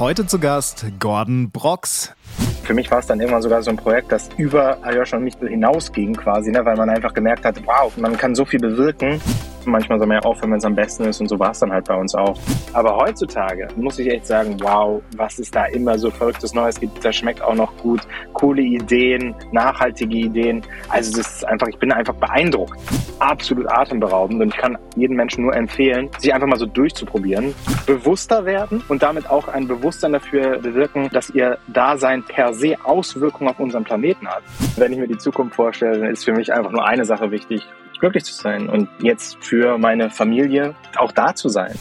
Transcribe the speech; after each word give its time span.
Heute 0.00 0.26
zu 0.26 0.38
Gast 0.38 0.86
Gordon 0.98 1.50
Brox. 1.50 2.14
Für 2.62 2.72
mich 2.72 2.90
war 2.90 3.00
es 3.00 3.06
dann 3.06 3.20
irgendwann 3.20 3.42
sogar 3.42 3.62
so 3.62 3.68
ein 3.68 3.76
Projekt, 3.76 4.10
das 4.10 4.30
über 4.38 4.82
Aljoscha 4.82 5.18
und 5.18 5.24
mich 5.24 5.34
hinausging 5.36 6.14
quasi, 6.14 6.50
ne? 6.50 6.64
weil 6.64 6.74
man 6.74 6.88
einfach 6.88 7.12
gemerkt 7.12 7.44
hat, 7.44 7.60
wow, 7.66 7.94
man 7.98 8.16
kann 8.16 8.34
so 8.34 8.46
viel 8.46 8.60
bewirken. 8.60 9.20
Manchmal 9.64 9.98
soll 9.98 10.08
man 10.08 10.16
ja 10.16 10.22
aufhören, 10.22 10.52
wenn 10.52 10.58
es 10.58 10.64
am 10.64 10.74
besten 10.74 11.04
ist 11.04 11.20
und 11.20 11.28
so 11.28 11.38
war 11.38 11.50
es 11.50 11.58
dann 11.58 11.72
halt 11.72 11.86
bei 11.86 11.94
uns 11.94 12.14
auch. 12.14 12.38
Aber 12.72 12.96
heutzutage 12.96 13.68
muss 13.76 13.98
ich 13.98 14.08
echt 14.08 14.26
sagen, 14.26 14.56
wow, 14.60 15.02
was 15.16 15.38
es 15.38 15.50
da 15.50 15.66
immer 15.66 15.98
so 15.98 16.10
verrücktes 16.10 16.54
Neues 16.54 16.78
gibt. 16.78 17.04
Das 17.04 17.16
schmeckt 17.16 17.42
auch 17.42 17.54
noch 17.54 17.76
gut. 17.78 18.00
Coole 18.32 18.62
Ideen, 18.62 19.34
nachhaltige 19.52 20.16
Ideen. 20.16 20.62
Also 20.88 21.16
das 21.16 21.36
ist 21.36 21.48
einfach, 21.48 21.68
ich 21.68 21.78
bin 21.78 21.92
einfach 21.92 22.14
beeindruckt. 22.14 22.78
Absolut 23.18 23.70
atemberaubend 23.70 24.40
und 24.42 24.54
ich 24.54 24.60
kann 24.60 24.78
jedem 24.96 25.16
Menschen 25.16 25.44
nur 25.44 25.54
empfehlen, 25.54 26.08
sich 26.18 26.32
einfach 26.32 26.46
mal 26.46 26.58
so 26.58 26.66
durchzuprobieren, 26.66 27.54
bewusster 27.86 28.44
werden 28.44 28.82
und 28.88 29.02
damit 29.02 29.28
auch 29.28 29.48
ein 29.48 29.68
Bewusstsein 29.68 30.12
dafür 30.12 30.58
bewirken, 30.58 31.08
dass 31.12 31.30
ihr 31.30 31.58
Dasein 31.68 32.22
per 32.22 32.54
se 32.54 32.76
Auswirkungen 32.84 33.50
auf 33.50 33.60
unseren 33.60 33.84
Planeten 33.84 34.26
hat. 34.28 34.42
Wenn 34.76 34.92
ich 34.92 34.98
mir 34.98 35.08
die 35.08 35.18
Zukunft 35.18 35.56
vorstelle, 35.56 35.98
dann 35.98 36.10
ist 36.10 36.24
für 36.24 36.32
mich 36.32 36.52
einfach 36.52 36.70
nur 36.70 36.86
eine 36.86 37.04
Sache 37.04 37.30
wichtig, 37.30 37.66
glücklich 38.00 38.24
zu 38.24 38.34
sein 38.34 38.68
und 38.68 38.88
jetzt 39.02 39.36
für 39.40 39.78
meine 39.78 40.10
Familie 40.10 40.74
auch 40.96 41.12
da 41.12 41.34
zu 41.34 41.48
sein. 41.48 41.74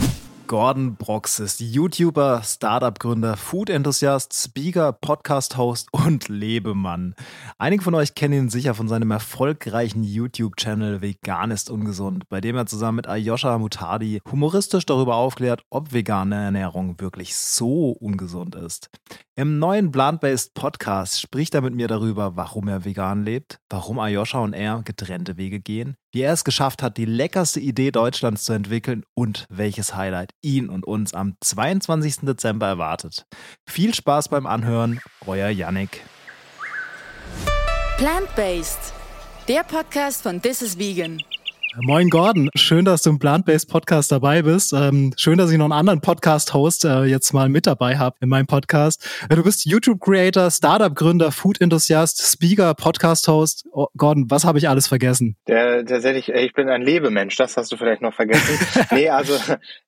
Gordon 0.49 0.95
Brox 0.95 1.37
ist 1.39 1.59
YouTuber, 1.59 2.41
Startup-Gründer, 2.43 3.37
Food-Enthusiast, 3.37 4.33
Speaker, 4.33 4.93
Podcast-Host 4.93 5.89
und 5.91 6.27
Lebemann. 6.27 7.13
Einige 7.59 7.83
von 7.83 7.93
euch 7.93 8.15
kennen 8.15 8.33
ihn 8.33 8.49
sicher 8.49 8.73
von 8.73 8.87
seinem 8.87 9.11
erfolgreichen 9.11 10.01
YouTube-Channel 10.01 11.03
Vegan 11.03 11.51
ist 11.51 11.69
ungesund, 11.69 12.27
bei 12.29 12.41
dem 12.41 12.55
er 12.55 12.65
zusammen 12.65 12.95
mit 12.95 13.07
Ayosha 13.07 13.59
Mutadi 13.59 14.23
humoristisch 14.31 14.87
darüber 14.87 15.17
aufklärt, 15.17 15.61
ob 15.69 15.93
vegane 15.93 16.33
Ernährung 16.33 16.99
wirklich 16.99 17.35
so 17.35 17.91
ungesund 17.91 18.55
ist. 18.55 18.89
Im 19.35 19.59
neuen 19.59 19.91
Plant-Based 19.91 20.55
Podcast 20.55 21.21
spricht 21.21 21.53
er 21.53 21.61
mit 21.61 21.75
mir 21.75 21.87
darüber, 21.87 22.35
warum 22.35 22.67
er 22.67 22.85
vegan 22.85 23.23
lebt, 23.23 23.59
warum 23.69 23.99
Ayosha 23.99 24.39
und 24.39 24.53
er 24.53 24.81
getrennte 24.83 25.37
Wege 25.37 25.59
gehen, 25.59 25.95
wie 26.11 26.21
er 26.21 26.33
es 26.33 26.43
geschafft 26.43 26.81
hat, 26.81 26.97
die 26.97 27.05
leckerste 27.05 27.59
Idee 27.59 27.91
Deutschlands 27.91 28.43
zu 28.43 28.53
entwickeln 28.53 29.03
und 29.13 29.45
welches 29.49 29.95
Highlight 29.95 30.31
ihn 30.41 30.69
und 30.69 30.85
uns 30.85 31.13
am 31.13 31.35
22. 31.41 32.21
Dezember 32.21 32.67
erwartet. 32.67 33.25
Viel 33.67 33.93
Spaß 33.93 34.29
beim 34.29 34.45
Anhören, 34.45 34.99
euer 35.25 35.49
Yannick. 35.49 36.03
Plant-Based, 37.97 38.93
der 39.47 39.63
Podcast 39.63 40.23
von 40.23 40.41
This 40.41 40.61
is 40.61 40.77
Vegan. 40.79 41.21
Moin 41.75 42.09
Gordon, 42.09 42.49
schön, 42.55 42.83
dass 42.83 43.03
du 43.03 43.11
im 43.11 43.19
Plant-Based 43.19 43.69
Podcast 43.69 44.11
dabei 44.11 44.41
bist. 44.41 44.73
Ähm, 44.73 45.13
schön, 45.17 45.37
dass 45.37 45.51
ich 45.51 45.57
noch 45.57 45.65
einen 45.65 45.73
anderen 45.73 46.01
Podcast-Host 46.01 46.85
äh, 46.85 47.03
jetzt 47.03 47.31
mal 47.31 47.47
mit 47.47 47.67
dabei 47.67 47.97
habe 47.97 48.15
in 48.21 48.29
meinem 48.29 48.47
Podcast. 48.47 49.07
Äh, 49.29 49.35
du 49.35 49.43
bist 49.43 49.65
YouTube-Creator, 49.65 50.49
Startup-Gründer, 50.49 51.31
Food-Enthusiast, 51.31 52.21
Speaker, 52.23 52.73
Podcast-Host. 52.73 53.67
Oh, 53.71 53.87
Gordon, 53.95 54.31
was 54.31 54.45
habe 54.45 54.57
ich 54.57 54.67
alles 54.67 54.87
vergessen? 54.87 55.37
Der, 55.47 55.85
tatsächlich, 55.85 56.29
ich 56.29 56.53
bin 56.53 56.69
ein 56.69 56.81
Lebemensch, 56.81 57.35
das 57.35 57.55
hast 57.55 57.71
du 57.71 57.77
vielleicht 57.77 58.01
noch 58.01 58.15
vergessen. 58.15 58.57
nee, 58.91 59.09
also, 59.09 59.35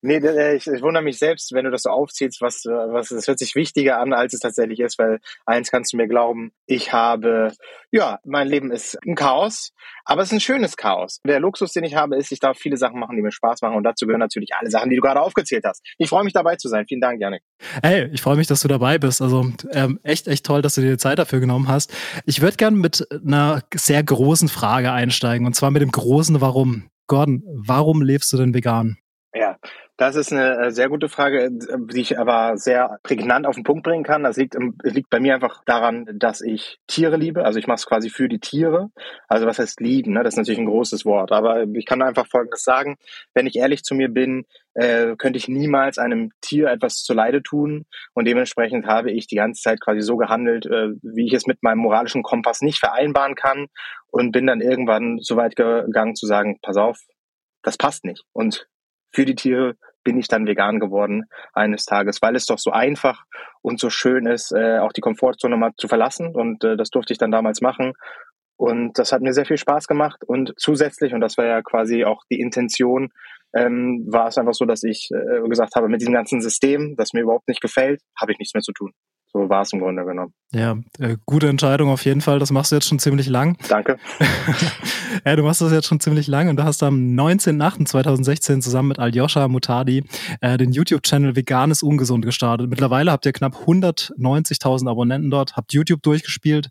nee, 0.01 0.17
ich, 0.55 0.67
ich 0.67 0.81
wundere 0.83 1.03
mich 1.03 1.17
selbst, 1.17 1.51
wenn 1.51 1.65
du 1.65 1.71
das 1.71 1.83
so 1.83 1.89
aufziehst, 1.89 2.41
was, 2.41 2.63
was, 2.65 3.09
es 3.09 3.27
hört 3.27 3.39
sich 3.39 3.55
wichtiger 3.55 3.99
an, 3.99 4.13
als 4.13 4.33
es 4.33 4.39
tatsächlich 4.39 4.79
ist, 4.79 4.99
weil 4.99 5.19
eins 5.47 5.71
kannst 5.71 5.93
du 5.93 5.97
mir 5.97 6.07
glauben, 6.07 6.51
ich 6.67 6.93
habe, 6.93 7.53
ja, 7.91 8.19
mein 8.23 8.47
Leben 8.47 8.71
ist 8.71 8.97
ein 9.05 9.15
Chaos, 9.15 9.71
aber 10.05 10.21
es 10.21 10.29
ist 10.29 10.33
ein 10.33 10.39
schönes 10.39 10.77
Chaos. 10.77 11.19
Der 11.27 11.39
Luxus 11.39 11.73
den 11.73 11.83
ich 11.83 11.95
habe, 11.95 12.15
ist, 12.15 12.31
ich 12.31 12.39
darf 12.39 12.57
viele 12.57 12.77
Sachen 12.77 12.99
machen, 12.99 13.15
die 13.15 13.21
mir 13.21 13.31
Spaß 13.31 13.61
machen. 13.61 13.75
Und 13.75 13.83
dazu 13.83 14.05
gehören 14.05 14.19
natürlich 14.19 14.51
alle 14.55 14.69
Sachen, 14.69 14.89
die 14.89 14.95
du 14.95 15.01
gerade 15.01 15.21
aufgezählt 15.21 15.65
hast. 15.65 15.85
Ich 15.97 16.09
freue 16.09 16.23
mich 16.23 16.33
dabei 16.33 16.55
zu 16.55 16.69
sein. 16.69 16.85
Vielen 16.87 17.01
Dank, 17.01 17.19
Janik. 17.19 17.43
Hey, 17.83 18.09
ich 18.13 18.21
freue 18.21 18.37
mich, 18.37 18.47
dass 18.47 18.61
du 18.61 18.67
dabei 18.67 18.97
bist. 18.97 19.21
Also 19.21 19.51
ähm, 19.71 19.99
echt, 20.03 20.27
echt 20.27 20.45
toll, 20.45 20.61
dass 20.61 20.75
du 20.75 20.81
dir 20.81 20.91
die 20.91 20.97
Zeit 20.97 21.19
dafür 21.19 21.39
genommen 21.39 21.67
hast. 21.67 21.93
Ich 22.25 22.41
würde 22.41 22.57
gerne 22.57 22.77
mit 22.77 23.07
einer 23.11 23.61
sehr 23.73 24.03
großen 24.03 24.47
Frage 24.47 24.91
einsteigen. 24.91 25.45
Und 25.45 25.55
zwar 25.55 25.71
mit 25.71 25.81
dem 25.81 25.91
großen 25.91 26.39
Warum. 26.41 26.87
Gordon, 27.07 27.43
warum 27.45 28.01
lebst 28.01 28.31
du 28.31 28.37
denn 28.37 28.53
vegan? 28.53 28.97
Das 30.01 30.15
ist 30.15 30.31
eine 30.31 30.57
äh, 30.57 30.71
sehr 30.71 30.89
gute 30.89 31.09
Frage, 31.09 31.43
äh, 31.43 31.49
die 31.51 32.01
ich 32.01 32.17
aber 32.17 32.57
sehr 32.57 32.97
prägnant 33.03 33.45
auf 33.45 33.53
den 33.53 33.63
Punkt 33.63 33.83
bringen 33.83 34.03
kann. 34.03 34.23
Das 34.23 34.35
liegt, 34.35 34.57
liegt 34.81 35.11
bei 35.11 35.19
mir 35.19 35.35
einfach 35.35 35.61
daran, 35.65 36.07
dass 36.15 36.41
ich 36.41 36.79
Tiere 36.87 37.17
liebe. 37.17 37.45
Also 37.45 37.59
ich 37.59 37.67
mache 37.67 37.75
es 37.75 37.85
quasi 37.85 38.09
für 38.09 38.27
die 38.27 38.39
Tiere. 38.39 38.89
Also 39.27 39.45
was 39.45 39.59
heißt 39.59 39.79
lieben? 39.79 40.13
Ne? 40.13 40.23
Das 40.23 40.33
ist 40.33 40.37
natürlich 40.39 40.57
ein 40.57 40.65
großes 40.65 41.05
Wort. 41.05 41.31
Aber 41.31 41.67
ich 41.75 41.85
kann 41.85 42.01
einfach 42.01 42.25
Folgendes 42.25 42.63
sagen. 42.63 42.97
Wenn 43.35 43.45
ich 43.45 43.57
ehrlich 43.57 43.83
zu 43.83 43.93
mir 43.93 44.09
bin, 44.09 44.47
äh, 44.73 45.15
könnte 45.17 45.37
ich 45.37 45.47
niemals 45.47 45.99
einem 45.99 46.31
Tier 46.41 46.69
etwas 46.69 47.03
zuleide 47.03 47.43
tun. 47.43 47.85
Und 48.15 48.25
dementsprechend 48.25 48.87
habe 48.87 49.11
ich 49.11 49.27
die 49.27 49.35
ganze 49.35 49.61
Zeit 49.61 49.81
quasi 49.81 50.01
so 50.01 50.17
gehandelt, 50.17 50.65
äh, 50.65 50.93
wie 51.03 51.27
ich 51.27 51.33
es 51.33 51.45
mit 51.45 51.61
meinem 51.61 51.77
moralischen 51.77 52.23
Kompass 52.23 52.61
nicht 52.61 52.79
vereinbaren 52.79 53.35
kann. 53.35 53.67
Und 54.09 54.31
bin 54.31 54.47
dann 54.47 54.61
irgendwann 54.61 55.19
so 55.21 55.35
weit 55.35 55.55
gegangen 55.55 56.15
zu 56.15 56.25
sagen, 56.25 56.57
pass 56.63 56.77
auf, 56.77 56.97
das 57.61 57.77
passt 57.77 58.03
nicht. 58.03 58.23
Und 58.33 58.67
für 59.13 59.25
die 59.25 59.35
Tiere 59.35 59.75
bin 60.03 60.17
ich 60.17 60.27
dann 60.27 60.47
vegan 60.47 60.79
geworden 60.79 61.25
eines 61.53 61.85
Tages, 61.85 62.21
weil 62.21 62.35
es 62.35 62.45
doch 62.45 62.59
so 62.59 62.71
einfach 62.71 63.23
und 63.61 63.79
so 63.79 63.89
schön 63.89 64.25
ist, 64.25 64.51
äh, 64.51 64.79
auch 64.79 64.93
die 64.93 65.01
Komfortzone 65.01 65.57
mal 65.57 65.71
zu 65.77 65.87
verlassen. 65.87 66.35
Und 66.35 66.63
äh, 66.63 66.77
das 66.77 66.89
durfte 66.89 67.13
ich 67.13 67.19
dann 67.19 67.31
damals 67.31 67.61
machen. 67.61 67.93
Und 68.57 68.99
das 68.99 69.11
hat 69.11 69.21
mir 69.21 69.33
sehr 69.33 69.45
viel 69.45 69.57
Spaß 69.57 69.87
gemacht. 69.87 70.23
Und 70.25 70.53
zusätzlich, 70.57 71.13
und 71.13 71.21
das 71.21 71.37
war 71.37 71.45
ja 71.45 71.61
quasi 71.61 72.05
auch 72.05 72.23
die 72.31 72.39
Intention, 72.39 73.09
ähm, 73.55 74.05
war 74.07 74.27
es 74.27 74.37
einfach 74.37 74.53
so, 74.53 74.65
dass 74.65 74.83
ich 74.83 75.09
äh, 75.11 75.47
gesagt 75.49 75.75
habe, 75.75 75.89
mit 75.89 76.01
diesem 76.01 76.13
ganzen 76.13 76.41
System, 76.41 76.95
das 76.95 77.13
mir 77.13 77.21
überhaupt 77.21 77.47
nicht 77.47 77.61
gefällt, 77.61 78.01
habe 78.19 78.31
ich 78.31 78.39
nichts 78.39 78.53
mehr 78.53 78.61
zu 78.61 78.71
tun. 78.71 78.93
So 79.33 79.49
war 79.49 79.61
es 79.61 79.71
im 79.71 79.79
Grunde 79.79 80.03
genommen. 80.03 80.33
Ja, 80.51 80.77
äh, 80.99 81.15
gute 81.25 81.47
Entscheidung 81.47 81.89
auf 81.89 82.03
jeden 82.03 82.19
Fall. 82.19 82.39
Das 82.39 82.51
machst 82.51 82.71
du 82.71 82.75
jetzt 82.75 82.87
schon 82.87 82.99
ziemlich 82.99 83.27
lang. 83.29 83.57
Danke. 83.69 83.97
ja, 85.25 85.35
du 85.37 85.43
machst 85.43 85.61
das 85.61 85.71
jetzt 85.71 85.87
schon 85.87 86.01
ziemlich 86.01 86.27
lang 86.27 86.49
und 86.49 86.57
du 86.57 86.63
hast 86.63 86.83
am 86.83 87.15
19.08.2016 87.15 88.59
zusammen 88.59 88.89
mit 88.89 88.99
Aljoscha 88.99 89.47
Mutadi 89.47 90.03
äh, 90.41 90.57
den 90.57 90.73
YouTube-Channel 90.73 91.37
Veganes 91.37 91.81
Ungesund 91.81 92.25
gestartet. 92.25 92.69
Mittlerweile 92.69 93.11
habt 93.11 93.25
ihr 93.25 93.31
knapp 93.31 93.55
190.000 93.55 94.89
Abonnenten 94.89 95.31
dort, 95.31 95.55
habt 95.55 95.71
YouTube 95.71 96.03
durchgespielt 96.03 96.69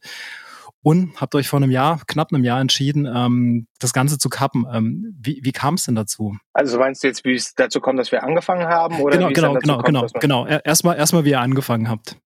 und 0.83 1.19
habt 1.19 1.35
euch 1.35 1.49
vor 1.49 1.59
einem 1.59 1.71
Jahr, 1.71 2.01
knapp 2.07 2.33
einem 2.33 2.45
Jahr 2.45 2.61
entschieden, 2.61 3.07
ähm, 3.07 3.69
das 3.79 3.95
Ganze 3.95 4.19
zu 4.19 4.29
kappen. 4.29 4.67
Ähm, 4.71 5.17
wie 5.19 5.41
wie 5.43 5.53
kam 5.53 5.75
es 5.75 5.85
denn 5.85 5.95
dazu? 5.95 6.37
Also 6.53 6.79
meinst 6.79 7.03
du 7.03 7.09
jetzt, 7.09 7.25
wie 7.25 7.35
es 7.35 7.55
dazu 7.55 7.81
kommt, 7.81 7.99
dass 7.99 8.13
wir 8.13 8.23
angefangen 8.23 8.67
haben? 8.67 9.01
Oder 9.01 9.17
genau, 9.17 9.29
genau, 9.29 9.55
genau, 9.55 9.75
kommt, 9.77 9.87
genau, 9.87 10.07
genau. 10.21 10.47
Erstmal, 10.47 10.99
erstmal, 10.99 11.25
wie 11.25 11.31
ihr 11.31 11.41
angefangen 11.41 11.89
habt. 11.89 12.17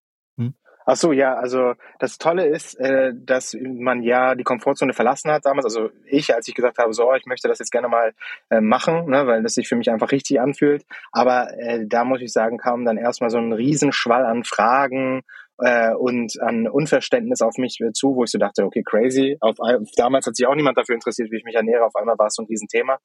Ach 0.87 0.97
so, 0.97 1.13
ja, 1.13 1.35
also 1.35 1.75
das 1.99 2.19
Tolle 2.19 2.47
ist, 2.47 2.79
äh, 2.79 3.13
dass 3.15 3.57
man 3.61 4.03
ja 4.03 4.35
die 4.35 4.45
Komfortzone 4.45 4.93
verlassen 4.93 5.31
hat 5.31 5.47
damals. 5.47 5.65
Also 5.65 5.91
ich, 6.05 6.35
als 6.35 6.47
ich 6.47 6.55
gesagt 6.55 6.79
habe, 6.79 6.93
so, 6.93 7.13
ich 7.15 7.25
möchte 7.25 7.49
das 7.49 7.59
jetzt 7.59 7.71
gerne 7.71 7.89
mal 7.89 8.13
äh, 8.51 8.61
machen, 8.61 9.09
ne, 9.09 9.27
weil 9.27 9.43
das 9.43 9.55
sich 9.55 9.67
für 9.67 9.77
mich 9.77 9.91
einfach 9.91 10.13
richtig 10.13 10.41
anfühlt. 10.41 10.85
Aber 11.11 11.49
äh, 11.59 11.87
da 11.87 12.05
muss 12.05 12.21
ich 12.21 12.33
sagen, 12.33 12.59
kam 12.59 12.85
dann 12.85 12.99
erstmal 12.99 13.31
so 13.31 13.39
ein 13.39 13.53
Riesenschwall 13.53 14.27
an 14.27 14.45
Fragen 14.45 15.23
äh, 15.59 15.95
und 15.95 16.41
an 16.43 16.69
Unverständnis 16.69 17.41
auf 17.41 17.57
mich 17.57 17.79
zu, 17.95 18.17
wo 18.17 18.25
ich 18.25 18.31
so 18.31 18.39
dachte, 18.39 18.65
okay, 18.65 18.83
crazy. 18.85 19.39
Auf, 19.41 19.57
damals 19.97 20.27
hat 20.27 20.37
sich 20.37 20.47
auch 20.47 20.55
niemand 20.55 20.77
dafür 20.77 20.97
interessiert, 20.97 21.31
wie 21.31 21.37
ich 21.37 21.45
mich 21.45 21.55
ernähre. 21.55 21.85
Auf 21.85 21.97
einmal 21.97 22.19
war 22.19 22.27
es 22.27 22.35
so 22.35 22.43
ein 22.43 22.47
Riesenthema. 22.47 22.99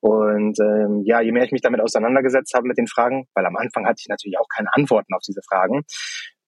Und 0.00 0.58
ähm, 0.60 1.02
ja, 1.04 1.20
je 1.20 1.32
mehr 1.32 1.44
ich 1.44 1.52
mich 1.52 1.62
damit 1.62 1.80
auseinandergesetzt 1.80 2.54
habe 2.54 2.68
mit 2.68 2.78
den 2.78 2.86
Fragen, 2.86 3.26
weil 3.34 3.44
am 3.44 3.56
Anfang 3.56 3.86
hatte 3.86 4.00
ich 4.00 4.08
natürlich 4.08 4.38
auch 4.38 4.48
keine 4.54 4.68
Antworten 4.72 5.12
auf 5.14 5.22
diese 5.26 5.42
Fragen, 5.42 5.84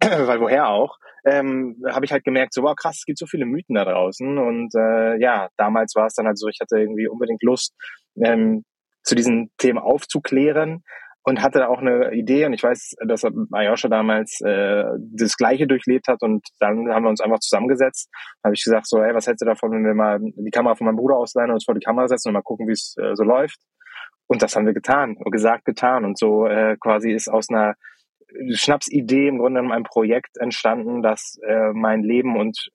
weil 0.26 0.40
woher 0.40 0.68
auch, 0.68 0.98
ähm, 1.24 1.76
habe 1.86 2.04
ich 2.04 2.12
halt 2.12 2.24
gemerkt, 2.24 2.54
so 2.54 2.62
wow, 2.62 2.74
krass, 2.74 2.98
es 2.98 3.04
gibt 3.04 3.18
so 3.18 3.26
viele 3.26 3.46
Mythen 3.46 3.74
da 3.74 3.84
draußen. 3.84 4.38
Und 4.38 4.74
äh, 4.74 5.20
ja, 5.20 5.48
damals 5.56 5.94
war 5.94 6.06
es 6.06 6.14
dann 6.14 6.26
halt 6.26 6.38
so, 6.38 6.48
ich 6.48 6.58
hatte 6.60 6.78
irgendwie 6.78 7.08
unbedingt 7.08 7.42
Lust, 7.42 7.74
ähm, 8.22 8.64
zu 9.02 9.14
diesen 9.14 9.50
Themen 9.58 9.78
aufzuklären 9.78 10.82
und 11.22 11.42
hatte 11.42 11.68
auch 11.68 11.80
eine 11.80 12.12
Idee 12.12 12.46
und 12.46 12.54
ich 12.54 12.62
weiß, 12.62 12.96
dass 13.06 13.24
Ayosha 13.52 13.88
damals 13.88 14.40
äh, 14.40 14.84
das 15.14 15.36
Gleiche 15.36 15.66
durchlebt 15.66 16.08
hat 16.08 16.22
und 16.22 16.46
dann 16.58 16.88
haben 16.92 17.04
wir 17.04 17.10
uns 17.10 17.20
einfach 17.20 17.40
zusammengesetzt. 17.40 18.08
habe 18.42 18.54
ich 18.54 18.64
gesagt, 18.64 18.86
so, 18.86 19.02
ey, 19.02 19.14
was 19.14 19.26
hältst 19.26 19.42
du 19.42 19.46
davon, 19.46 19.70
wenn 19.72 19.84
wir 19.84 19.94
mal 19.94 20.18
die 20.20 20.50
Kamera 20.50 20.74
von 20.74 20.86
meinem 20.86 20.96
Bruder 20.96 21.16
ausleihen 21.16 21.50
und 21.50 21.54
uns 21.54 21.64
vor 21.64 21.74
die 21.74 21.84
Kamera 21.84 22.08
setzen 22.08 22.28
und 22.28 22.34
mal 22.34 22.42
gucken, 22.42 22.68
wie 22.68 22.72
es 22.72 22.96
äh, 22.98 23.14
so 23.14 23.24
läuft. 23.24 23.58
Und 24.26 24.42
das 24.42 24.54
haben 24.54 24.64
wir 24.64 24.72
getan 24.72 25.16
gesagt, 25.30 25.64
getan. 25.64 26.04
Und 26.04 26.18
so 26.18 26.46
äh, 26.46 26.76
quasi 26.80 27.10
ist 27.12 27.28
aus 27.28 27.48
einer 27.50 27.74
Schnapsidee 28.54 29.28
im 29.28 29.38
Grunde 29.38 29.60
genommen 29.60 29.76
ein 29.76 29.84
Projekt 29.84 30.38
entstanden, 30.38 31.02
das 31.02 31.38
äh, 31.46 31.72
mein 31.72 32.02
Leben 32.02 32.36
und 32.36 32.70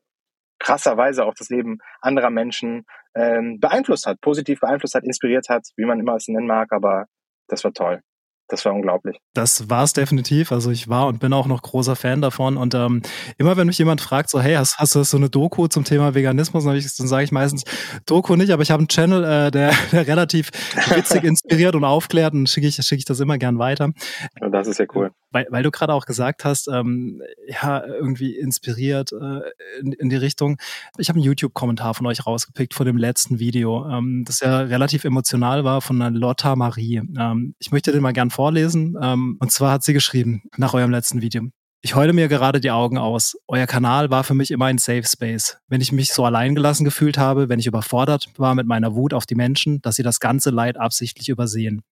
krasserweise 0.60 1.25
auch 1.25 1.34
das 1.38 1.50
Leben 1.50 1.78
anderer 2.02 2.30
Menschen 2.30 2.86
ähm, 3.16 3.60
beeinflusst 3.60 4.06
hat, 4.06 4.22
positiv 4.22 4.60
beeinflusst 4.60 4.96
hat, 4.96 5.04
inspiriert 5.04 5.50
hat, 5.50 5.68
wie 5.75 5.86
man 5.86 6.00
immer 6.00 6.16
es 6.16 6.28
nennen 6.28 6.48
mag, 6.48 6.72
aber 6.72 7.06
das 7.48 7.63
war 7.63 7.74
toll. 7.74 8.02
Das 8.47 8.63
war 8.63 8.74
unglaublich. 8.74 9.18
Das 9.33 9.69
war 9.69 9.83
es 9.83 9.94
definitiv. 9.94 10.51
Also 10.51 10.69
ich 10.69 10.88
war 10.88 11.07
und 11.07 11.19
bin 11.19 11.33
auch 11.33 11.47
noch 11.47 11.63
großer 11.63 11.95
Fan 11.95 12.21
davon. 12.21 12.57
Und 12.57 12.75
ähm, 12.75 13.01
immer 13.38 13.57
wenn 13.57 13.65
mich 13.65 13.80
jemand 13.80 14.01
fragt, 14.01 14.30
so, 14.30 14.39
hey, 14.39 14.53
hast, 14.53 14.77
hast 14.77 14.94
du 14.94 15.03
so 15.03 15.18
eine 15.18 15.30
Doku 15.30 15.68
zum 15.68 15.83
Thema 15.83 16.13
Veganismus? 16.13 16.63
Dann, 16.63 16.74
dann 16.74 17.07
sage 17.07 17.24
ich 17.24 17.31
meistens, 17.31 17.63
Doku 18.06 18.36
nicht, 18.36 18.51
aber 18.51 18.62
ich 18.62 18.69
habe 18.69 18.81
einen 18.81 18.88
Channel, 18.88 19.24
äh, 19.24 19.51
der, 19.51 19.74
der 19.92 20.07
relativ 20.07 20.51
witzig 20.89 21.24
inspiriert 21.24 21.75
und 21.75 21.83
aufklärt 21.83 22.33
und 22.33 22.47
schicke 22.47 22.68
ich, 22.68 22.75
schick 22.75 23.00
ich 23.00 23.06
das 23.06 23.19
immer 23.19 23.39
gern 23.39 23.57
weiter. 23.57 23.92
Und 24.39 24.51
das 24.51 24.68
ist 24.68 24.77
ja 24.77 24.86
cool. 24.94 25.12
Weil, 25.31 25.47
weil 25.50 25.63
du 25.63 25.71
gerade 25.71 25.94
auch 25.94 26.06
gesagt 26.06 26.45
hast, 26.45 26.68
ähm, 26.68 27.21
ja, 27.47 27.83
irgendwie 27.83 28.38
inspiriert 28.38 29.12
äh, 29.12 29.42
in, 29.81 29.92
in 29.92 30.09
die 30.09 30.15
Richtung. 30.15 30.57
Ich 30.97 31.09
habe 31.09 31.18
einen 31.18 31.25
YouTube-Kommentar 31.25 31.94
von 31.95 32.06
euch 32.06 32.25
rausgepickt 32.25 32.74
von 32.74 32.86
dem 32.86 32.97
letzten 32.97 33.39
Video, 33.39 33.89
ähm, 33.89 34.24
das 34.25 34.39
ja 34.39 34.59
relativ 34.59 35.03
emotional 35.03 35.63
war 35.63 35.81
von 35.81 36.01
einer 36.01 36.18
Lotta 36.18 36.56
Marie. 36.56 37.01
Ähm, 37.19 37.56
ich 37.59 37.71
möchte 37.71 37.92
den 37.92 38.01
mal 38.01 38.13
gern 38.13 38.30
vorlesen. 38.36 38.96
Ähm, 39.02 39.38
und 39.40 39.52
zwar 39.52 39.72
hat 39.72 39.84
sie 39.84 39.94
geschrieben, 39.94 40.44
nach 40.58 40.74
eurem 40.74 40.92
letzten 40.92 41.22
Video. 41.22 41.50
Ich 41.86 41.94
heule 41.94 42.14
mir 42.14 42.28
gerade 42.28 42.60
die 42.60 42.72
Augen 42.72 42.98
aus. 42.98 43.38
Euer 43.48 43.68
Kanal 43.68 44.10
war 44.10 44.24
für 44.24 44.34
mich 44.34 44.50
immer 44.50 44.66
ein 44.66 44.80
Safe 44.80 45.04
Space. 45.04 45.60
Wenn 45.68 45.82
ich 45.82 45.92
mich 45.92 46.14
so 46.14 46.26
alleingelassen 46.26 46.84
gefühlt 46.84 47.20
habe, 47.20 47.48
wenn 47.48 47.60
ich 47.60 47.68
überfordert 47.68 48.28
war 48.38 48.56
mit 48.56 48.66
meiner 48.66 48.96
Wut 48.96 49.14
auf 49.14 49.28
die 49.28 49.36
Menschen, 49.36 49.84
dass 49.84 49.96
sie 49.96 50.02
das 50.02 50.20
ganze 50.20 50.50
Leid 50.50 50.78
absichtlich 50.78 51.30
übersehen. 51.30 51.84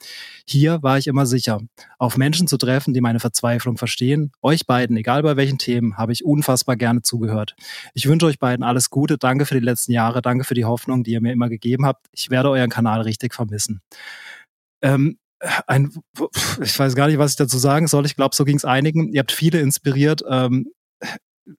Hier 0.48 0.82
war 0.82 0.98
ich 0.98 1.06
immer 1.06 1.28
sicher. 1.28 1.62
Auf 2.00 2.18
Menschen 2.18 2.48
zu 2.48 2.58
treffen, 2.58 2.96
die 2.96 3.02
meine 3.02 3.20
Verzweiflung 3.20 3.78
verstehen. 3.78 4.32
Euch 4.42 4.66
beiden, 4.66 4.98
egal 4.98 5.22
bei 5.22 5.38
welchen 5.38 5.60
Themen, 5.60 5.96
habe 5.96 6.12
ich 6.12 6.26
unfassbar 6.26 6.76
gerne 6.76 7.04
zugehört. 7.04 7.56
Ich 7.94 8.08
wünsche 8.08 8.26
euch 8.26 8.40
beiden 8.40 8.64
alles 8.64 8.90
Gute. 8.90 9.20
Danke 9.20 9.46
für 9.46 9.54
die 9.54 9.64
letzten 9.64 9.92
Jahre. 9.92 10.24
Danke 10.24 10.44
für 10.44 10.56
die 10.56 10.66
Hoffnung, 10.66 11.04
die 11.04 11.12
ihr 11.12 11.22
mir 11.22 11.34
immer 11.34 11.50
gegeben 11.50 11.86
habt. 11.86 12.08
Ich 12.14 12.32
werde 12.32 12.50
euren 12.50 12.72
Kanal 12.72 13.02
richtig 13.02 13.36
vermissen. 13.36 13.82
Ähm, 14.82 15.20
ein, 15.68 15.92
ich 16.62 16.78
weiß 16.78 16.96
gar 16.96 17.08
nicht, 17.08 17.18
was 17.18 17.32
ich 17.32 17.38
dazu 17.38 17.58
sagen 17.58 17.88
soll. 17.88 18.06
Ich 18.06 18.16
glaube, 18.16 18.36
so 18.36 18.46
ging 18.46 18.58
es 18.58 18.66
einigen. 18.66 19.12
Ihr 19.12 19.20
habt 19.20 19.32
viele 19.32 19.60
inspiriert. 19.60 20.24
Ähm, 20.28 20.72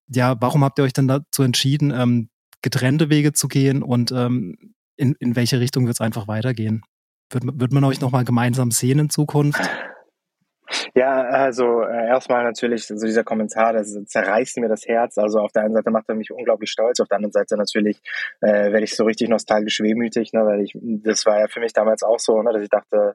ja, 0.08 0.36
warum 0.40 0.64
habt 0.64 0.78
ihr 0.78 0.84
euch 0.84 0.92
denn 0.92 1.08
dazu 1.08 1.42
entschieden, 1.42 1.90
ähm, 1.90 2.30
getrennte 2.62 3.10
Wege 3.10 3.32
zu 3.32 3.48
gehen 3.48 3.82
und 3.82 4.10
ähm, 4.12 4.74
in, 4.96 5.14
in 5.18 5.36
welche 5.36 5.60
Richtung 5.60 5.86
wird 5.86 5.96
es 5.96 6.00
einfach 6.00 6.28
weitergehen? 6.28 6.82
Wird, 7.30 7.44
wird 7.60 7.72
man 7.72 7.84
euch 7.84 8.00
nochmal 8.00 8.24
gemeinsam 8.24 8.70
sehen 8.70 8.98
in 8.98 9.10
Zukunft? 9.10 9.60
Ja, 10.94 11.22
also 11.22 11.82
äh, 11.82 12.06
erstmal 12.06 12.42
natürlich, 12.42 12.90
also 12.90 13.06
dieser 13.06 13.24
Kommentar, 13.24 13.74
das 13.74 13.92
zerreißt 14.06 14.58
mir 14.58 14.68
das 14.68 14.86
Herz. 14.86 15.18
Also 15.18 15.40
auf 15.40 15.52
der 15.52 15.62
einen 15.62 15.74
Seite 15.74 15.90
macht 15.90 16.08
er 16.08 16.14
mich 16.14 16.30
unglaublich 16.30 16.70
stolz, 16.70 17.00
auf 17.00 17.08
der 17.08 17.16
anderen 17.16 17.32
Seite 17.32 17.56
natürlich 17.56 18.00
äh, 18.40 18.72
werde 18.72 18.84
ich 18.84 18.96
so 18.96 19.04
richtig 19.04 19.28
nostalgisch 19.28 19.80
wehmütig, 19.80 20.32
ne, 20.32 20.44
weil 20.46 20.62
ich, 20.62 20.72
das 20.80 21.26
war 21.26 21.40
ja 21.40 21.48
für 21.48 21.60
mich 21.60 21.74
damals 21.74 22.02
auch 22.02 22.18
so, 22.18 22.42
ne, 22.42 22.52
dass 22.52 22.62
ich 22.62 22.70
dachte, 22.70 23.14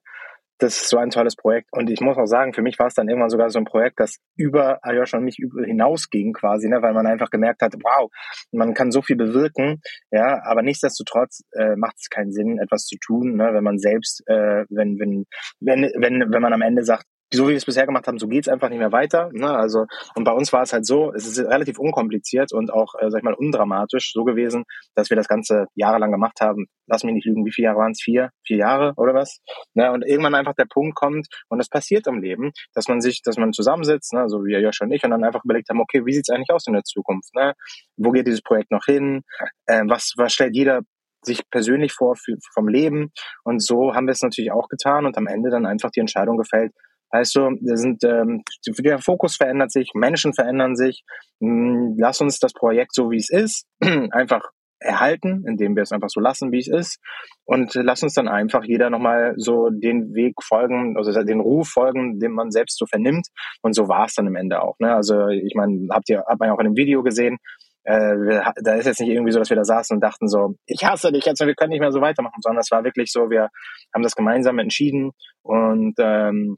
das 0.59 0.81
ist 0.81 0.89
so 0.89 0.97
ein 0.97 1.09
tolles 1.09 1.35
Projekt. 1.35 1.69
Und 1.71 1.89
ich 1.89 2.01
muss 2.01 2.17
auch 2.17 2.25
sagen, 2.25 2.53
für 2.53 2.61
mich 2.61 2.77
war 2.79 2.88
es 2.88 2.94
dann 2.94 3.07
irgendwann 3.07 3.29
sogar 3.29 3.50
so 3.50 3.59
ein 3.59 3.65
Projekt, 3.65 4.00
das 4.00 4.17
über 4.35 4.79
Ayosha 4.83 5.17
und 5.17 5.23
mich 5.23 5.38
hinausging 5.38 6.33
quasi, 6.33 6.67
ne, 6.69 6.81
weil 6.81 6.94
man 6.94 7.07
einfach 7.07 7.29
gemerkt 7.29 7.61
hat, 7.61 7.73
wow, 7.81 8.11
man 8.51 8.73
kann 8.73 8.91
so 8.91 9.01
viel 9.01 9.15
bewirken, 9.15 9.81
ja, 10.11 10.41
aber 10.44 10.61
nichtsdestotrotz 10.61 11.44
äh, 11.53 11.75
macht 11.75 11.95
es 11.97 12.09
keinen 12.09 12.31
Sinn, 12.31 12.59
etwas 12.59 12.85
zu 12.85 12.97
tun, 13.00 13.38
ne, 13.38 13.53
wenn 13.53 13.63
man 13.63 13.79
selbst, 13.79 14.21
äh, 14.27 14.65
wenn, 14.69 15.00
wenn, 15.00 15.25
wenn, 15.59 15.91
wenn, 15.95 16.31
wenn 16.31 16.41
man 16.41 16.53
am 16.53 16.62
Ende 16.62 16.83
sagt, 16.83 17.05
so 17.31 17.45
wie 17.45 17.49
wir 17.51 17.57
es 17.57 17.65
bisher 17.65 17.85
gemacht 17.85 18.07
haben, 18.07 18.17
so 18.17 18.27
geht's 18.27 18.47
einfach 18.47 18.69
nicht 18.69 18.79
mehr 18.79 18.91
weiter. 18.91 19.29
Ne? 19.33 19.49
Also 19.49 19.85
und 20.15 20.23
bei 20.23 20.31
uns 20.31 20.51
war 20.51 20.63
es 20.63 20.73
halt 20.73 20.85
so, 20.85 21.11
es 21.13 21.27
ist 21.27 21.39
relativ 21.39 21.77
unkompliziert 21.77 22.51
und 22.53 22.71
auch, 22.71 22.95
äh, 22.99 23.09
sag 23.09 23.19
ich 23.19 23.23
mal, 23.23 23.33
undramatisch 23.33 24.11
so 24.13 24.23
gewesen, 24.23 24.63
dass 24.95 25.09
wir 25.09 25.17
das 25.17 25.27
Ganze 25.27 25.65
jahrelang 25.75 26.11
gemacht 26.11 26.41
haben. 26.41 26.65
Lass 26.87 27.03
mich 27.03 27.13
nicht 27.13 27.25
lügen, 27.25 27.45
wie 27.45 27.51
viele 27.51 27.67
Jahre 27.67 27.79
waren 27.79 27.91
es? 27.91 28.01
Vier, 28.01 28.31
vier 28.45 28.57
Jahre 28.57 28.93
oder 28.97 29.13
was? 29.13 29.39
Ne? 29.73 29.91
Und 29.91 30.03
irgendwann 30.05 30.35
einfach 30.35 30.55
der 30.55 30.65
Punkt 30.65 30.95
kommt 30.95 31.27
und 31.49 31.59
das 31.59 31.69
passiert 31.69 32.07
im 32.07 32.19
Leben, 32.19 32.51
dass 32.73 32.87
man 32.87 33.01
sich, 33.01 33.21
dass 33.23 33.37
man 33.37 33.53
zusammensitzt, 33.53 34.13
ne? 34.13 34.27
so 34.27 34.39
wie 34.39 34.55
Josh 34.55 34.81
und 34.81 34.91
ich, 34.91 35.03
und 35.03 35.11
dann 35.11 35.23
einfach 35.23 35.43
überlegt 35.43 35.69
haben, 35.69 35.81
okay, 35.81 36.05
wie 36.05 36.13
sieht's 36.13 36.29
eigentlich 36.29 36.51
aus 36.51 36.65
in 36.67 36.73
der 36.73 36.83
Zukunft? 36.83 37.33
Ne? 37.35 37.53
Wo 37.97 38.11
geht 38.11 38.27
dieses 38.27 38.41
Projekt 38.41 38.71
noch 38.71 38.85
hin? 38.85 39.21
Äh, 39.67 39.83
was, 39.87 40.13
was 40.17 40.33
stellt 40.33 40.55
jeder 40.55 40.81
sich 41.21 41.41
persönlich 41.49 41.91
vor 41.93 42.15
für, 42.15 42.37
vom 42.53 42.67
Leben. 42.67 43.11
Und 43.43 43.61
so 43.61 43.93
haben 43.93 44.07
wir 44.07 44.13
es 44.13 44.21
natürlich 44.21 44.51
auch 44.51 44.69
getan 44.69 45.05
und 45.05 45.17
am 45.17 45.27
Ende 45.27 45.49
dann 45.49 45.65
einfach 45.65 45.91
die 45.91 45.99
Entscheidung 45.99 46.37
gefällt, 46.37 46.71
Weißt 47.11 47.35
du, 47.35 47.41
wir 47.61 47.77
sind, 47.77 48.03
ähm, 48.03 48.44
der 48.79 49.00
Fokus 49.00 49.35
verändert 49.35 49.71
sich, 49.71 49.91
Menschen 49.94 50.33
verändern 50.33 50.75
sich. 50.75 51.03
Hm, 51.41 51.95
lass 51.97 52.21
uns 52.21 52.39
das 52.39 52.53
Projekt 52.53 52.94
so 52.94 53.11
wie 53.11 53.17
es 53.17 53.29
ist 53.29 53.65
einfach 54.11 54.41
erhalten, 54.79 55.44
indem 55.45 55.75
wir 55.75 55.83
es 55.83 55.91
einfach 55.91 56.09
so 56.09 56.19
lassen, 56.19 56.51
wie 56.51 56.59
es 56.59 56.67
ist. 56.67 57.00
Und 57.45 57.73
lass 57.75 58.03
uns 58.03 58.13
dann 58.13 58.27
einfach 58.27 58.63
jeder 58.63 58.89
nochmal 58.89 59.33
so 59.38 59.69
den 59.69 60.13
Weg 60.13 60.35
folgen, 60.41 60.95
also 60.97 61.11
den 61.23 61.39
Ruf 61.41 61.69
folgen, 61.69 62.19
den 62.19 62.31
man 62.31 62.51
selbst 62.51 62.77
so 62.77 62.85
vernimmt. 62.85 63.27
Und 63.62 63.73
so 63.73 63.88
war 63.88 64.05
es 64.05 64.15
dann 64.15 64.27
im 64.27 64.35
Ende 64.35 64.62
auch. 64.62 64.75
Ne? 64.79 64.94
Also 64.94 65.27
ich 65.27 65.53
meine, 65.55 65.88
habt 65.91 66.09
ihr, 66.09 66.23
habt 66.25 66.39
man 66.39 66.50
ja 66.50 66.55
auch 66.55 66.59
in 66.59 66.65
dem 66.65 66.77
Video 66.77 67.03
gesehen, 67.03 67.38
äh, 67.83 68.41
da 68.62 68.75
ist 68.75 68.85
jetzt 68.85 69.00
nicht 69.00 69.09
irgendwie 69.09 69.31
so, 69.31 69.39
dass 69.39 69.50
wir 69.50 69.57
da 69.57 69.63
saßen 69.63 69.95
und 69.95 70.01
dachten 70.01 70.27
so, 70.27 70.55
ich 70.65 70.85
hasse 70.85 71.12
dich 71.12 71.25
jetzt, 71.25 71.39
wir 71.39 71.55
können 71.55 71.71
nicht 71.71 71.79
mehr 71.79 71.91
so 71.91 72.01
weitermachen, 72.01 72.41
sondern 72.41 72.62
es 72.62 72.71
war 72.71 72.83
wirklich 72.83 73.12
so, 73.12 73.29
wir 73.29 73.50
haben 73.94 74.03
das 74.03 74.15
gemeinsam 74.15 74.59
entschieden 74.59 75.12
und 75.41 75.95
ähm, 75.97 76.57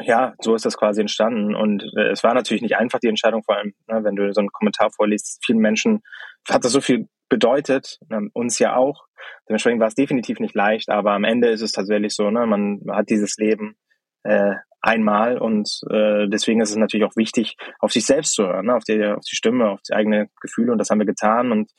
ja, 0.00 0.34
so 0.40 0.54
ist 0.54 0.64
das 0.64 0.76
quasi 0.76 1.00
entstanden. 1.00 1.54
Und 1.54 1.84
äh, 1.96 2.10
es 2.10 2.22
war 2.22 2.34
natürlich 2.34 2.62
nicht 2.62 2.76
einfach, 2.76 3.00
die 3.00 3.08
Entscheidung, 3.08 3.42
vor 3.42 3.56
allem, 3.56 3.74
ne, 3.88 4.04
wenn 4.04 4.16
du 4.16 4.32
so 4.32 4.40
einen 4.40 4.52
Kommentar 4.52 4.90
vorliest. 4.90 5.40
Vielen 5.44 5.58
Menschen 5.58 6.02
hat 6.48 6.64
das 6.64 6.72
so 6.72 6.80
viel 6.80 7.08
bedeutet, 7.28 7.98
äh, 8.10 8.20
uns 8.32 8.58
ja 8.58 8.76
auch. 8.76 9.06
Dementsprechend 9.48 9.80
war 9.80 9.88
es 9.88 9.94
definitiv 9.94 10.40
nicht 10.40 10.54
leicht, 10.54 10.90
aber 10.90 11.12
am 11.12 11.24
Ende 11.24 11.48
ist 11.48 11.62
es 11.62 11.72
tatsächlich 11.72 12.14
so, 12.14 12.30
ne, 12.30 12.46
man 12.46 12.80
hat 12.90 13.10
dieses 13.10 13.36
Leben 13.36 13.76
äh, 14.22 14.54
einmal 14.82 15.38
und 15.38 15.80
äh, 15.90 16.26
deswegen 16.28 16.60
ist 16.60 16.70
es 16.70 16.76
natürlich 16.76 17.04
auch 17.04 17.16
wichtig, 17.16 17.56
auf 17.80 17.92
sich 17.92 18.06
selbst 18.06 18.32
zu 18.32 18.44
hören, 18.44 18.66
ne, 18.66 18.74
auf, 18.74 18.84
die, 18.84 19.04
auf 19.04 19.24
die 19.30 19.36
Stimme, 19.36 19.70
auf 19.70 19.80
die 19.82 19.94
eigenen 19.94 20.28
Gefühle 20.40 20.72
und 20.72 20.78
das 20.78 20.90
haben 20.90 21.00
wir 21.00 21.06
getan 21.06 21.52
und 21.52 21.70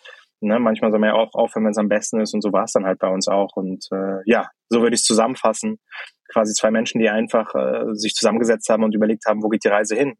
Ne, 0.43 0.59
manchmal 0.59 0.89
soll 0.89 0.99
man 0.99 1.09
ja 1.09 1.15
auch 1.15 1.35
aufhören, 1.35 1.65
wenn 1.65 1.71
es 1.71 1.77
am 1.77 1.87
besten 1.87 2.19
ist 2.19 2.33
und 2.33 2.41
so 2.41 2.51
war 2.51 2.63
es 2.63 2.71
dann 2.71 2.83
halt 2.83 2.97
bei 2.97 3.07
uns 3.07 3.27
auch. 3.27 3.55
Und 3.55 3.85
äh, 3.91 4.21
ja, 4.25 4.49
so 4.69 4.81
würde 4.81 4.95
ich 4.95 5.01
es 5.01 5.05
zusammenfassen 5.05 5.77
quasi 6.31 6.53
zwei 6.53 6.71
Menschen, 6.71 6.99
die 6.99 7.09
einfach 7.09 7.53
äh, 7.55 7.93
sich 7.93 8.13
zusammengesetzt 8.13 8.69
haben 8.69 8.83
und 8.83 8.95
überlegt 8.95 9.25
haben, 9.25 9.43
wo 9.43 9.49
geht 9.49 9.63
die 9.63 9.69
Reise 9.69 9.95
hin? 9.95 10.15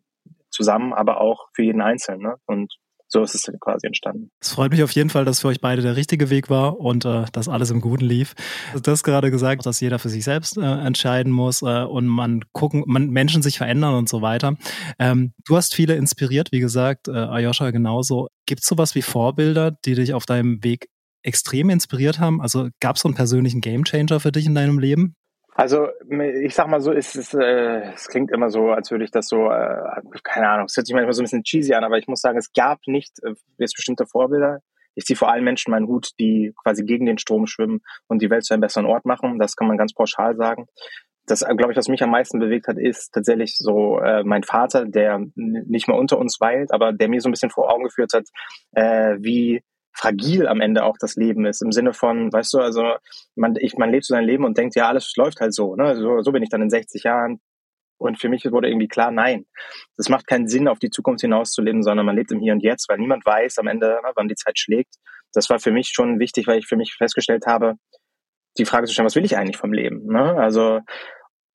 Zusammen, 0.49 0.93
aber 0.93 1.21
auch 1.21 1.47
für 1.53 1.63
jeden 1.63 1.81
Einzelnen. 1.81 2.21
Ne? 2.21 2.35
Und 2.45 2.73
so 3.11 3.21
ist 3.23 3.35
es 3.35 3.51
quasi 3.59 3.87
entstanden. 3.87 4.31
Es 4.39 4.51
freut 4.51 4.71
mich 4.71 4.83
auf 4.83 4.91
jeden 4.91 5.09
Fall, 5.09 5.25
dass 5.25 5.41
für 5.41 5.49
euch 5.49 5.59
beide 5.59 5.81
der 5.81 5.97
richtige 5.97 6.29
Weg 6.29 6.49
war 6.49 6.79
und 6.79 7.03
äh, 7.03 7.25
dass 7.33 7.49
alles 7.49 7.69
im 7.69 7.81
Guten 7.81 8.05
lief. 8.05 8.33
Du 8.81 8.89
hast 8.89 9.03
gerade 9.03 9.31
gesagt, 9.31 9.65
dass 9.65 9.81
jeder 9.81 9.99
für 9.99 10.07
sich 10.07 10.23
selbst 10.23 10.57
äh, 10.57 10.61
entscheiden 10.61 11.31
muss 11.31 11.61
äh, 11.61 11.83
und 11.83 12.07
man 12.07 12.45
gucken, 12.53 12.83
man 12.87 13.09
Menschen 13.09 13.41
sich 13.41 13.57
verändern 13.57 13.95
und 13.95 14.07
so 14.07 14.21
weiter. 14.21 14.55
Ähm, 14.97 15.33
du 15.45 15.57
hast 15.57 15.75
viele 15.75 15.95
inspiriert, 15.95 16.53
wie 16.53 16.61
gesagt, 16.61 17.09
äh, 17.09 17.11
Ayosha 17.11 17.71
genauso. 17.71 18.29
Gibt 18.45 18.61
es 18.61 18.67
sowas 18.67 18.95
wie 18.95 19.01
Vorbilder, 19.01 19.71
die 19.71 19.95
dich 19.95 20.13
auf 20.13 20.25
deinem 20.25 20.63
Weg 20.63 20.87
extrem 21.21 21.69
inspiriert 21.69 22.19
haben? 22.19 22.41
Also 22.41 22.69
gab 22.79 22.95
es 22.95 23.01
so 23.01 23.09
einen 23.09 23.15
persönlichen 23.15 23.59
Gamechanger 23.59 24.21
für 24.21 24.31
dich 24.31 24.45
in 24.45 24.55
deinem 24.55 24.79
Leben? 24.79 25.15
Also 25.53 25.89
ich 26.09 26.56
sag 26.56 26.68
mal 26.68 26.80
so, 26.80 26.94
es, 26.94 27.15
ist, 27.15 27.33
äh, 27.33 27.92
es 27.94 28.07
klingt 28.07 28.31
immer 28.31 28.50
so, 28.50 28.69
als 28.71 28.89
würde 28.89 29.03
ich 29.03 29.12
das 29.12 29.27
so, 29.27 29.50
äh, 29.50 30.01
keine 30.24 30.48
Ahnung, 30.48 30.65
es 30.68 30.77
hört 30.77 30.88
sich 30.88 30.94
manchmal 30.94 31.13
so 31.13 31.21
ein 31.21 31.25
bisschen 31.25 31.44
cheesy 31.44 31.73
an, 31.73 31.83
aber 31.83 31.97
ich 31.97 32.07
muss 32.07 32.21
sagen, 32.21 32.37
es 32.37 32.54
gab 32.54 32.80
nicht 32.87 33.11
äh, 33.23 33.33
jetzt 33.57 33.75
bestimmte 33.75 34.06
Vorbilder. 34.06 34.59
Ich 34.95 35.06
ziehe 35.06 35.18
vor 35.18 35.30
allen 35.31 35.44
Menschen 35.44 35.71
meinen 35.71 35.87
Hut, 35.87 36.11
die 36.19 36.54
quasi 36.64 36.83
gegen 36.83 37.06
den 37.06 37.18
Strom 37.18 37.47
schwimmen 37.47 37.81
und 38.07 38.21
die 38.21 38.30
Welt 38.30 38.45
zu 38.45 38.54
einem 38.54 38.61
besseren 38.61 38.85
Ort 38.85 39.06
machen. 39.06 39.40
Das 39.40 39.56
kann 39.56 39.68
man 39.68 39.78
ganz 39.78 39.94
pauschal 39.94 40.35
sagen. 40.35 40.68
Das, 41.25 41.42
äh, 41.42 41.54
glaube 41.56 41.73
ich, 41.73 41.78
was 41.78 41.90
mich 41.90 42.02
am 42.02 42.11
meisten 42.11 42.40
bewegt 42.40 42.68
hat, 42.68 42.78
ist 42.78 43.11
tatsächlich 43.11 43.56
so 43.57 43.99
äh, 43.99 44.23
mein 44.23 44.44
Vater, 44.44 44.85
der 44.85 45.19
nicht 45.35 45.87
mehr 45.87 45.97
unter 45.97 46.18
uns 46.18 46.40
weilt, 46.40 46.73
aber 46.73 46.94
der 46.94 47.09
mir 47.09 47.19
so 47.19 47.28
ein 47.28 47.33
bisschen 47.33 47.52
vor 47.52 47.71
Augen 47.71 47.83
geführt 47.83 48.14
hat, 48.14 48.25
äh, 48.71 49.18
wie 49.19 49.64
fragil 49.94 50.48
am 50.48 50.62
Ende 50.62 50.83
auch 50.83 50.98
das 51.00 51.16
Leben 51.16 51.45
ist. 51.45 51.62
Im 51.62 51.71
Sinne 51.71 51.94
von, 51.94 52.31
weißt 52.31 52.54
du, 52.54 52.60
also 52.60 52.94
man, 53.36 53.56
ich, 53.57 53.76
man 53.78 53.92
lebt 53.92 54.06
so 54.06 54.14
sein 54.14 54.26
Leben 54.26 54.45
und 54.45 54.57
denkt, 54.57 54.76
ja, 54.76 54.88
alles 54.88 55.14
läuft 55.16 55.40
halt 55.42 55.54
so. 55.54 55.76
Ne? 55.76 55.95
So, 55.98 56.21
so 56.21 56.31
bin 56.31 56.44
ich 56.44 56.50
dann 56.50 56.62
in 56.62 56.69
60 56.69 57.04
Jahren. 57.04 57.40
Und 57.98 58.19
für 58.19 58.30
mich 58.30 58.44
wurde 58.52 58.68
irgendwie 58.68 58.88
klar, 58.88 59.12
nein, 59.12 59.45
das 59.95 60.10
macht 60.10 60.26
keinen 60.26 60.48
Sinn, 60.48 60.68
auf 60.68 60.80
die 60.80 60.90
Zukunft 60.90 61.21
hinauszuleben, 61.21 61.83
sondern 61.83 62.06
man 62.06 62.16
lebt 62.16 62.31
im 62.31 62.40
Hier 62.40 62.54
und 62.54 62.64
Jetzt, 62.64 62.90
weil 62.90 62.98
niemand 62.98 63.24
weiß 63.26 63.60
am 63.60 63.68
Ende, 63.68 64.00
ne, 64.04 64.12
wann 64.16 64.28
die 64.28 64.36
Zeit 64.36 64.57
schlägt. 64.57 64.95
Das 65.33 65.50
war 65.50 65.60
für 65.60 65.71
mich 65.71 65.90
schon 65.94 66.19
wichtig, 66.19 66.48
weil 66.48 66.57
ich 66.57 66.66
für 66.66 66.78
mich 66.78 66.95
festgestellt 66.98 67.45
habe, 67.45 67.76
die 68.57 68.66
Frage 68.66 68.88
zu 68.88 68.94
stellen, 68.94 69.06
was 69.06 69.16
will 69.16 69.24
ich 69.24 69.38
eigentlich 69.38 69.57
vom 69.57 69.71
Leben? 69.71 70.07
Ne? 70.07 70.36
Also 70.36 70.81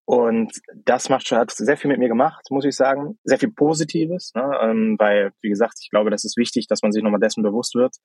und 0.09 0.53
das 0.85 1.09
macht 1.09 1.27
schon, 1.27 1.39
hat 1.39 1.51
sehr 1.51 1.77
viel 1.77 1.91
mit 1.91 1.99
mir 1.99 2.09
gemacht, 2.09 2.47
muss 2.51 2.65
ich 2.65 2.77
sagen. 2.77 3.19
Sehr 3.25 3.39
viel 3.39 3.51
Positives, 3.51 4.33
ne? 4.37 4.57
ähm, 4.63 4.95
weil, 5.01 5.33
wie 5.43 5.49
gesagt, 5.49 5.75
ich 5.83 5.91
glaube, 5.91 6.11
das 6.11 6.25
ist 6.25 6.37
wichtig, 6.37 6.69
dass 6.69 6.83
man 6.83 6.93
sich 6.93 7.03
nochmal 7.03 7.19
dessen 7.19 7.43
bewusst 7.43 7.75
wird. 7.75 7.97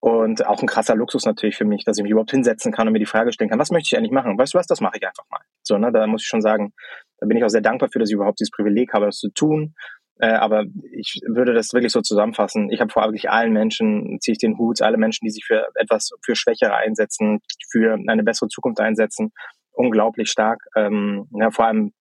Und 0.00 0.46
auch 0.46 0.60
ein 0.60 0.68
krasser 0.68 0.94
Luxus 0.94 1.24
natürlich 1.24 1.56
für 1.56 1.64
mich, 1.64 1.84
dass 1.84 1.98
ich 1.98 2.02
mich 2.02 2.12
überhaupt 2.12 2.30
hinsetzen 2.30 2.72
kann 2.72 2.86
und 2.86 2.92
mir 2.92 3.00
die 3.00 3.06
Frage 3.06 3.32
stellen 3.32 3.50
kann, 3.50 3.58
was 3.58 3.70
möchte 3.70 3.88
ich 3.90 3.98
eigentlich 3.98 4.12
machen? 4.12 4.38
Weißt 4.38 4.54
du 4.54 4.58
was, 4.58 4.66
das 4.66 4.80
mache 4.80 4.98
ich 4.98 5.06
einfach 5.06 5.24
mal. 5.28 5.40
So, 5.62 5.76
ne, 5.76 5.90
da 5.90 6.06
muss 6.06 6.22
ich 6.22 6.28
schon 6.28 6.40
sagen, 6.40 6.72
da 7.18 7.26
bin 7.26 7.36
ich 7.36 7.44
auch 7.44 7.48
sehr 7.48 7.60
dankbar 7.60 7.88
für, 7.90 7.98
dass 7.98 8.08
ich 8.08 8.14
überhaupt 8.14 8.38
dieses 8.38 8.52
Privileg 8.52 8.92
habe, 8.92 9.06
das 9.06 9.18
zu 9.18 9.30
tun. 9.30 9.74
Äh, 10.20 10.32
aber 10.32 10.64
ich 10.92 11.20
würde 11.26 11.52
das 11.52 11.72
wirklich 11.72 11.92
so 11.92 12.00
zusammenfassen. 12.00 12.70
Ich 12.70 12.80
habe 12.80 12.92
vor 12.92 13.02
wirklich 13.04 13.30
allen 13.30 13.52
Menschen, 13.52 14.18
ziehe 14.20 14.32
ich 14.32 14.38
den 14.38 14.56
Hut, 14.56 14.82
alle 14.82 14.98
Menschen, 14.98 15.24
die 15.24 15.30
sich 15.30 15.44
für 15.44 15.66
etwas, 15.74 16.10
für 16.24 16.36
Schwächere 16.36 16.74
einsetzen, 16.74 17.40
für 17.70 17.98
eine 18.06 18.22
bessere 18.22 18.48
Zukunft 18.48 18.80
einsetzen, 18.80 19.32
unglaublich 19.72 20.30
stark. 20.30 20.60
Ähm, 20.76 21.28
ja, 21.32 21.50
vor 21.50 21.66
allem 21.66 21.92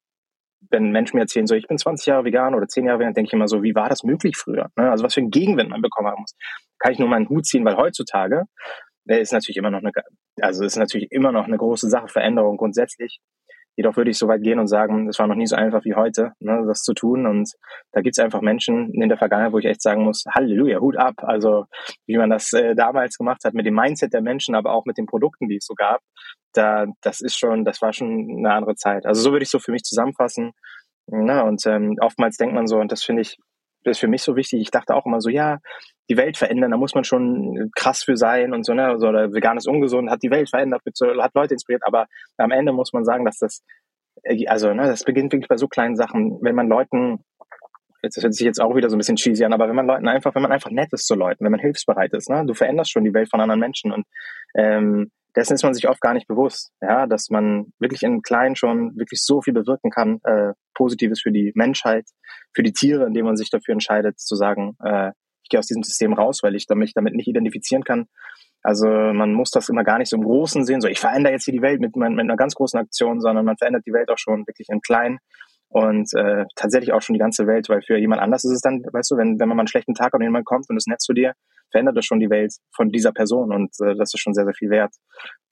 wenn 0.69 0.91
Menschen 0.91 1.17
mir 1.17 1.21
erzählen, 1.21 1.47
so 1.47 1.55
ich 1.55 1.67
bin 1.67 1.77
20 1.77 2.07
Jahre 2.07 2.25
vegan 2.25 2.55
oder 2.55 2.67
10 2.67 2.85
Jahre 2.85 2.99
vegan, 2.99 3.13
denke 3.13 3.29
ich 3.29 3.33
immer 3.33 3.47
so, 3.47 3.63
wie 3.63 3.75
war 3.75 3.89
das 3.89 4.03
möglich 4.03 4.35
früher? 4.37 4.69
Ne? 4.75 4.89
Also 4.89 5.03
was 5.03 5.13
für 5.13 5.21
einen 5.21 5.31
Gegenwind 5.31 5.69
man 5.69 5.81
bekommen 5.81 6.09
haben 6.09 6.21
muss. 6.21 6.35
Kann 6.79 6.93
ich 6.93 6.99
nur 6.99 7.09
meinen 7.09 7.29
Hut 7.29 7.45
ziehen, 7.45 7.65
weil 7.65 7.77
heutzutage 7.77 8.45
der 9.07 9.21
ist 9.21 9.33
natürlich 9.33 9.57
immer 9.57 9.71
noch 9.71 9.79
eine, 9.79 9.91
also 10.41 10.63
ist 10.63 10.77
natürlich 10.77 11.11
immer 11.11 11.31
noch 11.31 11.45
eine 11.45 11.57
große 11.57 11.89
Sache, 11.89 12.07
Veränderung 12.07 12.57
grundsätzlich. 12.57 13.19
Jedoch 13.75 13.95
würde 13.95 14.09
ich 14.09 14.17
so 14.17 14.27
weit 14.27 14.41
gehen 14.41 14.57
und 14.57 14.67
sagen, 14.67 15.07
es 15.07 15.19
war 15.19 15.27
noch 15.27 15.35
nie 15.35 15.45
so 15.45 15.55
einfach 15.55 15.85
wie 15.85 15.93
heute, 15.93 16.33
ne, 16.39 16.63
das 16.67 16.81
zu 16.81 16.95
tun. 16.95 17.27
Und 17.27 17.51
da 17.91 18.01
gibt 18.01 18.17
es 18.17 18.23
einfach 18.23 18.41
Menschen 18.41 18.91
in 18.91 19.07
der 19.07 19.19
Vergangenheit, 19.19 19.53
wo 19.53 19.59
ich 19.59 19.65
echt 19.65 19.83
sagen 19.83 20.03
muss, 20.03 20.23
Halleluja, 20.33 20.79
Hut 20.79 20.97
ab. 20.97 21.13
Also 21.19 21.65
wie 22.07 22.17
man 22.17 22.31
das 22.31 22.51
äh, 22.53 22.73
damals 22.73 23.17
gemacht 23.17 23.43
hat 23.45 23.53
mit 23.53 23.67
dem 23.67 23.75
Mindset 23.75 24.13
der 24.13 24.21
Menschen, 24.21 24.55
aber 24.55 24.73
auch 24.73 24.85
mit 24.85 24.97
den 24.97 25.05
Produkten, 25.05 25.47
die 25.47 25.57
es 25.57 25.65
so 25.65 25.75
gab, 25.75 26.01
da 26.53 26.87
das 27.01 27.21
ist 27.21 27.37
schon, 27.37 27.65
das 27.65 27.79
war 27.83 27.93
schon 27.93 28.37
eine 28.39 28.51
andere 28.51 28.75
Zeit. 28.75 29.05
Also 29.05 29.21
so 29.21 29.31
würde 29.31 29.43
ich 29.43 29.51
so 29.51 29.59
für 29.59 29.71
mich 29.71 29.83
zusammenfassen. 29.83 30.53
Na, 31.05 31.43
und 31.43 31.63
ähm, 31.67 31.97
oftmals 32.01 32.37
denkt 32.37 32.55
man 32.55 32.65
so, 32.65 32.77
und 32.79 32.91
das 32.91 33.03
finde 33.03 33.21
ich, 33.21 33.37
das 33.83 33.97
ist 33.97 33.99
für 33.99 34.07
mich 34.07 34.23
so 34.23 34.35
wichtig. 34.35 34.59
Ich 34.59 34.71
dachte 34.71 34.95
auch 34.95 35.05
immer 35.05 35.21
so, 35.21 35.29
ja, 35.29 35.59
die 36.09 36.17
Welt 36.17 36.37
verändern, 36.37 36.71
da 36.71 36.77
muss 36.77 36.95
man 36.95 37.03
schon 37.03 37.71
krass 37.75 38.03
für 38.03 38.15
sein 38.15 38.53
und 38.53 38.65
so, 38.65 38.73
ne, 38.73 38.85
also, 38.85 39.07
oder 39.07 39.33
vegan 39.33 39.57
ist 39.57 39.67
ungesund, 39.67 40.09
hat 40.09 40.23
die 40.23 40.31
Welt 40.31 40.49
verändert, 40.49 40.81
hat 40.85 41.35
Leute 41.35 41.53
inspiriert, 41.53 41.83
aber 41.85 42.07
am 42.37 42.51
Ende 42.51 42.71
muss 42.71 42.93
man 42.93 43.03
sagen, 43.03 43.25
dass 43.25 43.39
das, 43.39 43.63
also, 44.47 44.73
ne, 44.73 44.83
das 44.87 45.03
beginnt 45.03 45.33
wirklich 45.33 45.49
bei 45.49 45.57
so 45.57 45.67
kleinen 45.67 45.95
Sachen, 45.95 46.39
wenn 46.41 46.55
man 46.55 46.67
Leuten, 46.67 47.23
das 48.01 48.23
hört 48.23 48.33
sich 48.33 48.45
jetzt 48.45 48.61
auch 48.61 48.75
wieder 48.75 48.89
so 48.89 48.95
ein 48.95 48.99
bisschen 48.99 49.17
cheesy 49.17 49.43
an, 49.43 49.53
aber 49.53 49.67
wenn 49.67 49.75
man 49.75 49.87
Leuten 49.87 50.07
einfach, 50.07 50.33
wenn 50.35 50.43
man 50.43 50.51
einfach 50.51 50.71
nett 50.71 50.93
ist 50.93 51.07
zu 51.07 51.15
Leuten, 51.15 51.43
wenn 51.43 51.51
man 51.51 51.59
hilfsbereit 51.59 52.13
ist, 52.13 52.29
ne, 52.29 52.45
du 52.45 52.53
veränderst 52.53 52.91
schon 52.91 53.03
die 53.03 53.13
Welt 53.13 53.29
von 53.29 53.41
anderen 53.41 53.59
Menschen 53.59 53.91
und 53.91 54.05
ähm, 54.55 55.11
dessen 55.35 55.53
ist 55.53 55.63
man 55.63 55.73
sich 55.73 55.87
oft 55.87 56.01
gar 56.01 56.13
nicht 56.13 56.27
bewusst, 56.27 56.71
ja, 56.81 57.05
dass 57.05 57.29
man 57.29 57.67
wirklich 57.79 58.01
in 58.01 58.23
Kleinen 58.23 58.55
schon 58.55 58.97
wirklich 58.97 59.21
so 59.21 59.41
viel 59.41 59.53
bewirken 59.53 59.91
kann, 59.91 60.19
äh, 60.23 60.53
Positives 60.73 61.21
für 61.21 61.31
die 61.31 61.51
Menschheit, 61.53 62.05
für 62.53 62.63
die 62.63 62.73
Tiere, 62.73 63.05
indem 63.05 63.25
man 63.25 63.37
sich 63.37 63.51
dafür 63.51 63.73
entscheidet, 63.73 64.19
zu 64.19 64.35
sagen, 64.35 64.75
äh, 64.83 65.11
ich 65.47 65.49
gehe 65.49 65.59
aus 65.59 65.67
diesem 65.67 65.83
System 65.83 66.11
raus, 66.11 66.39
weil 66.43 66.55
ich 66.55 66.67
mich 66.75 66.93
damit 66.93 67.15
nicht 67.15 67.27
identifizieren 67.27 67.83
kann. 67.83 68.07
Also 68.63 68.85
man 68.85 69.31
muss 69.31 69.49
das 69.51 69.69
immer 69.69 69.85
gar 69.85 69.97
nicht 69.97 70.09
so 70.09 70.17
im 70.17 70.23
Großen 70.23 70.65
sehen, 70.65 70.81
so 70.81 70.89
ich 70.89 70.99
verändere 70.99 71.31
jetzt 71.31 71.45
hier 71.45 71.53
die 71.53 71.61
Welt 71.61 71.79
mit, 71.79 71.95
mit 71.95 72.19
einer 72.19 72.35
ganz 72.35 72.53
großen 72.53 72.77
Aktion, 72.77 73.21
sondern 73.21 73.45
man 73.45 73.55
verändert 73.57 73.83
die 73.85 73.93
Welt 73.93 74.09
auch 74.09 74.17
schon 74.17 74.45
wirklich 74.45 74.67
im 74.69 74.81
Kleinen 74.81 75.19
und 75.69 76.09
äh, 76.15 76.43
tatsächlich 76.55 76.91
auch 76.91 77.01
schon 77.01 77.13
die 77.13 77.19
ganze 77.19 77.47
Welt, 77.47 77.69
weil 77.69 77.81
für 77.81 77.97
jemand 77.97 78.21
anders 78.21 78.43
ist 78.43 78.51
es 78.51 78.61
dann, 78.61 78.83
weißt 78.91 79.11
du, 79.11 79.17
wenn, 79.17 79.39
wenn 79.39 79.47
man 79.47 79.55
mal 79.55 79.61
einen 79.61 79.67
schlechten 79.67 79.93
Tag 79.93 80.07
hat 80.07 80.15
und 80.15 80.23
jemand 80.23 80.45
kommt 80.45 80.65
und 80.69 80.75
ist 80.75 80.87
nett 80.87 81.01
zu 81.01 81.13
dir, 81.13 81.33
verändert 81.71 81.95
das 81.95 82.05
schon 82.05 82.19
die 82.19 82.29
Welt 82.29 82.53
von 82.75 82.89
dieser 82.89 83.13
Person 83.13 83.53
und 83.53 83.71
äh, 83.79 83.95
das 83.95 84.13
ist 84.13 84.19
schon 84.19 84.33
sehr, 84.33 84.45
sehr 84.45 84.53
viel 84.53 84.69
wert 84.69 84.93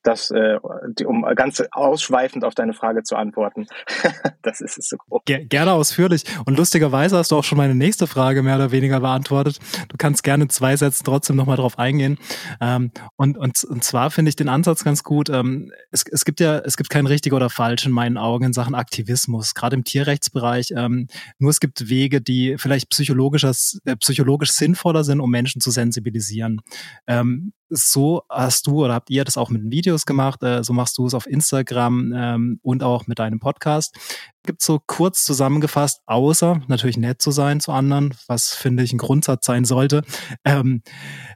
das, 0.05 0.31
äh, 0.31 0.57
um 1.05 1.23
ganz 1.35 1.63
ausschweifend 1.71 2.45
auf 2.45 2.53
deine 2.55 2.73
Frage 2.73 3.03
zu 3.03 3.15
antworten. 3.15 3.65
das 4.41 4.61
ist 4.61 4.77
es 4.77 4.89
so 4.89 4.97
grob. 4.97 5.23
Gerne 5.25 5.73
ausführlich. 5.73 6.23
Und 6.45 6.57
lustigerweise 6.57 7.17
hast 7.17 7.31
du 7.31 7.37
auch 7.37 7.43
schon 7.43 7.57
meine 7.57 7.75
nächste 7.75 8.07
Frage 8.07 8.43
mehr 8.43 8.55
oder 8.55 8.71
weniger 8.71 8.99
beantwortet. 8.99 9.59
Du 9.89 9.97
kannst 9.97 10.23
gerne 10.23 10.43
in 10.43 10.49
zwei 10.49 10.75
Sätzen 10.75 11.03
trotzdem 11.03 11.35
nochmal 11.35 11.57
drauf 11.57 11.79
eingehen. 11.79 12.17
Ähm, 12.61 12.91
und, 13.15 13.37
und, 13.37 13.63
und 13.63 13.83
zwar 13.83 14.11
finde 14.11 14.29
ich 14.29 14.35
den 14.35 14.49
Ansatz 14.49 14.83
ganz 14.83 15.03
gut. 15.03 15.29
Ähm, 15.29 15.71
es, 15.91 16.03
es 16.11 16.25
gibt 16.25 16.39
ja, 16.39 16.59
es 16.59 16.77
gibt 16.77 16.89
kein 16.89 17.07
richtig 17.07 17.33
oder 17.33 17.49
falsch 17.49 17.85
in 17.85 17.91
meinen 17.91 18.17
Augen 18.17 18.45
in 18.45 18.53
Sachen 18.53 18.75
Aktivismus, 18.75 19.53
gerade 19.53 19.75
im 19.75 19.83
Tierrechtsbereich. 19.83 20.71
Ähm, 20.75 21.07
nur 21.39 21.49
es 21.49 21.59
gibt 21.59 21.89
Wege, 21.89 22.21
die 22.21 22.57
vielleicht 22.57 22.89
psychologisch, 22.89 23.43
äh, 23.43 23.95
psychologisch 23.97 24.51
sinnvoller 24.51 25.03
sind, 25.03 25.19
um 25.19 25.31
Menschen 25.31 25.61
zu 25.61 25.71
sensibilisieren. 25.71 26.61
Ähm, 27.07 27.53
so 27.75 28.23
hast 28.29 28.67
du 28.67 28.85
oder 28.85 28.93
habt 28.93 29.09
ihr 29.09 29.23
das 29.23 29.37
auch 29.37 29.49
mit 29.49 29.69
Videos 29.69 30.05
gemacht, 30.05 30.41
äh, 30.43 30.63
so 30.63 30.73
machst 30.73 30.97
du 30.97 31.05
es 31.05 31.13
auf 31.13 31.27
Instagram 31.27 32.13
ähm, 32.15 32.59
und 32.61 32.83
auch 32.83 33.07
mit 33.07 33.19
deinem 33.19 33.39
Podcast. 33.39 33.95
Gibt 34.43 34.61
so 34.61 34.79
kurz 34.85 35.23
zusammengefasst, 35.23 36.01
außer 36.05 36.61
natürlich 36.67 36.97
nett 36.97 37.21
zu 37.21 37.31
sein 37.31 37.59
zu 37.59 37.71
anderen, 37.71 38.13
was 38.27 38.53
finde 38.53 38.83
ich 38.83 38.93
ein 38.93 38.97
Grundsatz 38.97 39.45
sein 39.45 39.65
sollte. 39.65 40.03
Ähm, 40.47 40.83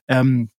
ähm, 0.07 0.49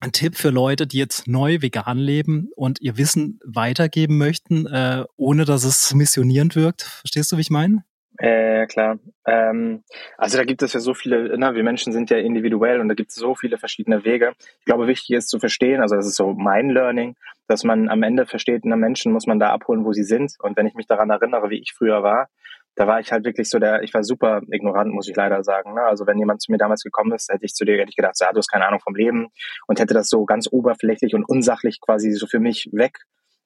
ein 0.00 0.10
Tipp 0.10 0.36
für 0.36 0.50
Leute, 0.50 0.88
die 0.88 0.98
jetzt 0.98 1.28
neu 1.28 1.62
vegan 1.62 1.98
leben 1.98 2.48
und 2.56 2.80
ihr 2.80 2.96
Wissen 2.96 3.38
weitergeben 3.44 4.18
möchten, 4.18 4.66
äh, 4.66 5.04
ohne 5.16 5.44
dass 5.44 5.62
es 5.62 5.94
missionierend 5.94 6.56
wirkt. 6.56 6.82
Verstehst 6.82 7.30
du, 7.30 7.36
wie 7.36 7.42
ich 7.42 7.50
meine? 7.50 7.84
Äh, 8.22 8.68
klar. 8.68 9.00
Ähm, 9.26 9.82
also 10.16 10.38
da 10.38 10.44
gibt 10.44 10.62
es 10.62 10.72
ja 10.74 10.78
so 10.78 10.94
viele, 10.94 11.36
na, 11.38 11.56
wir 11.56 11.64
Menschen 11.64 11.92
sind 11.92 12.08
ja 12.08 12.18
individuell 12.18 12.78
und 12.78 12.88
da 12.88 12.94
gibt 12.94 13.10
es 13.10 13.16
so 13.16 13.34
viele 13.34 13.58
verschiedene 13.58 14.04
Wege. 14.04 14.34
Ich 14.60 14.64
glaube, 14.64 14.86
wichtig 14.86 15.16
ist 15.16 15.28
zu 15.28 15.40
verstehen, 15.40 15.80
also 15.80 15.96
das 15.96 16.06
ist 16.06 16.14
so 16.14 16.32
mein 16.32 16.70
Learning, 16.70 17.16
dass 17.48 17.64
man 17.64 17.88
am 17.88 18.04
Ende 18.04 18.24
versteht, 18.24 18.64
na, 18.64 18.76
Menschen 18.76 19.12
muss 19.12 19.26
man 19.26 19.40
da 19.40 19.50
abholen, 19.50 19.84
wo 19.84 19.92
sie 19.92 20.04
sind. 20.04 20.34
Und 20.38 20.56
wenn 20.56 20.68
ich 20.68 20.74
mich 20.74 20.86
daran 20.86 21.10
erinnere, 21.10 21.50
wie 21.50 21.60
ich 21.60 21.72
früher 21.72 22.04
war, 22.04 22.28
da 22.76 22.86
war 22.86 23.00
ich 23.00 23.10
halt 23.10 23.24
wirklich 23.24 23.50
so 23.50 23.58
der, 23.58 23.82
ich 23.82 23.92
war 23.92 24.04
super 24.04 24.40
ignorant, 24.52 24.94
muss 24.94 25.08
ich 25.08 25.16
leider 25.16 25.42
sagen. 25.42 25.74
Ne? 25.74 25.82
Also 25.82 26.06
wenn 26.06 26.16
jemand 26.16 26.42
zu 26.42 26.52
mir 26.52 26.58
damals 26.58 26.84
gekommen 26.84 27.10
ist, 27.10 27.28
hätte 27.28 27.44
ich 27.44 27.54
zu 27.54 27.64
dir 27.64 27.76
hätte 27.76 27.90
ich 27.90 27.96
gedacht, 27.96 28.16
so, 28.16 28.24
ja, 28.24 28.30
du 28.30 28.38
hast 28.38 28.52
keine 28.52 28.68
Ahnung 28.68 28.78
vom 28.78 28.94
Leben 28.94 29.30
und 29.66 29.80
hätte 29.80 29.94
das 29.94 30.08
so 30.08 30.24
ganz 30.26 30.46
oberflächlich 30.48 31.16
und 31.16 31.24
unsachlich 31.28 31.80
quasi 31.80 32.12
so 32.12 32.28
für 32.28 32.38
mich 32.38 32.68
weg 32.70 33.00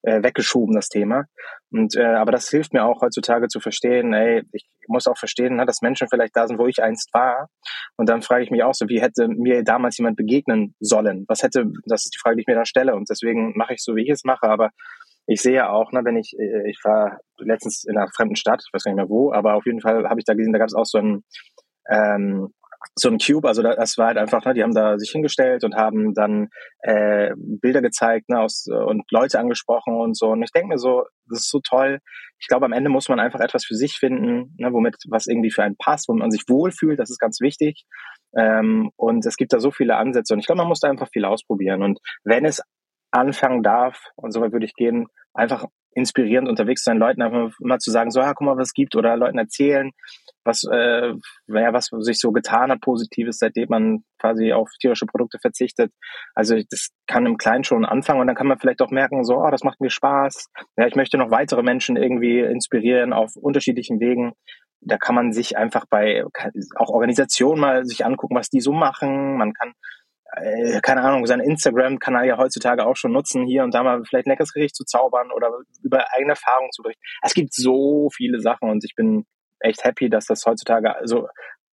äh, 0.06 0.22
weggeschoben, 0.22 0.74
das 0.74 0.88
Thema. 0.88 1.24
Und 1.70 1.96
äh, 1.96 2.04
aber 2.04 2.30
das 2.32 2.48
hilft 2.48 2.72
mir 2.72 2.84
auch 2.84 3.02
heutzutage 3.02 3.48
zu 3.48 3.60
verstehen, 3.60 4.14
ey, 4.14 4.42
ich 4.52 4.66
muss 4.86 5.08
auch 5.08 5.18
verstehen, 5.18 5.56
ne, 5.56 5.66
dass 5.66 5.82
Menschen 5.82 6.08
vielleicht 6.08 6.36
da 6.36 6.46
sind, 6.46 6.58
wo 6.58 6.66
ich 6.66 6.82
einst 6.82 7.12
war. 7.12 7.48
Und 7.96 8.08
dann 8.08 8.22
frage 8.22 8.44
ich 8.44 8.50
mich 8.50 8.62
auch 8.62 8.74
so, 8.74 8.88
wie 8.88 9.00
hätte 9.00 9.26
mir 9.28 9.64
damals 9.64 9.98
jemand 9.98 10.16
begegnen 10.16 10.74
sollen? 10.78 11.24
Was 11.28 11.42
hätte, 11.42 11.66
das 11.86 12.04
ist 12.04 12.14
die 12.14 12.20
Frage, 12.20 12.36
die 12.36 12.42
ich 12.42 12.46
mir 12.46 12.54
dann 12.54 12.66
stelle. 12.66 12.94
Und 12.94 13.10
deswegen 13.10 13.52
mache 13.56 13.74
ich 13.74 13.82
so, 13.82 13.96
wie 13.96 14.04
ich 14.04 14.10
es 14.10 14.22
mache. 14.22 14.48
Aber 14.48 14.70
ich 15.26 15.42
sehe 15.42 15.54
ja 15.54 15.70
auch, 15.70 15.90
ne, 15.90 16.04
wenn 16.04 16.16
ich, 16.16 16.34
äh, 16.38 16.70
ich 16.70 16.78
war 16.84 17.18
letztens 17.38 17.84
in 17.84 17.98
einer 17.98 18.08
fremden 18.14 18.36
Stadt, 18.36 18.62
ich 18.64 18.72
weiß 18.72 18.84
gar 18.84 18.92
nicht 18.92 18.96
mehr 18.96 19.08
wo, 19.08 19.32
aber 19.32 19.54
auf 19.54 19.66
jeden 19.66 19.80
Fall 19.80 20.08
habe 20.08 20.20
ich 20.20 20.24
da 20.24 20.34
gesehen, 20.34 20.52
da 20.52 20.60
gab 20.60 20.68
es 20.68 20.74
auch 20.74 20.86
so 20.86 20.98
ein 20.98 21.24
ähm, 21.90 22.52
so 22.94 23.08
ein 23.08 23.18
Cube, 23.18 23.46
also 23.46 23.62
das 23.62 23.98
war 23.98 24.08
halt 24.08 24.18
einfach, 24.18 24.44
ne, 24.44 24.54
die 24.54 24.62
haben 24.62 24.74
da 24.74 24.98
sich 24.98 25.10
hingestellt 25.10 25.64
und 25.64 25.74
haben 25.74 26.14
dann 26.14 26.48
äh, 26.80 27.32
Bilder 27.36 27.82
gezeigt 27.82 28.28
ne, 28.28 28.40
aus, 28.40 28.66
und 28.66 29.04
Leute 29.10 29.38
angesprochen 29.38 29.94
und 29.94 30.16
so. 30.16 30.28
Und 30.28 30.42
ich 30.42 30.52
denke 30.52 30.68
mir 30.68 30.78
so, 30.78 31.04
das 31.28 31.40
ist 31.40 31.50
so 31.50 31.60
toll. 31.60 31.98
Ich 32.38 32.48
glaube, 32.48 32.66
am 32.66 32.72
Ende 32.72 32.90
muss 32.90 33.08
man 33.08 33.20
einfach 33.20 33.40
etwas 33.40 33.64
für 33.64 33.74
sich 33.74 33.98
finden, 33.98 34.54
ne, 34.58 34.72
womit 34.72 34.96
was 35.08 35.26
irgendwie 35.26 35.50
für 35.50 35.62
einen 35.62 35.76
passt, 35.76 36.08
womit 36.08 36.20
man 36.20 36.30
sich 36.30 36.44
wohlfühlt. 36.48 36.98
Das 36.98 37.10
ist 37.10 37.18
ganz 37.18 37.40
wichtig. 37.40 37.84
Ähm, 38.36 38.90
und 38.96 39.24
es 39.26 39.36
gibt 39.36 39.52
da 39.52 39.60
so 39.60 39.70
viele 39.70 39.96
Ansätze 39.96 40.34
und 40.34 40.40
ich 40.40 40.46
glaube, 40.46 40.58
man 40.58 40.68
muss 40.68 40.80
da 40.80 40.88
einfach 40.88 41.08
viel 41.10 41.24
ausprobieren. 41.24 41.82
Und 41.82 41.98
wenn 42.24 42.44
es 42.44 42.60
anfangen 43.10 43.62
darf, 43.62 44.10
und 44.16 44.32
so 44.32 44.40
weit 44.40 44.52
würde 44.52 44.66
ich 44.66 44.74
gehen, 44.74 45.06
einfach 45.34 45.66
inspirierend 45.96 46.48
unterwegs 46.48 46.84
sein, 46.84 46.98
Leuten 46.98 47.22
einfach 47.22 47.56
mal 47.58 47.78
zu 47.78 47.90
sagen, 47.90 48.10
so, 48.10 48.20
ja, 48.20 48.34
guck 48.34 48.46
mal, 48.46 48.56
was 48.58 48.68
es 48.68 48.74
gibt, 48.74 48.94
oder 48.96 49.16
Leuten 49.16 49.38
erzählen, 49.38 49.92
was, 50.44 50.64
äh, 50.70 51.14
ja, 51.46 51.72
was 51.72 51.88
sich 52.00 52.20
so 52.20 52.32
getan 52.32 52.70
hat, 52.70 52.82
Positives, 52.82 53.38
seitdem 53.38 53.68
man 53.70 54.04
quasi 54.20 54.52
auf 54.52 54.68
tierische 54.78 55.06
Produkte 55.06 55.38
verzichtet. 55.40 55.92
Also 56.34 56.56
das 56.70 56.90
kann 57.06 57.24
im 57.24 57.38
Kleinen 57.38 57.64
schon 57.64 57.86
anfangen 57.86 58.20
und 58.20 58.26
dann 58.26 58.36
kann 58.36 58.46
man 58.46 58.58
vielleicht 58.58 58.82
auch 58.82 58.90
merken, 58.90 59.24
so, 59.24 59.38
oh, 59.38 59.50
das 59.50 59.64
macht 59.64 59.80
mir 59.80 59.88
Spaß. 59.90 60.48
Ja, 60.76 60.86
ich 60.86 60.96
möchte 60.96 61.16
noch 61.16 61.30
weitere 61.30 61.62
Menschen 61.62 61.96
irgendwie 61.96 62.40
inspirieren 62.40 63.14
auf 63.14 63.34
unterschiedlichen 63.34 63.98
Wegen. 63.98 64.32
Da 64.82 64.98
kann 64.98 65.14
man 65.14 65.32
sich 65.32 65.56
einfach 65.56 65.86
bei 65.88 66.24
auch 66.76 66.90
Organisationen 66.90 67.60
mal 67.60 67.84
sich 67.86 68.04
angucken, 68.04 68.36
was 68.36 68.50
die 68.50 68.60
so 68.60 68.72
machen. 68.72 69.38
Man 69.38 69.54
kann 69.54 69.72
äh, 70.32 70.80
keine 70.80 71.02
Ahnung, 71.02 71.26
seinen 71.26 71.40
Instagram-Kanal 71.40 72.26
ja 72.26 72.38
heutzutage 72.38 72.86
auch 72.86 72.96
schon 72.96 73.12
nutzen, 73.12 73.46
hier 73.46 73.64
und 73.64 73.74
da 73.74 73.82
mal 73.82 74.02
vielleicht 74.04 74.26
ein 74.26 74.30
leckeres 74.30 74.52
Gericht 74.52 74.74
zu 74.74 74.84
zaubern 74.84 75.30
oder 75.34 75.50
über 75.82 76.04
eigene 76.12 76.32
Erfahrungen 76.32 76.72
zu 76.72 76.82
berichten. 76.82 77.02
Es 77.22 77.34
gibt 77.34 77.54
so 77.54 78.08
viele 78.14 78.40
Sachen 78.40 78.70
und 78.70 78.84
ich 78.84 78.94
bin 78.94 79.24
echt 79.60 79.84
happy, 79.84 80.10
dass 80.10 80.26
das 80.26 80.44
heutzutage 80.44 80.94
so 81.04 81.28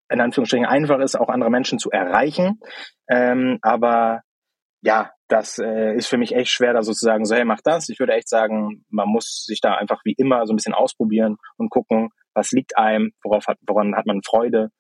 in 0.09 0.21
Anführungsstrichen 0.21 0.66
einfach 0.66 1.00
ist, 1.00 1.18
auch 1.18 1.28
andere 1.28 1.50
Menschen 1.50 1.78
zu 1.78 1.90
erreichen. 1.90 2.61
Ähm, 3.09 3.59
aber 3.62 4.21
ja, 4.82 5.12
das 5.28 5.59
äh, 5.59 5.94
ist 5.94 6.09
für 6.09 6.18
mich 6.18 6.35
echt 6.35 6.50
schwer, 6.50 6.75
da 6.75 6.82
sozusagen 6.82 7.25
so, 7.25 7.35
hey, 7.35 7.44
mach 7.44 7.61
das. 7.64 7.88
Ich 7.88 7.99
würde 7.99 8.12
echt 8.12 8.28
sagen, 8.28 8.85
man 8.90 9.09
muss 9.09 9.44
sich 9.47 9.61
da 9.61 9.75
einfach 9.75 10.00
wie 10.04 10.14
immer 10.18 10.47
so 10.47 10.52
ein 10.52 10.56
bisschen 10.56 10.75
ausprobieren 10.75 11.37
und 11.56 11.71
gucken, 11.71 12.11
was 12.35 12.50
liegt 12.50 12.76
einem, 12.76 13.12
worauf 13.23 13.47
hat, 13.47 13.59
woran 13.66 13.94
hat 13.94 14.06
man 14.06 14.23
Freude 14.23 14.71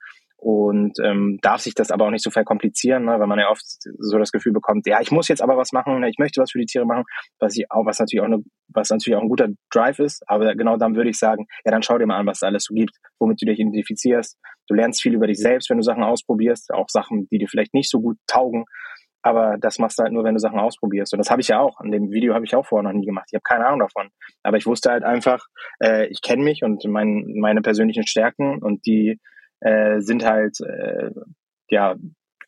und 0.42 0.98
ähm, 1.00 1.38
darf 1.40 1.60
sich 1.60 1.72
das 1.72 1.92
aber 1.92 2.06
auch 2.06 2.10
nicht 2.10 2.24
so 2.24 2.30
verkomplizieren, 2.30 3.04
ne, 3.04 3.20
weil 3.20 3.28
man 3.28 3.38
ja 3.38 3.48
oft 3.48 3.62
so 3.64 4.18
das 4.18 4.32
Gefühl 4.32 4.52
bekommt, 4.52 4.88
ja, 4.88 5.00
ich 5.00 5.12
muss 5.12 5.28
jetzt 5.28 5.40
aber 5.40 5.56
was 5.56 5.70
machen, 5.70 6.00
ne, 6.00 6.08
ich 6.10 6.18
möchte 6.18 6.40
was 6.40 6.50
für 6.50 6.58
die 6.58 6.66
Tiere 6.66 6.84
machen, 6.84 7.04
was 7.38 7.56
ich 7.56 7.70
auch, 7.70 7.86
was 7.86 8.00
natürlich 8.00 8.22
auch 8.22 8.26
eine, 8.26 8.42
was 8.66 8.90
natürlich 8.90 9.16
auch 9.16 9.22
ein 9.22 9.28
guter 9.28 9.50
Drive 9.70 10.00
ist, 10.00 10.24
aber 10.26 10.56
genau 10.56 10.76
dann 10.76 10.96
würde 10.96 11.10
ich 11.10 11.18
sagen, 11.18 11.46
ja, 11.64 11.70
dann 11.70 11.84
schau 11.84 11.96
dir 11.96 12.06
mal 12.06 12.18
an, 12.18 12.26
was 12.26 12.38
es 12.38 12.42
alles 12.42 12.64
so 12.64 12.74
gibt, 12.74 12.96
womit 13.20 13.40
du 13.40 13.46
dich 13.46 13.60
identifizierst. 13.60 14.36
Du 14.66 14.74
lernst 14.74 15.00
viel 15.00 15.14
über 15.14 15.28
dich 15.28 15.38
selbst, 15.38 15.70
wenn 15.70 15.76
du 15.76 15.84
Sachen 15.84 16.02
ausprobierst, 16.02 16.74
auch 16.74 16.88
Sachen, 16.88 17.28
die 17.30 17.38
dir 17.38 17.46
vielleicht 17.46 17.72
nicht 17.72 17.88
so 17.88 18.00
gut 18.00 18.16
taugen, 18.26 18.64
aber 19.22 19.58
das 19.60 19.78
machst 19.78 20.00
du 20.00 20.02
halt 20.02 20.12
nur, 20.12 20.24
wenn 20.24 20.34
du 20.34 20.40
Sachen 20.40 20.58
ausprobierst. 20.58 21.12
Und 21.12 21.18
das 21.18 21.30
habe 21.30 21.40
ich 21.40 21.46
ja 21.46 21.60
auch. 21.60 21.78
An 21.78 21.92
dem 21.92 22.10
Video 22.10 22.34
habe 22.34 22.44
ich 22.44 22.56
auch 22.56 22.66
vorher 22.66 22.82
noch 22.82 22.98
nie 22.98 23.06
gemacht. 23.06 23.28
Ich 23.30 23.36
habe 23.36 23.44
keine 23.44 23.66
Ahnung 23.66 23.78
davon. 23.78 24.08
Aber 24.42 24.56
ich 24.56 24.66
wusste 24.66 24.90
halt 24.90 25.04
einfach, 25.04 25.46
äh, 25.80 26.08
ich 26.08 26.22
kenne 26.22 26.42
mich 26.42 26.64
und 26.64 26.84
mein, 26.86 27.32
meine 27.36 27.62
persönlichen 27.62 28.04
Stärken 28.04 28.60
und 28.60 28.84
die 28.84 29.20
äh, 29.64 30.00
sind 30.00 30.24
halt, 30.24 30.60
äh, 30.60 31.10
ja, 31.68 31.96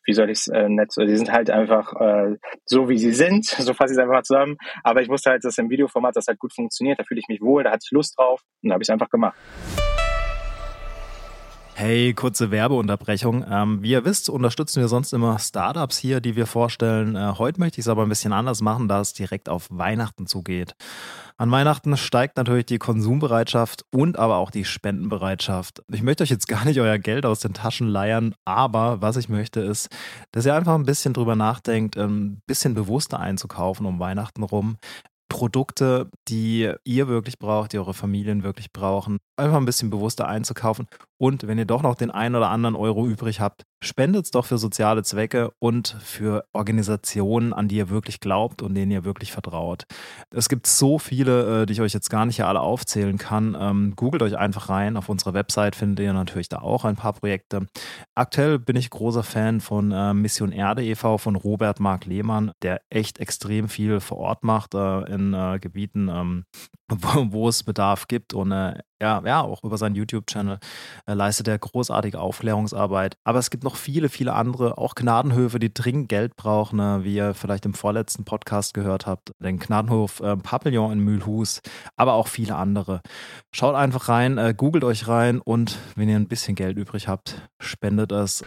wie 0.05 0.13
soll 0.13 0.29
ich 0.29 0.39
es 0.39 0.47
äh, 0.47 0.69
nett, 0.69 0.93
die 0.97 1.17
sind 1.17 1.31
halt 1.31 1.49
einfach 1.49 1.93
äh, 1.99 2.35
so, 2.65 2.89
wie 2.89 2.97
sie 2.97 3.11
sind, 3.11 3.45
so 3.45 3.73
fasse 3.73 3.93
ich 3.93 3.97
es 3.97 4.01
einfach 4.01 4.15
mal 4.15 4.23
zusammen. 4.23 4.57
Aber 4.83 5.01
ich 5.01 5.09
wusste 5.09 5.31
halt, 5.31 5.43
dass 5.43 5.57
im 5.57 5.69
Videoformat 5.69 6.15
das 6.15 6.27
halt 6.27 6.39
gut 6.39 6.53
funktioniert, 6.53 6.99
da 6.99 7.03
fühle 7.03 7.19
ich 7.19 7.27
mich 7.27 7.41
wohl, 7.41 7.63
da 7.63 7.71
hatte 7.71 7.85
ich 7.85 7.91
Lust 7.91 8.17
drauf 8.17 8.41
und 8.61 8.69
da 8.69 8.73
habe 8.73 8.83
ich 8.83 8.89
es 8.89 8.93
einfach 8.93 9.09
gemacht. 9.09 9.37
Hey, 11.77 12.13
kurze 12.13 12.51
Werbeunterbrechung. 12.51 13.43
Ähm, 13.51 13.83
wie 13.83 13.91
ihr 13.91 14.05
wisst, 14.05 14.29
unterstützen 14.29 14.79
wir 14.79 14.87
sonst 14.87 15.11
immer 15.11 15.37
Startups 15.39 15.97
hier, 15.97 16.21
die 16.21 16.37
wir 16.37 16.47
vorstellen. 16.47 17.17
Äh, 17.17 17.33
heute 17.37 17.59
möchte 17.59 17.81
ich 17.81 17.85
es 17.85 17.89
aber 17.89 18.03
ein 18.03 18.07
bisschen 18.07 18.31
anders 18.31 18.61
machen, 18.61 18.87
da 18.87 19.01
es 19.01 19.11
direkt 19.11 19.49
auf 19.49 19.67
Weihnachten 19.69 20.25
zugeht. 20.25 20.73
An 21.35 21.51
Weihnachten 21.51 21.97
steigt 21.97 22.37
natürlich 22.37 22.65
die 22.65 22.77
Konsumbereitschaft 22.77 23.83
und 23.93 24.17
aber 24.17 24.37
auch 24.37 24.51
die 24.51 24.63
Spendenbereitschaft. 24.63 25.83
Ich 25.91 26.01
möchte 26.01 26.23
euch 26.23 26.29
jetzt 26.29 26.47
gar 26.47 26.63
nicht 26.63 26.79
euer 26.79 26.97
Geld 26.97 27.25
aus 27.25 27.41
den 27.41 27.53
Taschen 27.53 27.89
leiern, 27.89 28.35
aber 28.45 29.01
was 29.01 29.17
ich 29.17 29.27
möchte 29.27 29.59
ist, 29.59 29.89
dass 30.31 30.45
ihr 30.45 30.55
einfach 30.55 30.75
ein 30.75 30.85
bisschen 30.85 31.13
drüber 31.13 31.35
nachdenkt, 31.35 31.97
ein 31.97 32.41
bisschen 32.47 32.73
bewusster 32.73 33.19
einzukaufen 33.19 33.85
um 33.85 33.99
Weihnachten 33.99 34.43
rum. 34.43 34.77
Produkte, 35.27 36.09
die 36.29 36.71
ihr 36.85 37.07
wirklich 37.09 37.37
braucht, 37.37 37.73
die 37.73 37.79
eure 37.79 37.93
Familien 37.93 38.43
wirklich 38.43 38.71
brauchen, 38.71 39.17
einfach 39.37 39.57
ein 39.57 39.65
bisschen 39.65 39.89
bewusster 39.89 40.27
einzukaufen. 40.27 40.87
Und 41.17 41.47
wenn 41.47 41.57
ihr 41.57 41.65
doch 41.65 41.81
noch 41.81 41.95
den 41.95 42.11
einen 42.11 42.35
oder 42.35 42.49
anderen 42.49 42.75
Euro 42.75 43.07
übrig 43.07 43.39
habt, 43.39 43.63
spendet 43.81 44.25
es 44.25 44.31
doch 44.31 44.45
für 44.45 44.57
soziale 44.57 45.03
Zwecke 45.03 45.51
und 45.59 45.95
für 46.01 46.43
Organisationen, 46.51 47.53
an 47.53 47.69
die 47.69 47.77
ihr 47.77 47.89
wirklich 47.89 48.19
glaubt 48.19 48.61
und 48.61 48.73
denen 48.73 48.91
ihr 48.91 49.05
wirklich 49.05 49.31
vertraut. 49.31 49.83
Es 50.31 50.49
gibt 50.49 50.67
so 50.67 50.99
viele, 50.99 51.61
äh, 51.61 51.65
die 51.65 51.73
ich 51.73 51.81
euch 51.81 51.93
jetzt 51.93 52.09
gar 52.09 52.25
nicht 52.25 52.43
alle 52.43 52.59
aufzählen 52.59 53.17
kann. 53.17 53.55
Ähm, 53.57 53.93
googelt 53.95 54.23
euch 54.23 54.37
einfach 54.37 54.69
rein. 54.69 54.97
Auf 54.97 55.07
unserer 55.07 55.33
Website 55.33 55.75
findet 55.75 56.03
ihr 56.03 56.13
natürlich 56.13 56.49
da 56.49 56.59
auch 56.59 56.83
ein 56.83 56.97
paar 56.97 57.13
Projekte. 57.13 57.67
Aktuell 58.15 58.59
bin 58.59 58.75
ich 58.75 58.89
großer 58.89 59.23
Fan 59.23 59.61
von 59.61 59.91
äh, 59.91 60.13
Mission 60.13 60.51
Erde 60.51 60.83
e.V. 60.83 61.17
von 61.17 61.37
Robert 61.37 61.79
Mark 61.79 62.05
Lehmann, 62.05 62.51
der 62.61 62.81
echt 62.89 63.19
extrem 63.19 63.69
viel 63.69 64.01
vor 64.01 64.17
Ort 64.17 64.43
macht 64.43 64.73
äh, 64.73 65.13
in 65.13 65.35
Gebieten, 65.61 66.09
ähm, 66.09 66.45
wo, 66.89 67.47
es 67.47 67.63
Bedarf 67.63 68.07
gibt 68.07 68.33
und 68.33 68.51
ja, 68.51 69.23
ja, 69.25 69.41
auch 69.41 69.63
über 69.63 69.77
seinen 69.77 69.95
YouTube-Channel 69.95 70.59
äh, 71.05 71.13
leistet 71.13 71.47
er 71.47 71.57
großartige 71.57 72.19
Aufklärungsarbeit. 72.19 73.17
Aber 73.23 73.39
es 73.39 73.49
gibt 73.49 73.63
noch 73.63 73.75
viele, 73.75 74.09
viele 74.09 74.33
andere, 74.33 74.77
auch 74.77 74.95
Gnadenhöfe, 74.95 75.59
die 75.59 75.73
dringend 75.73 76.09
Geld 76.09 76.35
brauchen, 76.35 76.77
ne? 76.77 76.99
wie 77.03 77.15
ihr 77.15 77.33
vielleicht 77.33 77.65
im 77.65 77.73
vorletzten 77.73 78.25
Podcast 78.25 78.73
gehört 78.73 79.05
habt. 79.07 79.33
Den 79.39 79.59
Gnadenhof 79.59 80.19
äh, 80.21 80.37
Papillon 80.37 80.91
in 80.91 80.99
Mühlhus, 80.99 81.61
aber 81.95 82.13
auch 82.13 82.27
viele 82.27 82.55
andere. 82.55 83.01
Schaut 83.51 83.75
einfach 83.75 84.09
rein, 84.09 84.37
äh, 84.37 84.53
googelt 84.55 84.83
euch 84.83 85.07
rein 85.07 85.41
und 85.41 85.77
wenn 85.95 86.09
ihr 86.09 86.15
ein 86.15 86.27
bisschen 86.27 86.55
Geld 86.55 86.77
übrig 86.77 87.07
habt, 87.07 87.41
spendet 87.59 88.11
es. 88.11 88.43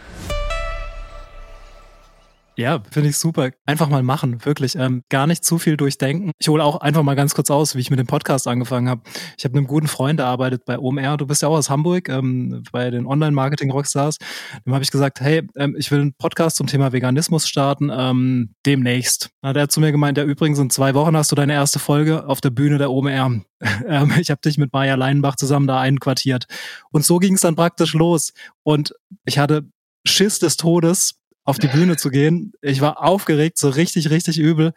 Ja, 2.59 2.83
finde 2.91 3.07
ich 3.07 3.17
super. 3.17 3.51
Einfach 3.65 3.87
mal 3.87 4.03
machen, 4.03 4.43
wirklich. 4.43 4.75
Ähm, 4.75 5.03
gar 5.07 5.27
nicht 5.27 5.45
zu 5.45 5.59
viel 5.59 5.77
durchdenken. 5.77 6.31
Ich 6.39 6.49
hole 6.49 6.61
auch 6.61 6.81
einfach 6.81 7.03
mal 7.03 7.15
ganz 7.15 7.33
kurz 7.33 7.49
aus, 7.49 7.73
wie 7.73 7.79
ich 7.79 7.89
mit 7.89 7.99
dem 7.99 8.05
Podcast 8.05 8.49
angefangen 8.49 8.89
habe. 8.89 9.01
Ich 9.37 9.45
habe 9.45 9.57
einem 9.57 9.65
guten 9.65 9.87
Freund, 9.87 10.19
der 10.19 10.25
arbeitet 10.25 10.65
bei 10.65 10.77
OMR. 10.77 11.15
Du 11.15 11.25
bist 11.25 11.41
ja 11.41 11.47
auch 11.47 11.55
aus 11.55 11.69
Hamburg, 11.69 12.09
ähm, 12.09 12.63
bei 12.73 12.89
den 12.89 13.05
Online-Marketing-Rockstars. 13.05 14.17
Dem 14.65 14.73
habe 14.73 14.83
ich 14.83 14.91
gesagt, 14.91 15.21
hey, 15.21 15.47
ähm, 15.55 15.73
ich 15.79 15.89
will 15.89 16.01
einen 16.01 16.13
Podcast 16.15 16.57
zum 16.57 16.67
Thema 16.67 16.91
Veganismus 16.91 17.47
starten, 17.47 17.89
ähm, 17.93 18.55
demnächst. 18.65 19.29
Na, 19.41 19.53
der 19.53 19.63
hat 19.63 19.71
zu 19.71 19.79
mir 19.79 19.93
gemeint, 19.93 20.17
ja, 20.17 20.25
übrigens 20.25 20.59
in 20.59 20.69
zwei 20.69 20.93
Wochen 20.95 21.15
hast 21.15 21.31
du 21.31 21.37
deine 21.37 21.53
erste 21.53 21.79
Folge 21.79 22.27
auf 22.27 22.41
der 22.41 22.49
Bühne 22.49 22.77
der 22.77 22.91
OMR. 22.91 23.41
Ähm, 23.85 24.13
ich 24.17 24.31
habe 24.31 24.39
dich 24.39 24.57
mit 24.57 24.71
Maja 24.71 24.95
Leinbach 24.95 25.35
zusammen 25.35 25.67
da 25.67 25.81
einquartiert. 25.81 26.45
Und 26.91 27.05
so 27.05 27.17
ging 27.17 27.33
es 27.33 27.41
dann 27.41 27.57
praktisch 27.57 27.93
los. 27.93 28.31
Und 28.63 28.93
ich 29.25 29.37
hatte 29.37 29.69
Schiss 30.05 30.39
des 30.39 30.55
Todes, 30.55 31.18
auf 31.49 31.57
die 31.57 31.67
Bühne 31.67 31.97
zu 31.97 32.11
gehen. 32.11 32.53
Ich 32.61 32.79
war 32.79 33.03
aufgeregt, 33.03 33.57
so 33.57 33.69
richtig, 33.69 34.11
richtig 34.11 34.37
übel. 34.37 34.71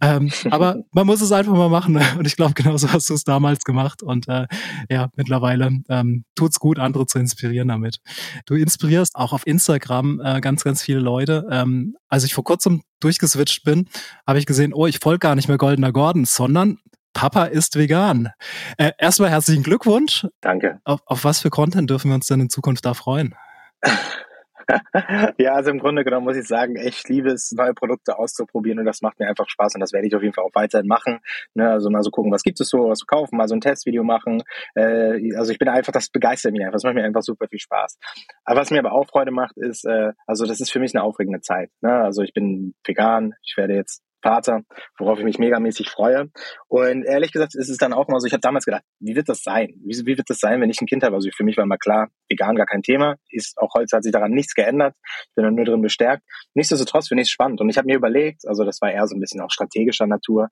Ähm, 0.00 0.30
aber 0.50 0.82
man 0.92 1.06
muss 1.06 1.22
es 1.22 1.32
einfach 1.32 1.54
mal 1.54 1.70
machen. 1.70 1.98
Und 2.18 2.26
ich 2.26 2.36
glaube, 2.36 2.52
genauso 2.54 2.92
hast 2.92 3.08
du 3.08 3.14
es 3.14 3.24
damals 3.24 3.64
gemacht. 3.64 4.02
Und 4.02 4.28
äh, 4.28 4.46
ja, 4.90 5.08
mittlerweile 5.16 5.70
ähm, 5.88 6.24
tut's 6.34 6.60
gut, 6.60 6.78
andere 6.78 7.06
zu 7.06 7.18
inspirieren 7.18 7.68
damit. 7.68 8.00
Du 8.44 8.54
inspirierst 8.54 9.16
auch 9.16 9.32
auf 9.32 9.46
Instagram 9.46 10.20
äh, 10.22 10.40
ganz, 10.40 10.64
ganz 10.64 10.82
viele 10.82 11.00
Leute. 11.00 11.46
Ähm, 11.50 11.96
als 12.08 12.24
ich 12.24 12.34
vor 12.34 12.44
kurzem 12.44 12.82
durchgeswitcht 13.00 13.64
bin, 13.64 13.88
habe 14.26 14.38
ich 14.38 14.44
gesehen, 14.44 14.74
oh, 14.74 14.86
ich 14.86 14.98
folge 14.98 15.20
gar 15.20 15.34
nicht 15.34 15.48
mehr 15.48 15.58
Goldener 15.58 15.92
Gordon, 15.92 16.26
sondern 16.26 16.78
Papa 17.14 17.46
ist 17.46 17.76
vegan. 17.76 18.28
Äh, 18.76 18.92
erstmal 18.98 19.30
herzlichen 19.30 19.62
Glückwunsch. 19.62 20.26
Danke. 20.42 20.80
Auf, 20.84 21.00
auf 21.06 21.24
was 21.24 21.40
für 21.40 21.48
Content 21.48 21.88
dürfen 21.88 22.10
wir 22.10 22.14
uns 22.16 22.26
denn 22.26 22.40
in 22.40 22.50
Zukunft 22.50 22.84
da 22.84 22.92
freuen? 22.92 23.34
ja, 25.38 25.54
also 25.54 25.70
im 25.70 25.78
Grunde 25.78 26.04
genommen 26.04 26.26
muss 26.26 26.36
ich 26.36 26.46
sagen, 26.46 26.76
ich 26.76 27.06
liebe 27.08 27.30
es, 27.30 27.52
neue 27.52 27.74
Produkte 27.74 28.18
auszuprobieren 28.18 28.78
und 28.78 28.84
das 28.84 29.00
macht 29.00 29.18
mir 29.18 29.28
einfach 29.28 29.48
Spaß 29.48 29.74
und 29.74 29.80
das 29.80 29.92
werde 29.92 30.06
ich 30.06 30.14
auf 30.14 30.22
jeden 30.22 30.34
Fall 30.34 30.44
auch 30.44 30.54
weiterhin 30.54 30.86
machen. 30.86 31.20
Ne, 31.54 31.70
also 31.70 31.90
mal 31.90 32.02
so 32.02 32.10
gucken, 32.10 32.32
was 32.32 32.42
gibt 32.42 32.60
es 32.60 32.68
so, 32.68 32.88
was 32.88 32.98
zu 32.98 33.06
kaufen, 33.06 33.36
mal 33.36 33.48
so 33.48 33.54
ein 33.54 33.60
Testvideo 33.60 34.04
machen. 34.04 34.42
Äh, 34.74 35.34
also 35.36 35.52
ich 35.52 35.58
bin 35.58 35.68
einfach, 35.68 35.92
das 35.92 36.10
begeistert 36.10 36.52
mich 36.52 36.62
einfach, 36.62 36.74
das 36.74 36.84
macht 36.84 36.94
mir 36.94 37.04
einfach 37.04 37.22
super 37.22 37.46
viel 37.48 37.58
Spaß. 37.58 37.98
Aber 38.44 38.60
was 38.60 38.70
mir 38.70 38.78
aber 38.78 38.92
auch 38.92 39.06
Freude 39.06 39.30
macht, 39.30 39.56
ist, 39.56 39.84
äh, 39.84 40.12
also 40.26 40.46
das 40.46 40.60
ist 40.60 40.70
für 40.70 40.80
mich 40.80 40.94
eine 40.94 41.02
aufregende 41.02 41.40
Zeit. 41.40 41.70
Ne? 41.80 41.92
Also 41.92 42.22
ich 42.22 42.32
bin 42.32 42.74
vegan, 42.84 43.34
ich 43.42 43.56
werde 43.56 43.74
jetzt 43.74 44.02
Vater, 44.22 44.62
worauf 44.98 45.18
ich 45.18 45.24
mich 45.24 45.38
megamäßig 45.38 45.88
freue. 45.90 46.30
Und 46.66 47.04
ehrlich 47.04 47.32
gesagt 47.32 47.54
ist 47.54 47.68
es 47.68 47.76
dann 47.76 47.92
auch 47.92 48.08
mal 48.08 48.20
so, 48.20 48.26
ich 48.26 48.32
habe 48.32 48.40
damals 48.40 48.64
gedacht, 48.64 48.82
wie 49.00 49.14
wird 49.14 49.28
das 49.28 49.42
sein? 49.42 49.74
Wie, 49.84 49.94
wie 50.06 50.16
wird 50.16 50.28
das 50.28 50.38
sein, 50.38 50.60
wenn 50.60 50.70
ich 50.70 50.80
ein 50.80 50.86
Kind 50.86 51.04
habe? 51.04 51.14
Also 51.14 51.30
für 51.34 51.44
mich 51.44 51.56
war 51.56 51.64
immer 51.64 51.78
klar, 51.78 52.08
vegan 52.28 52.56
gar 52.56 52.66
kein 52.66 52.82
Thema. 52.82 53.16
Ist 53.30 53.56
auch 53.58 53.74
heute 53.74 53.96
hat 53.96 54.02
sich 54.02 54.12
daran 54.12 54.32
nichts 54.32 54.54
geändert. 54.54 54.94
Ich 55.04 55.34
bin 55.34 55.54
nur 55.54 55.64
drin 55.64 55.82
bestärkt. 55.82 56.24
Nichtsdestotrotz 56.54 57.08
finde 57.08 57.22
ich 57.22 57.28
es 57.28 57.32
spannend. 57.32 57.60
Und 57.60 57.68
ich 57.68 57.78
habe 57.78 57.86
mir 57.86 57.96
überlegt, 57.96 58.46
also 58.46 58.64
das 58.64 58.80
war 58.80 58.90
eher 58.90 59.06
so 59.06 59.16
ein 59.16 59.20
bisschen 59.20 59.40
auch 59.40 59.50
strategischer 59.50 60.06
Natur. 60.06 60.48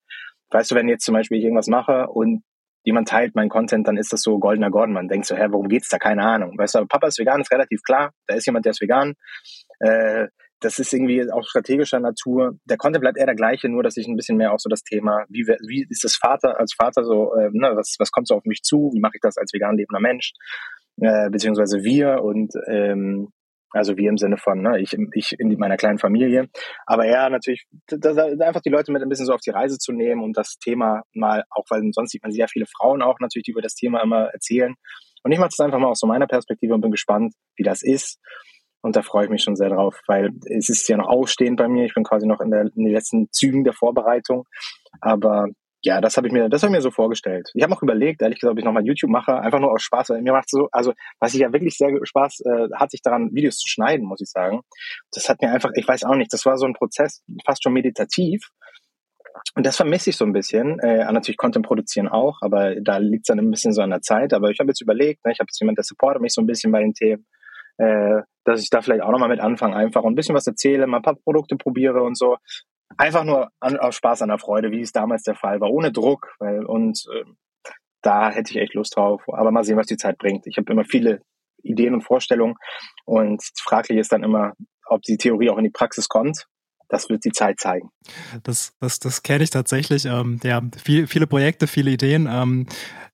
Weißt 0.51 0.71
du, 0.71 0.75
wenn 0.77 0.89
jetzt 0.89 1.05
zum 1.05 1.15
Beispiel 1.15 1.39
ich 1.39 1.45
irgendwas 1.45 1.67
mache 1.67 2.07
und 2.07 2.45
jemand 2.85 3.09
teilt 3.09 3.35
meinen 3.35 3.49
Content, 3.49 3.89
dann 3.89 3.97
ist 3.97 4.13
das 4.13 4.23
so 4.23 4.39
goldener 4.39 4.71
Gordon. 4.71 4.95
Man 4.95 5.09
denkt 5.09 5.27
so, 5.27 5.37
hä, 5.37 5.47
worum 5.51 5.69
geht's 5.69 5.89
da? 5.89 5.99
Keine 5.99 6.23
Ahnung. 6.23 6.57
Weißt 6.57 6.77
du, 6.77 6.79
aber 6.79 6.87
Papa 6.87 7.09
ist 7.09 7.19
vegan, 7.19 7.41
ist 7.41 7.51
relativ 7.51 7.83
klar. 7.83 8.13
Da 8.29 8.37
ist 8.37 8.47
jemand, 8.47 8.65
der 8.65 8.71
ist 8.71 8.81
vegan. 8.81 9.15
Äh, 9.81 10.29
das 10.67 10.81
ist 10.81 10.93
irgendwie 10.93 11.31
auch 11.31 11.45
strategischer 11.45 12.01
Natur. 12.01 12.59
Der 12.65 12.77
Content 12.77 13.01
bleibt 13.01 13.19
eher 13.19 13.27
der 13.27 13.37
gleiche, 13.37 13.69
nur 13.69 13.85
dass 13.85 13.97
ich 13.97 14.09
ein 14.09 14.17
bisschen 14.17 14.37
mehr 14.37 14.53
auch 14.53 14.59
so 14.59 14.69
das 14.69 14.83
Thema, 14.83 15.25
wie, 15.29 15.47
wie 15.47 15.87
ist 15.89 16.03
das 16.03 16.17
Vater 16.17 16.59
als 16.59 16.75
Vater 16.75 17.05
so, 17.05 17.33
äh, 17.35 17.51
ne, 17.53 17.73
was, 17.77 17.95
was 18.01 18.11
kommt 18.11 18.27
so 18.27 18.35
auf 18.35 18.45
mich 18.45 18.63
zu, 18.63 18.91
wie 18.93 19.01
mache 19.01 19.13
ich 19.15 19.21
das 19.21 19.37
als 19.37 19.53
vegan 19.53 19.77
lebender 19.77 20.01
Mensch, 20.01 20.33
äh, 21.01 21.31
beziehungsweise 21.31 21.85
wir 21.85 22.23
und 22.25 22.53
ähm, 22.69 23.29
also 23.71 23.97
wir 23.97 24.09
im 24.09 24.19
Sinne 24.19 24.39
von, 24.39 24.61
ne, 24.61 24.81
ich, 24.81 24.97
ich 25.15 25.39
in 25.39 25.57
meiner 25.57 25.77
kleinen 25.77 25.99
Familie. 25.99 26.49
Aber 26.85 27.05
eher 27.05 27.31
natürlich, 27.31 27.67
das, 27.87 28.19
einfach 28.19 28.63
die 28.63 28.71
Leute 28.71 28.91
mit 28.91 29.03
ein 29.03 29.09
bisschen 29.09 29.27
so 29.27 29.35
auf 29.35 29.41
die 29.41 29.51
Reise 29.51 29.79
zu 29.79 29.93
nehmen 29.93 30.23
und 30.23 30.37
das 30.37 30.57
Thema 30.59 31.03
mal, 31.15 31.45
auch 31.51 31.67
weil 31.71 31.83
sonst 31.93 32.11
sieht 32.11 32.25
man 32.25 32.33
sehr 32.33 32.49
viele 32.49 32.67
Frauen 32.67 33.03
auch 33.03 33.21
natürlich, 33.21 33.45
die 33.45 33.53
über 33.53 33.63
das 33.63 33.75
Thema 33.75 34.03
immer 34.03 34.31
erzählen. 34.33 34.75
Und 35.23 35.33
ich 35.33 35.39
mache 35.39 35.51
das 35.57 35.65
einfach 35.65 35.79
mal 35.79 35.89
aus 35.89 36.01
so 36.01 36.07
meiner 36.07 36.27
Perspektive 36.27 36.75
und 36.75 36.81
bin 36.81 36.91
gespannt, 36.91 37.35
wie 37.57 37.63
das 37.63 37.83
ist. 37.83 38.19
Und 38.83 38.97
da 38.97 39.03
freue 39.03 39.25
ich 39.25 39.31
mich 39.31 39.43
schon 39.43 39.57
sehr 39.57 39.71
drauf, 39.71 40.01
weil 40.07 40.31
es 40.45 40.69
ist 40.69 40.89
ja 40.89 40.97
noch 40.97 41.09
ausstehend 41.09 41.57
bei 41.57 41.69
mir. 41.69 41.87
Ich 41.87 41.95
bin 41.95 42.05
quasi 42.05 42.27
noch 42.27 42.41
in, 42.41 42.51
der, 42.51 42.63
in 42.63 42.85
den 42.85 42.93
letzten 42.93 43.29
Zügen 43.33 43.65
der 43.65 43.73
Vorbereitung. 43.73 44.45
Aber 45.01 45.49
ja, 45.83 46.01
das 46.01 46.17
habe 46.17 46.27
ich 46.27 46.33
mir, 46.33 46.49
das 46.49 46.63
habe 46.63 46.71
ich 46.71 46.79
mir 46.79 46.83
so 46.83 46.91
vorgestellt. 46.91 47.49
Ich 47.55 47.63
habe 47.63 47.73
auch 47.73 47.83
überlegt, 47.83 48.21
ehrlich 48.21 48.41
gesagt, 48.41 48.53
ob 48.53 48.59
ich 48.59 48.65
nochmal 48.65 48.85
YouTube 48.85 49.11
mache, 49.11 49.37
einfach 49.37 49.61
nur 49.61 49.71
aus 49.71 49.83
Spaß, 49.83 50.11
weil 50.11 50.23
mir 50.23 50.33
macht 50.33 50.51
so, 50.51 50.69
also 50.73 50.93
was 51.21 51.33
ich 51.35 51.41
ja 51.41 51.53
wirklich 51.53 51.77
sehr 51.77 51.91
Spaß 52.03 52.41
äh, 52.41 52.69
hat 52.75 52.91
sich 52.91 53.03
daran, 53.03 53.31
Videos 53.33 53.59
zu 53.59 53.69
schneiden, 53.69 54.05
muss 54.05 54.21
ich 54.21 54.29
sagen. 54.29 54.63
Das 55.13 55.29
hat 55.29 55.41
mir 55.41 55.51
einfach, 55.51 55.71
ich 55.75 55.87
weiß 55.87 56.03
auch 56.05 56.17
nicht, 56.17 56.33
das 56.33 56.45
war 56.45 56.57
so 56.57 56.67
ein 56.67 56.75
Prozess, 56.75 57.23
fast 57.45 57.63
schon 57.63 57.73
meditativ. 57.73 58.49
Und 59.55 59.65
das 59.65 59.77
vermisse 59.77 60.11
ich 60.11 60.17
so 60.17 60.25
ein 60.25 60.33
bisschen. 60.33 60.81
Äh, 60.81 61.05
natürlich 61.13 61.37
Content 61.37 61.65
produzieren 61.65 62.09
auch, 62.09 62.39
aber 62.41 62.75
da 62.81 62.97
liegt 62.97 63.25
es 63.25 63.29
dann 63.29 63.39
ein 63.39 63.51
bisschen 63.51 63.73
so 63.73 63.83
an 63.83 63.91
der 63.91 64.01
Zeit. 64.01 64.33
Aber 64.33 64.51
ich 64.51 64.59
habe 64.59 64.71
jetzt 64.71 64.81
überlegt, 64.81 65.25
ne, 65.25 65.33
ich 65.33 65.39
habe 65.39 65.47
jetzt 65.49 65.61
jemand, 65.61 65.79
der 65.79 65.85
supportet 65.85 66.21
mich 66.21 66.33
so 66.33 66.41
ein 66.41 66.47
bisschen 66.47 66.73
bei 66.73 66.81
den 66.81 66.95
Themen 66.95 67.27
äh, 67.79 68.23
dass 68.45 68.63
ich 68.63 68.71
da 68.71 68.81
vielleicht 68.83 69.03
auch 69.03 69.11
nochmal 69.11 69.29
mit 69.29 69.41
anfange, 69.41 69.77
einfach 69.77 70.05
ein 70.05 70.15
bisschen 70.15 70.35
was 70.35 70.47
erzähle, 70.47 70.87
mal 70.87 70.99
ein 70.99 71.03
paar 71.03 71.17
Produkte 71.17 71.57
probiere 71.57 72.03
und 72.03 72.17
so. 72.17 72.37
Einfach 72.97 73.25
nur 73.25 73.51
an, 73.61 73.77
auf 73.77 73.95
Spaß 73.95 74.23
an 74.23 74.29
der 74.29 74.39
Freude, 74.39 74.71
wie 74.71 74.81
es 74.81 74.93
damals 74.93 75.23
der 75.25 75.35
Fall 75.35 75.61
war, 75.61 75.71
ohne 75.71 75.93
Druck. 75.93 76.35
Weil, 76.39 76.65
und 76.65 77.05
äh, 77.13 77.25
da 78.03 78.31
hätte 78.31 78.53
ich 78.53 78.59
echt 78.59 78.75
Lust 78.75 78.97
drauf. 78.97 79.23
Aber 79.27 79.51
mal 79.51 79.65
sehen, 79.65 79.77
was 79.77 79.87
die 79.87 79.97
Zeit 79.97 80.19
bringt. 80.19 80.47
Ich 80.47 80.57
habe 80.57 80.73
immer 80.73 80.85
viele 80.85 81.21
Ideen 81.63 81.95
und 81.95 82.03
Vorstellungen 82.03 82.55
und 83.05 83.43
fraglich 83.61 83.99
ist 83.99 84.13
dann 84.13 84.23
immer, 84.23 84.53
ob 84.87 85.03
die 85.03 85.17
Theorie 85.17 85.51
auch 85.51 85.59
in 85.59 85.65
die 85.65 85.71
Praxis 85.71 86.09
kommt 86.09 86.47
das 86.89 87.09
wird 87.09 87.25
die 87.25 87.33
Zeit 87.33 87.61
zeigen. 87.61 87.91
Das, 88.43 88.73
das, 88.81 88.99
das 88.99 89.23
kenne 89.23 89.45
ich 89.45 89.51
tatsächlich. 89.51 90.05
Ähm, 90.05 90.41
ja, 90.45 90.63
viel, 90.83 91.07
viele 91.07 91.27
Projekte, 91.27 91.67
viele 91.67 91.91
Ideen. 91.91 92.29
Ähm, 92.31 92.67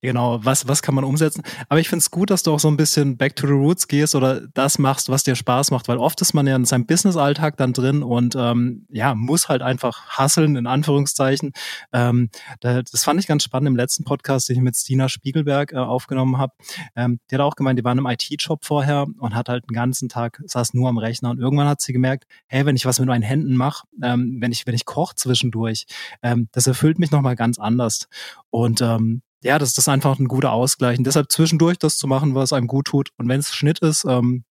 genau, 0.02 0.40
was, 0.42 0.68
was 0.68 0.82
kann 0.82 0.94
man 0.94 1.04
umsetzen? 1.04 1.42
Aber 1.68 1.80
ich 1.80 1.88
finde 1.88 2.00
es 2.00 2.10
gut, 2.10 2.30
dass 2.30 2.42
du 2.42 2.52
auch 2.52 2.60
so 2.60 2.68
ein 2.68 2.76
bisschen 2.76 3.16
back 3.16 3.36
to 3.36 3.46
the 3.46 3.52
roots 3.52 3.88
gehst 3.88 4.14
oder 4.14 4.42
das 4.48 4.78
machst, 4.78 5.08
was 5.08 5.24
dir 5.24 5.34
Spaß 5.34 5.70
macht, 5.70 5.88
weil 5.88 5.96
oft 5.96 6.20
ist 6.20 6.34
man 6.34 6.46
ja 6.46 6.56
in 6.56 6.64
seinem 6.64 6.86
Business-Alltag 6.86 7.56
dann 7.56 7.72
drin 7.72 8.02
und 8.02 8.34
ähm, 8.36 8.86
ja, 8.90 9.14
muss 9.14 9.48
halt 9.48 9.62
einfach 9.62 10.06
hasseln, 10.08 10.56
in 10.56 10.66
Anführungszeichen. 10.66 11.52
Ähm, 11.92 12.30
das 12.60 13.04
fand 13.04 13.20
ich 13.20 13.26
ganz 13.26 13.44
spannend 13.44 13.68
im 13.68 13.76
letzten 13.76 14.04
Podcast, 14.04 14.48
den 14.48 14.56
ich 14.56 14.62
mit 14.62 14.76
Stina 14.76 15.08
Spiegelberg 15.08 15.72
äh, 15.72 15.76
aufgenommen 15.76 16.38
habe. 16.38 16.52
Ähm, 16.96 17.20
die 17.30 17.36
hat 17.36 17.42
auch 17.42 17.56
gemeint, 17.56 17.78
die 17.78 17.84
war 17.84 17.92
in 17.92 17.98
einem 17.98 18.06
IT-Job 18.06 18.64
vorher 18.64 19.06
und 19.18 19.34
hat 19.34 19.48
halt 19.48 19.64
den 19.70 19.74
ganzen 19.74 20.08
Tag, 20.08 20.40
saß 20.44 20.74
nur 20.74 20.88
am 20.88 20.98
Rechner 20.98 21.30
und 21.30 21.38
irgendwann 21.38 21.68
hat 21.68 21.80
sie 21.80 21.92
gemerkt, 21.92 22.24
hey, 22.46 22.66
wenn 22.66 22.76
ich 22.76 22.84
was 22.84 22.98
mit 22.98 23.08
meinen 23.08 23.22
Händen 23.22 23.56
mache, 23.62 23.86
ähm, 24.02 24.38
wenn 24.40 24.50
ich, 24.50 24.66
wenn 24.66 24.74
ich 24.74 24.84
koche 24.84 25.14
zwischendurch, 25.14 25.86
ähm, 26.22 26.48
das 26.52 26.66
erfüllt 26.66 26.98
mich 26.98 27.12
nochmal 27.12 27.36
ganz 27.36 27.58
anders. 27.58 28.08
Und 28.50 28.82
ähm, 28.82 29.22
ja, 29.42 29.58
das, 29.58 29.78
ist 29.78 29.88
einfach 29.88 30.18
ein 30.18 30.28
guter 30.28 30.52
Ausgleich. 30.52 30.98
Und 30.98 31.06
deshalb 31.06 31.30
zwischendurch 31.30 31.78
das 31.78 31.96
zu 31.96 32.06
machen, 32.06 32.34
was 32.34 32.52
einem 32.52 32.66
gut 32.66 32.86
tut. 32.86 33.10
Und 33.18 33.28
wenn 33.28 33.40
es 33.40 33.54
Schnitt 33.54 33.78
ist, 33.80 34.04
ähm, 34.04 34.44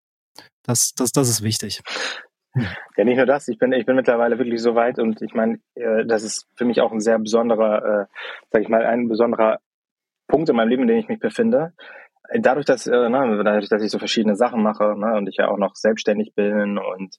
das, 0.63 0.93
das, 0.95 1.11
das 1.11 1.29
ist 1.29 1.43
wichtig. 1.43 1.81
Ja, 2.97 3.03
nicht 3.03 3.17
nur 3.17 3.25
das. 3.25 3.47
Ich 3.47 3.57
bin, 3.57 3.71
ich 3.71 3.85
bin 3.85 3.95
mittlerweile 3.95 4.37
wirklich 4.37 4.61
so 4.61 4.75
weit 4.75 4.99
und 4.99 5.21
ich 5.21 5.33
meine, 5.33 5.59
äh, 5.75 6.05
das 6.05 6.23
ist 6.23 6.47
für 6.55 6.65
mich 6.65 6.81
auch 6.81 6.91
ein 6.91 6.99
sehr 6.99 7.19
besonderer, 7.19 7.77
äh, 7.77 8.05
sag 8.51 8.61
ich 8.61 8.69
mal, 8.69 8.85
ein 8.85 9.07
besonderer 9.07 9.59
Punkt 10.27 10.49
in 10.49 10.55
meinem 10.55 10.69
Leben, 10.69 10.83
in 10.83 10.87
dem 10.87 10.97
ich 10.97 11.07
mich 11.07 11.19
befinde. 11.19 11.73
Dadurch, 12.33 12.65
dass, 12.65 12.85
äh, 12.85 13.09
ne, 13.09 13.41
dadurch, 13.43 13.69
dass 13.69 13.83
ich 13.83 13.91
so 13.91 13.99
verschiedene 13.99 14.35
Sachen 14.35 14.61
mache 14.61 14.95
ne, 14.97 15.15
und 15.17 15.27
ich 15.27 15.37
ja 15.37 15.47
auch 15.47 15.57
noch 15.57 15.75
selbstständig 15.75 16.33
bin 16.35 16.77
und 16.77 17.15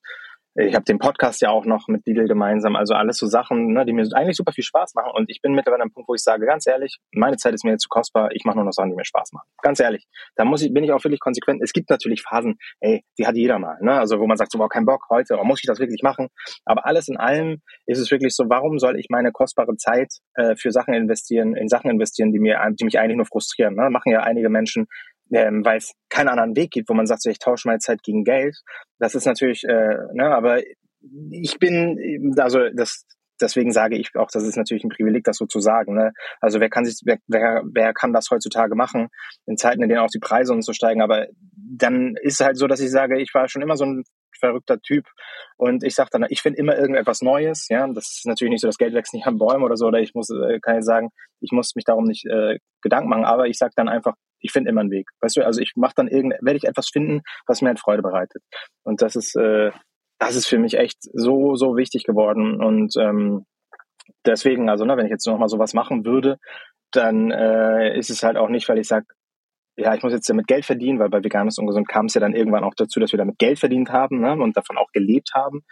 ich 0.55 0.75
habe 0.75 0.85
den 0.85 0.99
Podcast 0.99 1.41
ja 1.43 1.51
auch 1.51 1.65
noch 1.65 1.87
mit 1.89 2.07
Lidl 2.07 2.27
gemeinsam, 2.27 2.75
also 2.75 2.95
alles 2.95 3.19
so 3.19 3.27
Sachen, 3.27 3.73
ne, 3.73 3.85
die 3.87 3.93
mir 3.93 4.07
eigentlich 4.15 4.37
super 4.37 4.53
viel 4.53 4.65
Spaß 4.65 4.95
machen. 4.95 5.13
Und 5.15 5.31
ich 5.31 5.41
bin 5.41 5.53
mittlerweile 5.53 5.83
am 5.83 5.93
Punkt, 5.93 6.09
wo 6.09 6.15
ich 6.15 6.23
sage, 6.23 6.45
ganz 6.47 6.67
ehrlich, 6.67 6.99
meine 7.13 7.37
Zeit 7.37 7.55
ist 7.55 7.65
mir 7.65 7.71
jetzt 7.71 7.83
zu 7.83 7.89
kostbar, 7.89 8.31
ich 8.33 8.45
mache 8.45 8.57
nur 8.57 8.65
noch 8.65 8.73
Sachen, 8.73 8.91
die 8.91 8.97
mir 8.97 9.05
Spaß 9.05 9.33
machen. 9.33 9.49
Ganz 9.63 9.79
ehrlich. 9.81 10.07
Da 10.35 10.45
muss 10.45 10.63
ich, 10.63 10.73
bin 10.73 10.83
ich 10.83 10.93
auch 10.93 11.03
wirklich 11.05 11.21
konsequent. 11.21 11.63
Es 11.63 11.73
gibt 11.73 11.89
natürlich 11.89 12.23
Phasen, 12.23 12.59
ey, 12.81 13.05
die 13.19 13.27
hat 13.27 13.37
jeder 13.37 13.59
mal, 13.59 13.79
ne? 13.81 13.93
Also 13.93 14.19
wo 14.19 14.27
man 14.27 14.37
sagt, 14.37 14.51
so, 14.51 14.59
wow, 14.59 14.69
kein 14.69 14.87
Bock 14.87 15.05
heute, 15.11 15.35
oder 15.35 15.45
muss 15.45 15.61
ich 15.61 15.67
das 15.67 15.79
wirklich 15.79 16.03
machen? 16.03 16.29
Aber 16.65 16.87
alles 16.87 17.09
in 17.09 17.17
allem 17.17 17.63
ist 17.87 17.99
es 17.99 18.11
wirklich 18.11 18.35
so, 18.35 18.45
warum 18.49 18.79
soll 18.79 18.99
ich 18.99 19.07
meine 19.09 19.31
kostbare 19.33 19.77
Zeit 19.77 20.13
äh, 20.35 20.57
für 20.57 20.73
Sachen 20.73 20.95
investieren, 20.95 21.55
in 21.55 21.69
Sachen 21.69 21.91
investieren, 21.91 22.33
die 22.33 22.41
mir, 22.41 22.59
die 22.73 22.85
mich 22.85 22.99
eigentlich 22.99 23.17
nur 23.17 23.27
frustrieren. 23.27 23.75
Ne? 23.75 23.89
Machen 23.91 24.11
ja 24.13 24.21
einige 24.21 24.49
Menschen 24.49 24.87
ähm, 25.33 25.64
weil 25.64 25.79
es 25.79 25.93
keinen 26.09 26.29
anderen 26.29 26.57
Weg 26.57 26.71
gibt, 26.71 26.88
wo 26.88 26.95
man 26.95 27.07
sagt, 27.07 27.23
so, 27.23 27.31
ich 27.31 27.38
tausche 27.38 27.69
meine 27.69 27.79
Zeit 27.79 28.03
gegen 28.03 28.25
Geld. 28.25 28.57
Das 28.99 29.14
ist 29.14 29.27
natürlich, 29.27 29.64
äh, 29.64 29.97
ne, 30.12 30.35
aber 30.35 30.61
ich 31.31 31.59
bin, 31.59 32.35
also 32.38 32.69
das, 32.75 33.07
deswegen 33.40 33.73
sage 33.73 33.97
ich 33.97 34.11
auch, 34.16 34.29
das 34.31 34.45
ist 34.45 34.57
natürlich 34.57 34.85
ein 34.85 34.90
Privileg, 34.90 35.25
das 35.25 35.38
so 35.38 35.47
zu 35.47 35.61
sagen. 35.61 35.95
Ne? 35.95 36.12
Also 36.40 36.61
wer 36.61 36.69
kann 36.69 36.85
sich, 36.85 37.01
wer, 37.05 37.19
wer, 37.27 37.62
wer 37.73 37.93
kann 37.95 38.12
das 38.12 38.31
heutzutage 38.31 38.75
machen 38.75 39.09
in 39.47 39.57
Zeiten, 39.57 39.83
in 39.83 39.88
denen 39.88 40.01
auch 40.01 40.11
die 40.11 40.19
Preise 40.19 40.53
und 40.53 40.62
so 40.62 40.73
steigen? 40.73 41.01
Aber 41.01 41.27
dann 41.55 42.16
ist 42.21 42.40
halt 42.40 42.59
so, 42.59 42.66
dass 42.66 42.81
ich 42.81 42.90
sage, 42.90 43.21
ich 43.21 43.33
war 43.35 43.49
schon 43.49 43.62
immer 43.62 43.77
so 43.77 43.85
ein 43.85 44.05
verrückter 44.38 44.81
Typ 44.81 45.07
und 45.57 45.85
ich 45.85 45.95
sage 45.95 46.11
dann, 46.12 46.27
ich 46.29 46.40
finde 46.40 46.59
immer 46.59 46.77
irgendetwas 46.77 47.23
Neues. 47.23 47.66
Ja, 47.69 47.87
das 47.87 48.19
ist 48.19 48.27
natürlich 48.27 48.53
nicht 48.53 48.61
so, 48.62 48.69
das 48.69 48.79
Geld 48.79 48.95
wächst 48.95 49.14
nicht 49.14 49.27
an 49.27 49.38
Bäumen 49.38 49.64
oder 49.64 49.77
so. 49.77 49.87
Oder 49.87 50.01
ich 50.01 50.14
muss, 50.14 50.31
äh, 50.31 50.59
kann 50.61 50.79
ich 50.79 50.85
sagen, 50.85 51.11
ich 51.40 51.53
muss 51.53 51.75
mich 51.75 51.85
darum 51.85 52.05
nicht 52.05 52.27
äh, 52.27 52.59
Gedanken 52.83 53.09
machen. 53.09 53.25
Aber 53.25 53.47
ich 53.47 53.59
sage 53.59 53.73
dann 53.77 53.88
einfach, 53.88 54.14
ich 54.40 54.53
finde 54.53 54.70
immer 54.70 54.81
einen 54.81 54.90
Weg. 54.90 55.09
Weißt 55.20 55.37
du, 55.37 55.44
also 55.44 55.61
ich 55.61 55.72
mache 55.76 55.94
dann 55.96 56.09
irgend, 56.09 56.35
werde 56.40 56.57
ich 56.57 56.64
etwas 56.64 56.88
finden, 56.88 57.22
was 57.46 57.62
mir 57.62 57.68
halt 57.68 57.81
Freude 57.81 58.03
bereitet. 58.03 58.42
Und 58.83 59.03
das 59.03 59.16
ist, 59.16 59.37
äh, 59.37 59.70
das 60.18 60.37
ist 60.37 60.46
für 60.46 60.59
mich 60.59 60.74
echt 60.74 60.98
so, 61.00 61.55
so 61.55 61.76
wichtig 61.76 62.05
geworden. 62.05 62.62
Und 62.62 62.94
ähm, 62.98 63.46
deswegen, 64.24 64.68
also 64.68 64.85
ne, 64.85 64.96
wenn 64.96 65.07
ich 65.07 65.12
jetzt 65.12 65.26
noch 65.26 65.38
mal 65.38 65.48
sowas 65.48 65.74
machen 65.74 66.05
würde, 66.05 66.38
dann 66.92 67.31
äh, 67.31 67.96
ist 67.96 68.11
es 68.11 68.22
halt 68.22 68.37
auch 68.37 68.48
nicht, 68.48 68.68
weil 68.68 68.79
ich 68.79 68.88
sage, 68.88 69.07
ja, 69.76 69.94
ich 69.94 70.03
muss 70.03 70.12
jetzt 70.12 70.29
damit 70.29 70.46
Geld 70.46 70.64
verdienen, 70.64 70.98
weil 70.98 71.09
bei 71.09 71.22
Veganes 71.22 71.59
Ungesund 71.59 71.88
kam 71.88 72.07
es 72.07 72.14
ja 72.14 72.20
dann 72.20 72.35
irgendwann 72.35 72.64
auch 72.64 72.74
dazu, 72.74 73.00
dass 73.00 73.12
wir 73.12 73.18
damit 73.18 73.38
Geld 73.38 73.59
verdient 73.59 73.90
haben 73.90 74.20
ne, 74.20 74.33
und 74.33 74.57
davon 74.57 74.76
auch 74.76 74.90
gelebt 74.92 75.31
haben. 75.35 75.62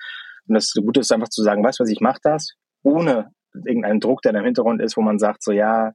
Und 0.47 0.55
das 0.55 0.73
Gute 0.73 1.01
ist 1.01 1.13
einfach 1.13 1.29
zu 1.29 1.43
sagen, 1.43 1.63
weißt 1.63 1.81
du 1.81 1.83
was, 1.83 1.91
ich 1.91 2.01
mache 2.01 2.21
das, 2.23 2.55
ohne 2.83 3.31
irgendeinen 3.55 4.01
Druck, 4.01 4.23
der 4.23 4.35
im 4.35 4.45
Hintergrund 4.45 4.81
ist, 4.81 4.97
wo 4.97 5.03
man 5.03 5.19
sagt, 5.19 5.43
so 5.43 5.53
ja, 5.53 5.93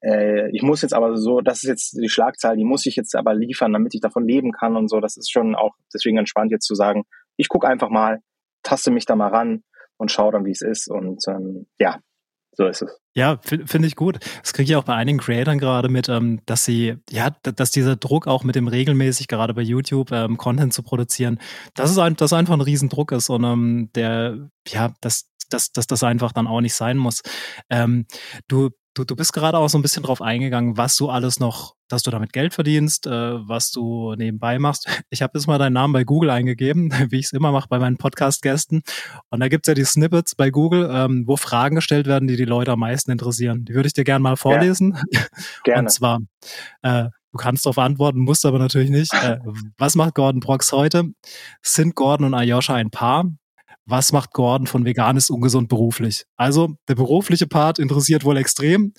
äh, 0.00 0.50
ich 0.54 0.62
muss 0.62 0.82
jetzt 0.82 0.94
aber 0.94 1.16
so, 1.16 1.40
das 1.40 1.62
ist 1.62 1.68
jetzt 1.68 1.98
die 2.00 2.08
Schlagzahl, 2.08 2.56
die 2.56 2.64
muss 2.64 2.86
ich 2.86 2.96
jetzt 2.96 3.14
aber 3.16 3.34
liefern, 3.34 3.72
damit 3.72 3.94
ich 3.94 4.00
davon 4.00 4.26
leben 4.26 4.52
kann 4.52 4.76
und 4.76 4.88
so. 4.88 5.00
Das 5.00 5.16
ist 5.16 5.30
schon 5.30 5.54
auch 5.54 5.74
deswegen 5.92 6.18
entspannt 6.18 6.50
jetzt 6.50 6.66
zu 6.66 6.74
sagen, 6.74 7.04
ich 7.36 7.48
gucke 7.48 7.68
einfach 7.68 7.90
mal, 7.90 8.20
taste 8.62 8.90
mich 8.90 9.06
da 9.06 9.16
mal 9.16 9.28
ran 9.28 9.62
und 9.96 10.10
schaue 10.10 10.32
dann, 10.32 10.44
wie 10.44 10.52
es 10.52 10.62
ist. 10.62 10.88
Und 10.88 11.22
ähm, 11.28 11.66
ja, 11.78 11.98
so 12.52 12.66
ist 12.66 12.82
es. 12.82 12.98
Ja, 13.14 13.38
finde 13.42 13.86
ich 13.88 13.96
gut. 13.96 14.18
Das 14.42 14.52
kriege 14.52 14.70
ich 14.70 14.76
auch 14.76 14.84
bei 14.84 14.94
einigen 14.94 15.18
Creatoren 15.18 15.58
gerade 15.58 15.88
mit, 15.88 16.08
ähm, 16.08 16.40
dass 16.46 16.64
sie, 16.64 16.96
ja, 17.10 17.30
dass 17.42 17.70
dieser 17.70 17.96
Druck 17.96 18.26
auch 18.26 18.44
mit 18.44 18.54
dem 18.54 18.68
regelmäßig, 18.68 19.28
gerade 19.28 19.54
bei 19.54 19.62
YouTube, 19.62 20.12
ähm, 20.12 20.36
Content 20.36 20.72
zu 20.72 20.82
produzieren, 20.82 21.40
dass 21.74 21.90
es 21.90 21.98
ein, 21.98 22.16
dass 22.16 22.32
einfach 22.32 22.54
ein 22.54 22.60
Riesendruck 22.60 23.12
ist 23.12 23.28
und 23.30 23.44
ähm, 23.44 23.90
der, 23.94 24.50
ja, 24.68 24.92
dass, 25.00 25.30
dass, 25.50 25.72
dass 25.72 25.86
das 25.86 26.02
einfach 26.02 26.32
dann 26.32 26.46
auch 26.46 26.60
nicht 26.60 26.74
sein 26.74 26.96
muss. 26.96 27.22
Ähm, 27.70 28.06
du 28.46 28.70
Du, 28.98 29.04
du 29.04 29.14
bist 29.14 29.32
gerade 29.32 29.56
auch 29.58 29.68
so 29.68 29.78
ein 29.78 29.82
bisschen 29.82 30.02
drauf 30.02 30.20
eingegangen, 30.20 30.76
was 30.76 30.96
du 30.96 31.08
alles 31.08 31.38
noch, 31.38 31.76
dass 31.86 32.02
du 32.02 32.10
damit 32.10 32.32
Geld 32.32 32.52
verdienst, 32.52 33.06
äh, 33.06 33.10
was 33.10 33.70
du 33.70 34.16
nebenbei 34.16 34.58
machst. 34.58 34.88
Ich 35.08 35.22
habe 35.22 35.38
jetzt 35.38 35.46
mal 35.46 35.56
deinen 35.56 35.74
Namen 35.74 35.92
bei 35.92 36.02
Google 36.02 36.30
eingegeben, 36.30 36.90
wie 37.10 37.20
ich 37.20 37.26
es 37.26 37.32
immer 37.32 37.52
mache 37.52 37.68
bei 37.68 37.78
meinen 37.78 37.96
Podcast-Gästen. 37.96 38.82
Und 39.30 39.38
da 39.38 39.46
gibt's 39.46 39.68
ja 39.68 39.74
die 39.74 39.84
Snippets 39.84 40.34
bei 40.34 40.50
Google, 40.50 40.90
ähm, 40.92 41.22
wo 41.28 41.36
Fragen 41.36 41.76
gestellt 41.76 42.08
werden, 42.08 42.26
die 42.26 42.34
die 42.34 42.44
Leute 42.44 42.72
am 42.72 42.80
meisten 42.80 43.12
interessieren. 43.12 43.64
Die 43.66 43.74
würde 43.74 43.86
ich 43.86 43.92
dir 43.92 44.02
gerne 44.02 44.20
mal 44.20 44.36
vorlesen. 44.36 44.98
Ja. 45.12 45.20
Gerne. 45.62 45.80
Und 45.82 45.90
zwar, 45.92 46.18
äh, 46.82 47.04
du 47.04 47.38
kannst 47.38 47.66
darauf 47.66 47.78
antworten, 47.78 48.18
musst 48.18 48.44
aber 48.46 48.58
natürlich 48.58 48.90
nicht. 48.90 49.14
Äh, 49.14 49.38
was 49.78 49.94
macht 49.94 50.16
Gordon 50.16 50.40
Brox 50.40 50.72
heute? 50.72 51.04
Sind 51.62 51.94
Gordon 51.94 52.26
und 52.26 52.34
Ayosha 52.34 52.74
ein 52.74 52.90
Paar? 52.90 53.26
Was 53.88 54.12
macht 54.12 54.32
Gordon 54.32 54.66
von 54.66 54.84
vegan 54.84 55.16
ist 55.16 55.30
ungesund 55.30 55.68
beruflich? 55.68 56.24
Also 56.36 56.74
der 56.88 56.94
berufliche 56.94 57.46
Part 57.46 57.78
interessiert 57.78 58.24
wohl 58.24 58.36
extrem. 58.36 58.92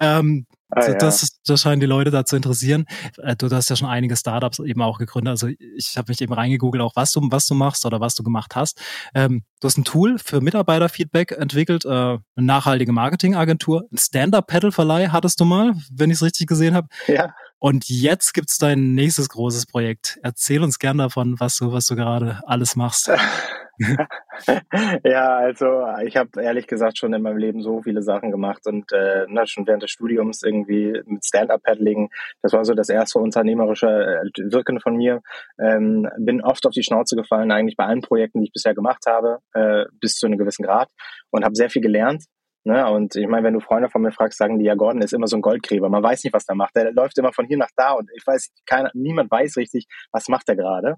Ähm, 0.00 0.46
ah, 0.70 0.84
ja. 0.84 0.94
das, 0.94 1.38
das 1.46 1.60
scheinen 1.60 1.80
die 1.80 1.86
Leute 1.86 2.10
da 2.10 2.24
zu 2.24 2.34
interessieren. 2.34 2.86
Äh, 3.18 3.36
du 3.36 3.48
hast 3.50 3.70
ja 3.70 3.76
schon 3.76 3.88
einige 3.88 4.16
Startups 4.16 4.58
eben 4.58 4.82
auch 4.82 4.98
gegründet. 4.98 5.30
Also 5.30 5.46
ich 5.48 5.96
habe 5.96 6.10
mich 6.10 6.20
eben 6.20 6.32
reingegoogelt, 6.32 6.82
auch 6.82 6.96
was 6.96 7.12
du, 7.12 7.20
was 7.30 7.46
du 7.46 7.54
machst 7.54 7.86
oder 7.86 8.00
was 8.00 8.16
du 8.16 8.24
gemacht 8.24 8.56
hast. 8.56 8.80
Ähm, 9.14 9.44
du 9.60 9.66
hast 9.66 9.78
ein 9.78 9.84
Tool 9.84 10.18
für 10.18 10.40
Mitarbeiterfeedback 10.40 11.32
entwickelt, 11.32 11.84
äh, 11.84 11.88
eine 11.88 12.20
nachhaltige 12.36 12.92
Marketingagentur, 12.92 13.84
ein 13.92 13.98
Stand-Up-Pedal-Verleih 13.98 15.08
hattest 15.08 15.38
du 15.38 15.44
mal, 15.44 15.74
wenn 15.92 16.10
ich 16.10 16.16
es 16.16 16.22
richtig 16.22 16.48
gesehen 16.48 16.74
habe. 16.74 16.88
Ja. 17.06 17.32
Und 17.62 17.88
jetzt 17.88 18.34
gibt's 18.34 18.58
dein 18.58 18.96
nächstes 18.96 19.28
großes 19.28 19.66
Projekt. 19.66 20.18
Erzähl 20.24 20.64
uns 20.64 20.80
gern 20.80 20.98
davon, 20.98 21.38
was 21.38 21.58
du, 21.58 21.72
was 21.72 21.86
du 21.86 21.94
gerade 21.94 22.40
alles 22.44 22.74
machst. 22.74 23.08
ja, 25.04 25.36
also 25.36 25.86
ich 26.04 26.16
habe 26.16 26.42
ehrlich 26.42 26.66
gesagt 26.66 26.98
schon 26.98 27.12
in 27.12 27.22
meinem 27.22 27.36
Leben 27.36 27.62
so 27.62 27.80
viele 27.80 28.02
Sachen 28.02 28.32
gemacht 28.32 28.66
und 28.66 28.90
äh, 28.90 29.26
na, 29.28 29.46
schon 29.46 29.64
während 29.68 29.84
des 29.84 29.92
Studiums 29.92 30.42
irgendwie 30.42 31.00
mit 31.06 31.24
Stand-Up-Paddling, 31.24 32.10
das 32.42 32.52
war 32.52 32.64
so 32.64 32.74
das 32.74 32.88
erste 32.88 33.20
unternehmerische 33.20 33.86
äh, 33.86 34.52
Wirken 34.52 34.80
von 34.80 34.96
mir. 34.96 35.22
Ähm, 35.60 36.08
bin 36.18 36.42
oft 36.42 36.66
auf 36.66 36.72
die 36.72 36.82
Schnauze 36.82 37.14
gefallen, 37.14 37.52
eigentlich 37.52 37.76
bei 37.76 37.86
allen 37.86 38.02
Projekten, 38.02 38.40
die 38.40 38.46
ich 38.46 38.52
bisher 38.52 38.74
gemacht 38.74 39.04
habe, 39.06 39.38
äh, 39.54 39.84
bis 40.00 40.16
zu 40.16 40.26
einem 40.26 40.36
gewissen 40.36 40.64
Grad 40.64 40.90
und 41.30 41.44
habe 41.44 41.54
sehr 41.54 41.70
viel 41.70 41.82
gelernt 41.82 42.24
Ne? 42.64 42.88
Und 42.88 43.16
ich 43.16 43.26
meine, 43.26 43.44
wenn 43.44 43.54
du 43.54 43.60
Freunde 43.60 43.88
von 43.88 44.02
mir 44.02 44.12
fragst, 44.12 44.38
sagen 44.38 44.60
die, 44.60 44.66
ja, 44.66 44.76
Gordon 44.76 45.02
ist 45.02 45.12
immer 45.12 45.26
so 45.26 45.36
ein 45.36 45.42
Goldgräber. 45.42 45.88
Man 45.88 46.02
weiß 46.02 46.22
nicht, 46.22 46.32
was 46.32 46.46
der 46.46 46.54
macht. 46.54 46.76
Der 46.76 46.92
läuft 46.92 47.18
immer 47.18 47.32
von 47.32 47.46
hier 47.46 47.56
nach 47.56 47.70
da 47.76 47.92
und 47.92 48.08
ich 48.16 48.24
weiß, 48.24 48.50
keiner, 48.66 48.90
niemand 48.94 49.30
weiß 49.30 49.56
richtig, 49.56 49.86
was 50.12 50.28
macht 50.28 50.48
er 50.48 50.54
gerade. 50.54 50.94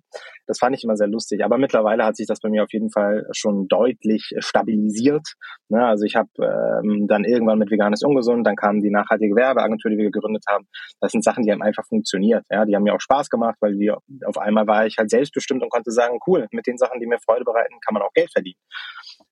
Das 0.46 0.58
fand 0.58 0.76
ich 0.76 0.84
immer 0.84 0.96
sehr 0.96 1.08
lustig. 1.08 1.42
Aber 1.42 1.56
mittlerweile 1.56 2.04
hat 2.04 2.16
sich 2.16 2.26
das 2.26 2.40
bei 2.40 2.50
mir 2.50 2.64
auf 2.64 2.72
jeden 2.72 2.90
Fall 2.90 3.26
schon 3.32 3.66
deutlich 3.68 4.34
stabilisiert. 4.38 5.26
Ne? 5.70 5.82
Also 5.86 6.04
ich 6.04 6.16
habe 6.16 6.28
ähm, 6.38 7.06
dann 7.08 7.24
irgendwann 7.24 7.58
mit 7.58 7.70
Veganes 7.70 8.02
Ungesund, 8.02 8.46
dann 8.46 8.56
kam 8.56 8.80
die 8.80 8.90
nachhaltige 8.90 9.34
Werbeagentur, 9.34 9.90
die 9.90 9.96
wir 9.96 10.10
gegründet 10.10 10.44
haben. 10.46 10.66
Das 11.00 11.12
sind 11.12 11.24
Sachen, 11.24 11.44
die 11.44 11.52
haben 11.52 11.62
einfach 11.62 11.86
funktioniert. 11.86 12.44
Ja? 12.50 12.66
Die 12.66 12.76
haben 12.76 12.82
mir 12.82 12.94
auch 12.94 13.00
Spaß 13.00 13.30
gemacht, 13.30 13.56
weil 13.60 13.74
die, 13.76 13.90
auf 13.90 14.36
einmal 14.36 14.66
war 14.66 14.84
ich 14.84 14.98
halt 14.98 15.08
selbstbestimmt 15.08 15.62
und 15.62 15.70
konnte 15.70 15.92
sagen, 15.92 16.18
cool, 16.26 16.46
mit 16.52 16.66
den 16.66 16.76
Sachen, 16.76 17.00
die 17.00 17.06
mir 17.06 17.18
Freude 17.24 17.44
bereiten, 17.44 17.74
kann 17.84 17.94
man 17.94 18.02
auch 18.02 18.12
Geld 18.12 18.30
verdienen. 18.30 18.60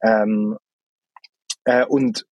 Ähm, 0.02 0.56
äh, 1.64 1.84
und 1.84 2.26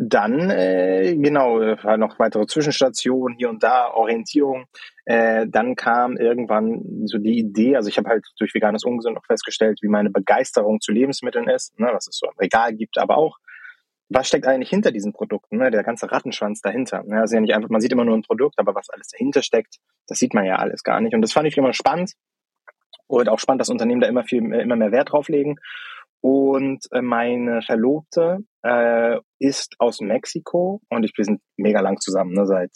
dann, 0.00 0.48
äh, 0.50 1.16
genau, 1.16 1.58
noch 1.96 2.20
weitere 2.20 2.46
Zwischenstationen 2.46 3.36
hier 3.36 3.50
und 3.50 3.64
da, 3.64 3.90
Orientierung. 3.90 4.66
Äh, 5.06 5.46
dann 5.48 5.74
kam 5.74 6.16
irgendwann 6.16 6.84
so 7.06 7.18
die 7.18 7.36
Idee, 7.36 7.74
also 7.74 7.88
ich 7.88 7.98
habe 7.98 8.08
halt 8.08 8.24
durch 8.38 8.54
veganes 8.54 8.84
Ungesund 8.84 9.18
auch 9.18 9.26
festgestellt, 9.26 9.80
wie 9.82 9.88
meine 9.88 10.10
Begeisterung 10.10 10.80
zu 10.80 10.92
Lebensmitteln 10.92 11.48
ist, 11.48 11.76
ne, 11.80 11.88
was 11.92 12.06
es 12.06 12.16
so 12.16 12.28
ein 12.28 12.38
Regal 12.38 12.74
gibt, 12.74 12.96
aber 12.96 13.16
auch, 13.16 13.38
was 14.08 14.28
steckt 14.28 14.46
eigentlich 14.46 14.70
hinter 14.70 14.92
diesen 14.92 15.12
Produkten, 15.12 15.56
ne, 15.56 15.72
der 15.72 15.82
ganze 15.82 16.12
Rattenschwanz 16.12 16.60
dahinter. 16.60 17.02
Ne, 17.02 17.20
also 17.20 17.34
ja 17.34 17.40
nicht 17.40 17.54
einfach, 17.54 17.68
man 17.68 17.80
sieht 17.80 17.90
immer 17.90 18.04
nur 18.04 18.16
ein 18.16 18.22
Produkt, 18.22 18.60
aber 18.60 18.76
was 18.76 18.90
alles 18.90 19.08
dahinter 19.08 19.42
steckt, 19.42 19.78
das 20.06 20.20
sieht 20.20 20.32
man 20.32 20.44
ja 20.44 20.56
alles 20.56 20.84
gar 20.84 21.00
nicht. 21.00 21.14
Und 21.14 21.22
das 21.22 21.32
fand 21.32 21.48
ich 21.48 21.56
immer 21.56 21.72
spannend 21.72 22.12
und 23.08 23.28
auch 23.28 23.40
spannend, 23.40 23.62
dass 23.62 23.68
Unternehmen 23.68 24.00
da 24.00 24.06
immer 24.06 24.22
viel, 24.22 24.44
immer 24.52 24.76
mehr 24.76 24.92
Wert 24.92 25.10
drauf 25.10 25.28
legen. 25.28 25.56
Und 26.20 26.86
äh, 26.92 27.00
meine 27.00 27.62
Verlobte 27.62 28.38
äh, 28.62 29.18
ist 29.38 29.76
aus 29.78 30.00
Mexiko 30.00 30.80
und 30.88 31.04
ich, 31.04 31.12
wir 31.16 31.24
sind 31.24 31.40
mega 31.56 31.80
lang 31.80 31.98
zusammen, 31.98 32.32
ne, 32.32 32.46
seit 32.46 32.72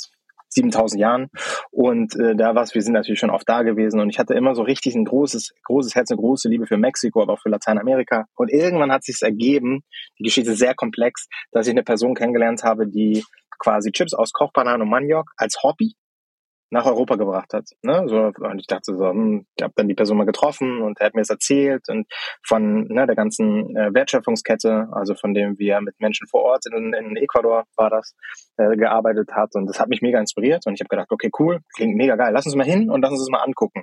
7000 0.50 1.00
Jahren. 1.00 1.28
Und 1.70 2.14
äh, 2.16 2.37
da 2.37 2.55
war 2.55 2.66
wir 2.72 2.83
sind 2.83 2.92
natürlich 2.92 3.18
schon 3.18 3.31
oft 3.31 3.48
da 3.48 3.62
gewesen 3.62 4.00
und 4.00 4.11
ich 4.11 4.18
hatte 4.18 4.35
immer 4.35 4.55
so 4.55 4.62
richtig 4.62 4.94
ein 4.94 5.05
großes, 5.05 5.52
großes 5.64 5.94
Herz, 5.94 6.11
eine 6.11 6.20
große 6.20 6.48
Liebe 6.48 6.66
für 6.66 6.76
Mexiko, 6.76 7.22
aber 7.22 7.35
auch 7.35 7.40
für 7.40 7.48
Lateinamerika. 7.48 8.26
Und 8.37 8.50
irgendwann 8.50 8.92
hat 8.92 9.05
sich 9.05 9.20
ergeben, 9.22 9.83
die 10.18 10.24
Geschichte 10.24 10.52
ist 10.52 10.59
sehr 10.59 10.74
komplex, 10.74 11.26
dass 11.50 11.66
ich 11.66 11.72
eine 11.72 11.83
Person 11.83 12.14
kennengelernt 12.14 12.62
habe, 12.62 12.87
die 12.87 13.24
quasi 13.59 13.92
Chips 13.92 14.14
aus 14.14 14.33
Kochbananen 14.33 14.83
und 14.83 14.90
Maniok 14.90 15.31
als 15.37 15.62
Hobby 15.62 15.94
nach 16.72 16.87
Europa 16.87 17.16
gebracht 17.16 17.52
hat. 17.52 17.68
Ne? 17.82 18.04
So, 18.06 18.32
und 18.35 18.58
ich 18.58 18.66
dachte 18.66 18.96
so, 18.96 19.06
hm, 19.06 19.44
ich 19.56 19.62
habe 19.62 19.74
dann 19.76 19.88
die 19.88 19.94
Person 19.94 20.16
mal 20.16 20.24
getroffen 20.24 20.80
und 20.80 20.98
er 20.98 21.06
hat 21.06 21.14
mir 21.14 21.20
das 21.20 21.28
erzählt 21.28 21.82
und 21.90 22.06
von 22.42 22.88
ne, 22.88 23.06
der 23.06 23.14
ganzen 23.14 23.76
äh, 23.76 23.92
Wertschöpfungskette, 23.92 24.88
also 24.90 25.14
von 25.14 25.35
dem, 25.35 25.58
wie 25.58 25.68
er 25.68 25.82
mit 25.82 26.00
Menschen 26.00 26.26
vor 26.28 26.40
Ort 26.42 26.64
in, 26.72 26.94
in 26.94 27.16
Ecuador 27.16 27.64
war 27.76 27.90
das, 27.90 28.16
äh, 28.56 28.74
gearbeitet 28.74 29.32
hat. 29.35 29.50
Und 29.54 29.66
das 29.66 29.80
hat 29.80 29.88
mich 29.88 30.00
mega 30.00 30.18
inspiriert 30.18 30.66
und 30.66 30.72
ich 30.72 30.80
habe 30.80 30.88
gedacht, 30.88 31.12
okay, 31.12 31.30
cool, 31.38 31.61
klingt 31.76 31.94
mega 31.94 32.16
geil, 32.16 32.32
lass 32.32 32.46
uns 32.46 32.56
mal 32.56 32.64
hin 32.64 32.90
und 32.90 33.02
lass 33.02 33.11
uns 33.11 33.20
das 33.20 33.28
mal 33.28 33.44
angucken. 33.44 33.82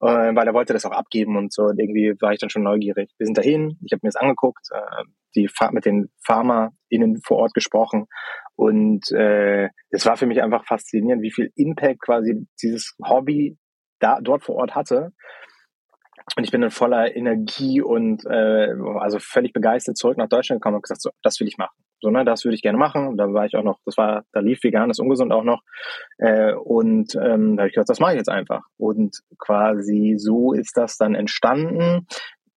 Äh, 0.00 0.36
weil 0.36 0.46
er 0.46 0.52
wollte 0.52 0.74
das 0.74 0.84
auch 0.84 0.92
abgeben 0.92 1.36
und 1.38 1.50
so. 1.50 1.62
Und 1.62 1.80
irgendwie 1.80 2.14
war 2.20 2.32
ich 2.32 2.38
dann 2.38 2.50
schon 2.50 2.62
neugierig. 2.62 3.10
Wir 3.16 3.24
sind 3.26 3.38
dahin, 3.38 3.78
ich 3.86 3.92
habe 3.92 4.00
mir 4.02 4.10
das 4.10 4.16
angeguckt, 4.16 4.68
äh, 4.70 5.04
die 5.34 5.48
mit 5.70 5.86
den 5.86 6.10
PharmaInnen 6.26 7.20
vor 7.24 7.38
Ort 7.38 7.54
gesprochen 7.54 8.06
und 8.58 9.12
äh, 9.12 9.68
es 9.90 10.04
war 10.04 10.16
für 10.16 10.26
mich 10.26 10.42
einfach 10.42 10.64
faszinierend, 10.66 11.22
wie 11.22 11.30
viel 11.30 11.52
Impact 11.54 12.00
quasi 12.00 12.44
dieses 12.60 12.96
Hobby 13.00 13.56
da 14.00 14.18
dort 14.20 14.42
vor 14.42 14.56
Ort 14.56 14.74
hatte. 14.74 15.12
Und 16.36 16.42
ich 16.42 16.50
bin 16.50 16.62
dann 16.62 16.72
voller 16.72 17.14
Energie 17.14 17.80
und 17.80 18.26
äh, 18.26 18.74
also 18.98 19.20
völlig 19.20 19.52
begeistert 19.52 19.96
zurück 19.96 20.18
nach 20.18 20.28
Deutschland 20.28 20.60
gekommen 20.60 20.74
und 20.74 20.82
gesagt, 20.82 21.02
so, 21.02 21.10
das 21.22 21.38
will 21.38 21.46
ich 21.46 21.56
machen. 21.56 21.76
So, 22.00 22.10
ne, 22.10 22.24
das 22.24 22.44
würde 22.44 22.56
ich 22.56 22.62
gerne 22.62 22.78
machen. 22.78 23.16
Da 23.16 23.32
war 23.32 23.46
ich 23.46 23.54
auch 23.54 23.62
noch, 23.62 23.78
das 23.84 23.96
war, 23.96 24.24
da 24.32 24.40
lief 24.40 24.60
vegan, 24.64 24.88
das 24.88 24.98
ungesund 24.98 25.32
auch 25.32 25.44
noch. 25.44 25.62
Äh, 26.18 26.54
und 26.54 27.14
ähm, 27.14 27.56
da 27.56 27.62
habe 27.62 27.68
ich 27.68 27.74
gesagt, 27.74 27.90
das 27.90 28.00
mache 28.00 28.14
ich 28.14 28.18
jetzt 28.18 28.28
einfach. 28.28 28.62
Und 28.76 29.20
quasi 29.38 30.16
so 30.18 30.52
ist 30.52 30.76
das 30.76 30.96
dann 30.96 31.14
entstanden. 31.14 32.08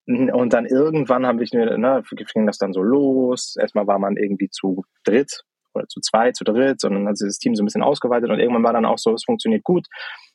Und 0.07 0.51
dann 0.51 0.65
irgendwann 0.65 1.27
habe 1.27 1.43
ich 1.43 1.51
mir, 1.53 1.77
ne, 1.77 2.01
ging 2.33 2.47
das 2.47 2.57
dann 2.57 2.73
so 2.73 2.81
los. 2.81 3.55
Erstmal 3.59 3.85
war 3.85 3.99
man 3.99 4.17
irgendwie 4.17 4.49
zu 4.49 4.83
dritt 5.03 5.43
oder 5.73 5.87
zu 5.87 5.99
zwei, 6.01 6.31
zu 6.31 6.43
dritt, 6.43 6.81
sondern 6.81 7.07
hat 7.07 7.17
sich 7.17 7.27
das 7.27 7.37
Team 7.37 7.55
so 7.55 7.63
ein 7.63 7.65
bisschen 7.65 7.83
ausgeweitet 7.83 8.29
und 8.29 8.39
irgendwann 8.39 8.63
war 8.63 8.73
dann 8.73 8.85
auch 8.85 8.97
so, 8.97 9.13
es 9.13 9.23
funktioniert 9.23 9.63
gut. 9.63 9.87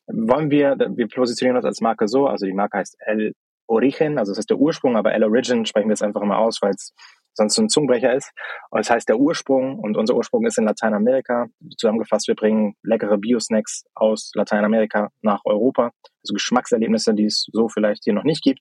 Wollen 0.06 0.50
wir, 0.50 0.76
wir 0.78 1.08
positionieren 1.08 1.56
uns 1.56 1.66
als 1.66 1.80
Marke 1.80 2.08
so, 2.08 2.26
also 2.26 2.46
die 2.46 2.52
Marke 2.52 2.78
heißt 2.78 2.96
El 3.00 3.32
Origen, 3.68 4.18
also 4.18 4.30
das 4.30 4.38
heißt 4.38 4.50
der 4.50 4.58
Ursprung, 4.58 4.96
aber 4.96 5.12
El 5.12 5.24
Origin 5.24 5.66
sprechen 5.66 5.88
wir 5.88 5.92
jetzt 5.92 6.02
einfach 6.02 6.22
immer 6.22 6.38
aus, 6.38 6.62
weil 6.62 6.70
es 6.70 6.94
sonst 7.36 7.54
so 7.54 7.62
ein 7.62 7.68
Zungenbrecher 7.68 8.14
ist. 8.14 8.32
Und 8.70 8.78
das 8.78 8.90
heißt 8.90 9.08
der 9.08 9.18
Ursprung 9.18 9.78
und 9.78 9.96
unser 9.96 10.14
Ursprung 10.14 10.46
ist 10.46 10.58
in 10.58 10.64
Lateinamerika. 10.64 11.46
Zusammengefasst, 11.76 12.28
wir 12.28 12.34
bringen 12.34 12.74
leckere 12.82 13.18
Bio-Snacks 13.18 13.84
aus 13.94 14.30
Lateinamerika 14.34 15.10
nach 15.22 15.40
Europa, 15.44 15.92
also 16.22 16.34
Geschmackserlebnisse, 16.34 17.14
die 17.14 17.26
es 17.26 17.46
so 17.52 17.68
vielleicht 17.68 18.04
hier 18.04 18.14
noch 18.14 18.24
nicht 18.24 18.42
gibt. 18.42 18.60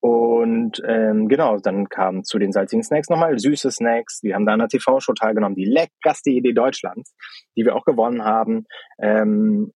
Und 0.00 0.80
ähm, 0.86 1.28
genau, 1.28 1.58
dann 1.58 1.88
kamen 1.88 2.24
zu 2.24 2.38
den 2.38 2.52
salzigen 2.52 2.84
Snacks 2.84 3.08
nochmal 3.08 3.38
süße 3.38 3.70
Snacks. 3.70 4.22
Wir 4.22 4.34
haben 4.34 4.46
da 4.46 4.52
an 4.52 4.60
der 4.60 4.68
TV-Show 4.68 5.12
teilgenommen, 5.14 5.56
die 5.56 5.64
leckerste 5.64 6.30
Idee 6.30 6.52
Deutschlands, 6.52 7.14
die 7.56 7.64
wir 7.64 7.74
auch 7.74 7.84
gewonnen 7.84 8.22
haben. 8.22 8.64
Ähm, 9.00 9.72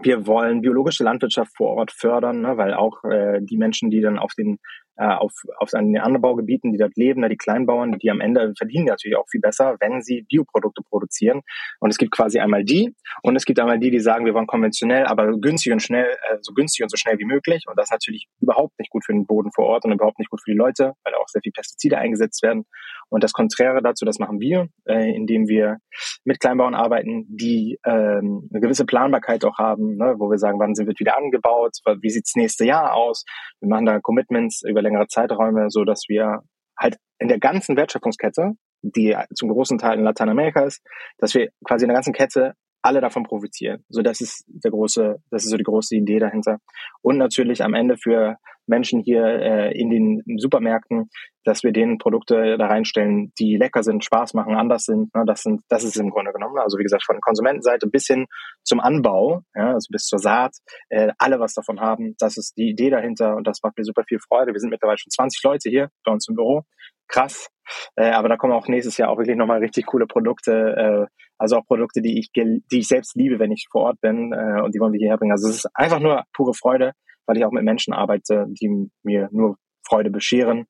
wir 0.00 0.26
wollen 0.26 0.62
biologische 0.62 1.04
Landwirtschaft 1.04 1.52
vor 1.56 1.76
Ort 1.76 1.92
fördern, 1.92 2.40
ne, 2.40 2.56
weil 2.56 2.74
auch 2.74 3.04
äh, 3.04 3.40
die 3.42 3.56
Menschen, 3.56 3.90
die 3.90 4.00
dann 4.00 4.18
auf 4.18 4.32
den 4.36 4.58
äh, 4.96 5.04
auf, 5.04 5.32
auf 5.58 5.70
den 5.70 5.98
Anbaugebieten, 5.98 6.72
die 6.72 6.78
dort 6.78 6.96
leben, 6.96 7.26
die 7.28 7.36
Kleinbauern, 7.36 7.98
die 7.98 8.10
am 8.10 8.20
Ende 8.20 8.52
verdienen 8.56 8.86
natürlich 8.86 9.16
auch 9.16 9.28
viel 9.30 9.40
besser, 9.40 9.76
wenn 9.80 10.02
sie 10.02 10.26
Bioprodukte 10.28 10.82
produzieren. 10.82 11.40
Und 11.80 11.90
es 11.90 11.98
gibt 11.98 12.12
quasi 12.12 12.38
einmal 12.38 12.64
die 12.64 12.94
und 13.22 13.36
es 13.36 13.44
gibt 13.44 13.58
einmal 13.58 13.78
die, 13.78 13.90
die 13.90 14.00
sagen, 14.00 14.26
wir 14.26 14.34
wollen 14.34 14.46
konventionell, 14.46 15.06
aber 15.06 15.38
günstig 15.38 15.72
und 15.72 15.82
schnell, 15.82 16.06
äh, 16.06 16.38
so 16.40 16.52
günstig 16.52 16.82
und 16.82 16.90
so 16.90 16.96
schnell 16.96 17.18
wie 17.18 17.24
möglich. 17.24 17.64
Und 17.66 17.78
das 17.78 17.86
ist 17.86 17.92
natürlich 17.92 18.26
überhaupt 18.40 18.78
nicht 18.78 18.90
gut 18.90 19.04
für 19.04 19.12
den 19.12 19.26
Boden 19.26 19.50
vor 19.52 19.66
Ort 19.66 19.84
und 19.84 19.92
überhaupt 19.92 20.18
nicht 20.18 20.30
gut 20.30 20.40
für 20.44 20.50
die 20.50 20.56
Leute, 20.56 20.92
weil 21.04 21.14
auch 21.14 21.28
sehr 21.28 21.40
viel 21.42 21.52
Pestizide 21.52 21.98
eingesetzt 21.98 22.42
werden. 22.42 22.64
Und 23.08 23.22
das 23.22 23.32
Konträre 23.32 23.82
dazu, 23.82 24.04
das 24.04 24.18
machen 24.18 24.40
wir, 24.40 24.68
äh, 24.86 25.14
indem 25.14 25.48
wir 25.48 25.78
mit 26.24 26.40
Kleinbauern 26.40 26.74
arbeiten, 26.74 27.26
die 27.28 27.78
ähm, 27.84 28.48
eine 28.50 28.60
gewisse 28.60 28.86
Planbarkeit 28.86 29.44
auch 29.44 29.58
haben, 29.58 29.96
ne, 29.96 30.14
wo 30.18 30.30
wir 30.30 30.38
sagen, 30.38 30.58
wann 30.58 30.74
sind 30.74 30.86
wir 30.86 30.94
wieder 30.98 31.16
angebaut, 31.16 31.76
wie 32.00 32.10
sieht's 32.10 32.36
nächste 32.36 32.64
Jahr 32.64 32.94
aus. 32.94 33.24
Wir 33.60 33.68
machen 33.68 33.86
da 33.86 34.00
Commitments 34.00 34.62
über 34.62 34.81
längere 34.82 35.06
Zeiträume, 35.06 35.66
so 35.68 35.84
dass 35.84 36.04
wir 36.08 36.40
halt 36.78 36.96
in 37.18 37.28
der 37.28 37.38
ganzen 37.38 37.76
Wertschöpfungskette, 37.76 38.52
die 38.82 39.16
zum 39.34 39.48
großen 39.48 39.78
Teil 39.78 39.98
in 39.98 40.04
Lateinamerika 40.04 40.64
ist, 40.64 40.82
dass 41.18 41.34
wir 41.34 41.50
quasi 41.64 41.84
in 41.84 41.88
der 41.88 41.96
ganzen 41.96 42.12
Kette 42.12 42.54
alle 42.82 43.00
davon 43.00 43.22
profitieren. 43.22 43.84
So, 43.88 44.02
das 44.02 44.20
ist 44.20 44.44
der 44.48 44.72
große, 44.72 45.16
das 45.30 45.44
ist 45.44 45.50
so 45.50 45.56
die 45.56 45.62
große 45.62 45.94
Idee 45.94 46.18
dahinter. 46.18 46.58
Und 47.00 47.16
natürlich 47.16 47.62
am 47.62 47.74
Ende 47.74 47.96
für 47.96 48.36
Menschen 48.66 49.00
hier 49.00 49.24
äh, 49.24 49.78
in 49.78 49.90
den 49.90 50.22
Supermärkten, 50.38 51.10
dass 51.44 51.62
wir 51.64 51.72
denen 51.72 51.98
Produkte 51.98 52.56
da 52.56 52.66
reinstellen, 52.66 53.32
die 53.38 53.56
lecker 53.56 53.82
sind, 53.82 54.04
Spaß 54.04 54.34
machen, 54.34 54.54
anders 54.54 54.84
sind. 54.84 55.14
Ne? 55.14 55.24
Das 55.26 55.42
sind, 55.42 55.62
das 55.68 55.84
ist 55.84 55.96
im 55.96 56.10
Grunde 56.10 56.32
genommen. 56.32 56.58
Also 56.58 56.78
wie 56.78 56.84
gesagt, 56.84 57.04
von 57.04 57.20
Konsumentenseite 57.20 57.88
bis 57.88 58.06
hin 58.06 58.26
zum 58.62 58.80
Anbau, 58.80 59.42
ja, 59.54 59.72
also 59.72 59.88
bis 59.90 60.04
zur 60.04 60.18
Saat, 60.18 60.56
äh, 60.88 61.12
alle 61.18 61.40
was 61.40 61.54
davon 61.54 61.80
haben. 61.80 62.14
Das 62.18 62.36
ist 62.36 62.56
die 62.56 62.70
Idee 62.70 62.90
dahinter 62.90 63.36
und 63.36 63.46
das 63.46 63.58
macht 63.62 63.76
mir 63.76 63.84
super 63.84 64.04
viel 64.06 64.18
Freude. 64.20 64.52
Wir 64.52 64.60
sind 64.60 64.70
mittlerweile 64.70 64.98
schon 64.98 65.10
20 65.10 65.42
Leute 65.42 65.68
hier 65.68 65.88
bei 66.04 66.12
uns 66.12 66.28
im 66.28 66.36
Büro. 66.36 66.62
Krass. 67.08 67.48
Äh, 67.96 68.10
aber 68.10 68.28
da 68.28 68.36
kommen 68.36 68.52
auch 68.52 68.68
nächstes 68.68 68.96
Jahr 68.96 69.10
auch 69.10 69.18
wirklich 69.18 69.36
nochmal 69.36 69.58
richtig 69.58 69.86
coole 69.86 70.06
Produkte, 70.06 70.52
äh, 70.52 71.06
also 71.38 71.56
auch 71.56 71.66
Produkte, 71.66 72.00
die 72.00 72.18
ich, 72.18 72.30
die 72.32 72.62
ich 72.70 72.88
selbst 72.88 73.16
liebe, 73.16 73.38
wenn 73.38 73.52
ich 73.52 73.66
vor 73.70 73.82
Ort 73.82 74.00
bin 74.00 74.32
äh, 74.32 74.62
und 74.62 74.74
die 74.74 74.80
wollen 74.80 74.92
wir 74.92 74.98
hierher 74.98 75.18
bringen. 75.18 75.32
Also 75.32 75.48
es 75.48 75.56
ist 75.56 75.70
einfach 75.74 75.98
nur 75.98 76.22
pure 76.32 76.54
Freude, 76.54 76.92
weil 77.26 77.36
ich 77.36 77.44
auch 77.44 77.52
mit 77.52 77.64
Menschen 77.64 77.92
arbeite, 77.92 78.46
die 78.48 78.90
mir 79.02 79.28
nur 79.32 79.56
Freude 79.82 80.10
bescheren 80.10 80.66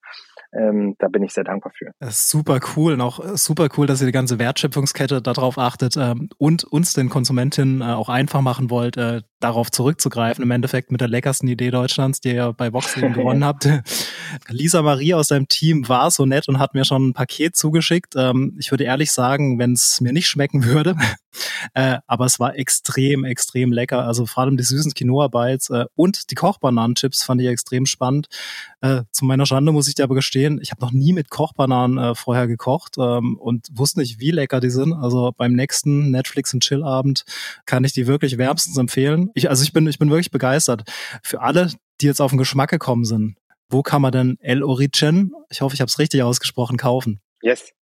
ähm, 0.54 0.96
da 0.98 1.08
bin 1.08 1.22
ich 1.22 1.32
sehr 1.32 1.44
dankbar 1.44 1.72
für. 1.74 1.92
Super 2.10 2.60
cool 2.76 2.92
und 2.92 3.00
auch 3.00 3.24
äh, 3.24 3.36
super 3.38 3.68
cool, 3.76 3.86
dass 3.86 4.02
ihr 4.02 4.06
die 4.06 4.12
ganze 4.12 4.38
Wertschöpfungskette 4.38 5.22
darauf 5.22 5.56
achtet 5.56 5.96
ähm, 5.96 6.28
und 6.36 6.64
uns 6.64 6.92
den 6.92 7.08
Konsumentinnen 7.08 7.80
äh, 7.80 7.84
auch 7.84 8.10
einfach 8.10 8.42
machen 8.42 8.68
wollt, 8.68 8.98
äh, 8.98 9.22
darauf 9.40 9.70
zurückzugreifen. 9.70 10.44
Im 10.44 10.50
Endeffekt 10.50 10.92
mit 10.92 11.00
der 11.00 11.08
leckersten 11.08 11.48
Idee 11.48 11.70
Deutschlands, 11.70 12.20
die 12.20 12.34
ihr 12.34 12.52
bei 12.52 12.66
eben 12.66 12.80
gewonnen 13.14 13.44
habt. 13.44 13.66
Lisa 14.48 14.82
Marie 14.82 15.14
aus 15.14 15.28
seinem 15.28 15.48
Team 15.48 15.88
war 15.88 16.10
so 16.10 16.26
nett 16.26 16.48
und 16.48 16.58
hat 16.58 16.74
mir 16.74 16.84
schon 16.84 17.08
ein 17.08 17.14
Paket 17.14 17.56
zugeschickt. 17.56 18.14
Ähm, 18.16 18.54
ich 18.58 18.70
würde 18.70 18.84
ehrlich 18.84 19.10
sagen, 19.10 19.58
wenn 19.58 19.72
es 19.72 20.02
mir 20.02 20.12
nicht 20.12 20.28
schmecken 20.28 20.64
würde, 20.64 20.96
äh, 21.74 21.96
aber 22.06 22.26
es 22.26 22.38
war 22.38 22.56
extrem, 22.56 23.24
extrem 23.24 23.72
lecker. 23.72 24.04
Also 24.04 24.26
vor 24.26 24.42
allem 24.42 24.58
die 24.58 24.64
süßen 24.64 24.92
Quinoa-Bites 24.92 25.70
äh, 25.70 25.86
und 25.94 26.30
die 26.30 26.34
Kochbananenchips 26.34 27.22
fand 27.22 27.40
ich 27.40 27.48
extrem 27.48 27.86
spannend. 27.86 28.26
Zu 29.10 29.24
meiner 29.24 29.46
Schande 29.46 29.72
muss 29.72 29.88
ich 29.88 29.94
dir 29.94 30.04
aber 30.04 30.14
gestehen, 30.14 30.60
ich 30.62 30.70
habe 30.70 30.80
noch 30.80 30.92
nie 30.92 31.12
mit 31.12 31.30
Kochbananen 31.30 31.98
äh, 31.98 32.14
vorher 32.14 32.46
gekocht 32.46 32.96
ähm, 32.98 33.36
und 33.38 33.68
wusste 33.72 34.00
nicht, 34.00 34.20
wie 34.20 34.30
lecker 34.30 34.60
die 34.60 34.70
sind. 34.70 34.92
Also 34.92 35.32
beim 35.36 35.52
nächsten 35.52 36.10
Netflix 36.10 36.54
und 36.54 36.62
Chill-Abend 36.62 37.24
kann 37.66 37.84
ich 37.84 37.92
die 37.92 38.06
wirklich 38.06 38.38
wärmstens 38.38 38.76
empfehlen. 38.76 39.30
Ich, 39.34 39.50
also 39.50 39.62
ich 39.64 39.72
bin, 39.72 39.86
ich 39.86 39.98
bin 39.98 40.10
wirklich 40.10 40.30
begeistert. 40.30 40.84
Für 41.22 41.40
alle, 41.40 41.70
die 42.00 42.06
jetzt 42.06 42.20
auf 42.20 42.30
den 42.30 42.38
Geschmack 42.38 42.70
gekommen 42.70 43.04
sind, 43.04 43.36
wo 43.68 43.82
kann 43.82 44.02
man 44.02 44.12
denn 44.12 44.36
El 44.40 44.62
Origin, 44.62 45.32
ich 45.50 45.62
hoffe, 45.62 45.74
ich 45.74 45.80
habe 45.80 45.88
es 45.88 45.98
richtig 45.98 46.22
ausgesprochen, 46.22 46.76
kaufen? 46.76 47.20
Yes. 47.42 47.72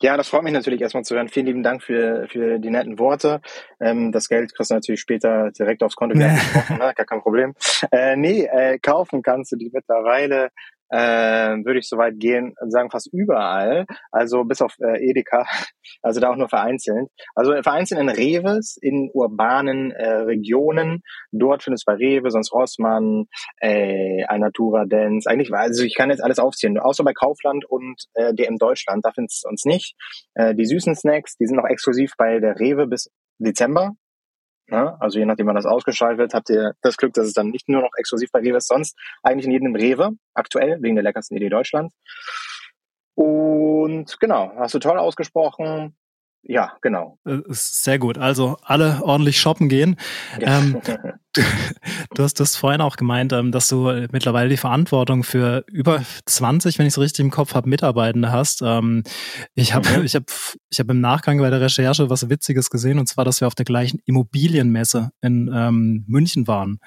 Ja, 0.00 0.16
das 0.16 0.28
freut 0.28 0.44
mich 0.44 0.52
natürlich 0.52 0.80
erstmal 0.80 1.04
zu 1.04 1.16
hören. 1.16 1.28
Vielen 1.28 1.46
lieben 1.46 1.62
Dank 1.64 1.82
für, 1.82 2.28
für 2.28 2.60
die 2.60 2.70
netten 2.70 3.00
Worte. 3.00 3.40
Ähm, 3.80 4.12
das 4.12 4.28
Geld 4.28 4.54
kriegst 4.54 4.70
du 4.70 4.74
natürlich 4.74 5.00
später 5.00 5.50
direkt 5.50 5.82
aufs 5.82 5.96
Konto 5.96 6.16
ne? 6.16 6.38
gar 6.78 6.94
kein 6.94 7.20
Problem. 7.20 7.54
Äh, 7.90 8.16
nee, 8.16 8.44
äh, 8.44 8.78
kaufen 8.78 9.22
kannst 9.22 9.52
du 9.52 9.56
die 9.56 9.70
mittlerweile 9.72 10.50
äh, 10.90 11.56
würde 11.64 11.78
ich 11.78 11.88
soweit 11.88 12.18
gehen 12.18 12.54
und 12.60 12.70
sagen 12.70 12.90
fast 12.90 13.12
überall, 13.12 13.86
also 14.10 14.44
bis 14.44 14.62
auf 14.62 14.74
äh, 14.80 15.08
Edeka, 15.08 15.44
also 16.02 16.20
da 16.20 16.30
auch 16.30 16.36
nur 16.36 16.48
vereinzelt. 16.48 17.08
Also 17.34 17.52
vereinzelt 17.62 18.00
in 18.00 18.08
Reves, 18.08 18.76
in 18.80 19.10
urbanen 19.12 19.90
äh, 19.92 20.08
Regionen, 20.08 21.02
dort 21.32 21.62
findest 21.62 21.86
du 21.86 21.92
bei 21.92 21.96
Rewe, 21.96 22.30
sonst 22.30 22.52
Rossmann, 22.52 23.26
äh, 23.60 24.24
Alnatura 24.24 24.84
Dance, 24.86 25.28
eigentlich, 25.28 25.52
also 25.52 25.82
ich 25.82 25.94
kann 25.94 26.10
jetzt 26.10 26.22
alles 26.22 26.38
aufzählen, 26.38 26.78
außer 26.78 27.04
bei 27.04 27.12
Kaufland 27.12 27.64
und 27.64 28.02
äh, 28.14 28.34
DM 28.34 28.56
Deutschland, 28.56 29.04
da 29.04 29.12
findest 29.12 29.44
du 29.44 29.48
uns 29.48 29.64
nicht. 29.64 29.94
Äh, 30.34 30.54
die 30.54 30.66
süßen 30.66 30.94
Snacks, 30.94 31.36
die 31.36 31.46
sind 31.46 31.56
noch 31.56 31.68
exklusiv 31.68 32.12
bei 32.16 32.38
der 32.40 32.58
Rewe 32.58 32.86
bis 32.86 33.10
Dezember, 33.38 33.92
Ne? 34.70 35.00
Also 35.00 35.18
je 35.18 35.24
nachdem, 35.24 35.46
wann 35.46 35.54
das 35.54 35.66
ausgeschaltet 35.66 36.18
wird, 36.18 36.34
habt 36.34 36.50
ihr 36.50 36.74
das 36.82 36.96
Glück, 36.96 37.14
dass 37.14 37.26
es 37.26 37.32
dann 37.32 37.48
nicht 37.48 37.68
nur 37.68 37.80
noch 37.80 37.92
exklusiv 37.96 38.30
bei 38.30 38.40
Rewe 38.40 38.58
ist, 38.58 38.68
sonst 38.68 38.96
eigentlich 39.22 39.46
in 39.46 39.52
jedem 39.52 39.74
Rewe 39.74 40.10
aktuell, 40.34 40.78
wegen 40.82 40.94
der 40.94 41.04
leckersten 41.04 41.36
Idee 41.36 41.48
Deutschlands. 41.48 41.94
Und 43.14 44.20
genau, 44.20 44.52
hast 44.56 44.74
du 44.74 44.78
toll 44.78 44.98
ausgesprochen. 44.98 45.96
Ja, 46.42 46.76
genau. 46.82 47.18
Äh, 47.26 47.38
sehr 47.48 47.98
gut. 47.98 48.16
Also 48.16 48.56
alle 48.62 49.00
ordentlich 49.02 49.40
shoppen 49.40 49.68
gehen. 49.68 49.96
Ja. 50.38 50.58
Ähm, 50.58 50.80
Du 52.14 52.22
hast 52.22 52.40
das 52.40 52.56
vorhin 52.56 52.80
auch 52.80 52.96
gemeint, 52.96 53.32
ähm, 53.32 53.52
dass 53.52 53.68
du 53.68 54.06
mittlerweile 54.12 54.48
die 54.48 54.56
Verantwortung 54.56 55.22
für 55.22 55.64
über 55.68 56.02
20, 56.26 56.78
wenn 56.78 56.86
ich 56.86 56.94
es 56.94 56.98
richtig 56.98 57.24
im 57.24 57.30
Kopf 57.30 57.54
habe, 57.54 57.68
Mitarbeitende 57.68 58.32
hast. 58.32 58.62
Ähm, 58.62 59.02
ich 59.54 59.74
habe 59.74 59.88
mhm. 59.98 60.04
ich 60.04 60.14
hab, 60.14 60.24
ich 60.70 60.80
hab 60.80 60.90
im 60.90 61.00
Nachgang 61.00 61.38
bei 61.38 61.50
der 61.50 61.60
Recherche 61.60 62.10
was 62.10 62.28
Witziges 62.28 62.70
gesehen, 62.70 62.98
und 62.98 63.08
zwar, 63.08 63.24
dass 63.24 63.40
wir 63.40 63.46
auf 63.46 63.54
der 63.54 63.64
gleichen 63.64 64.00
Immobilienmesse 64.06 65.10
in 65.20 65.50
ähm, 65.54 66.04
München 66.06 66.46
waren. 66.46 66.80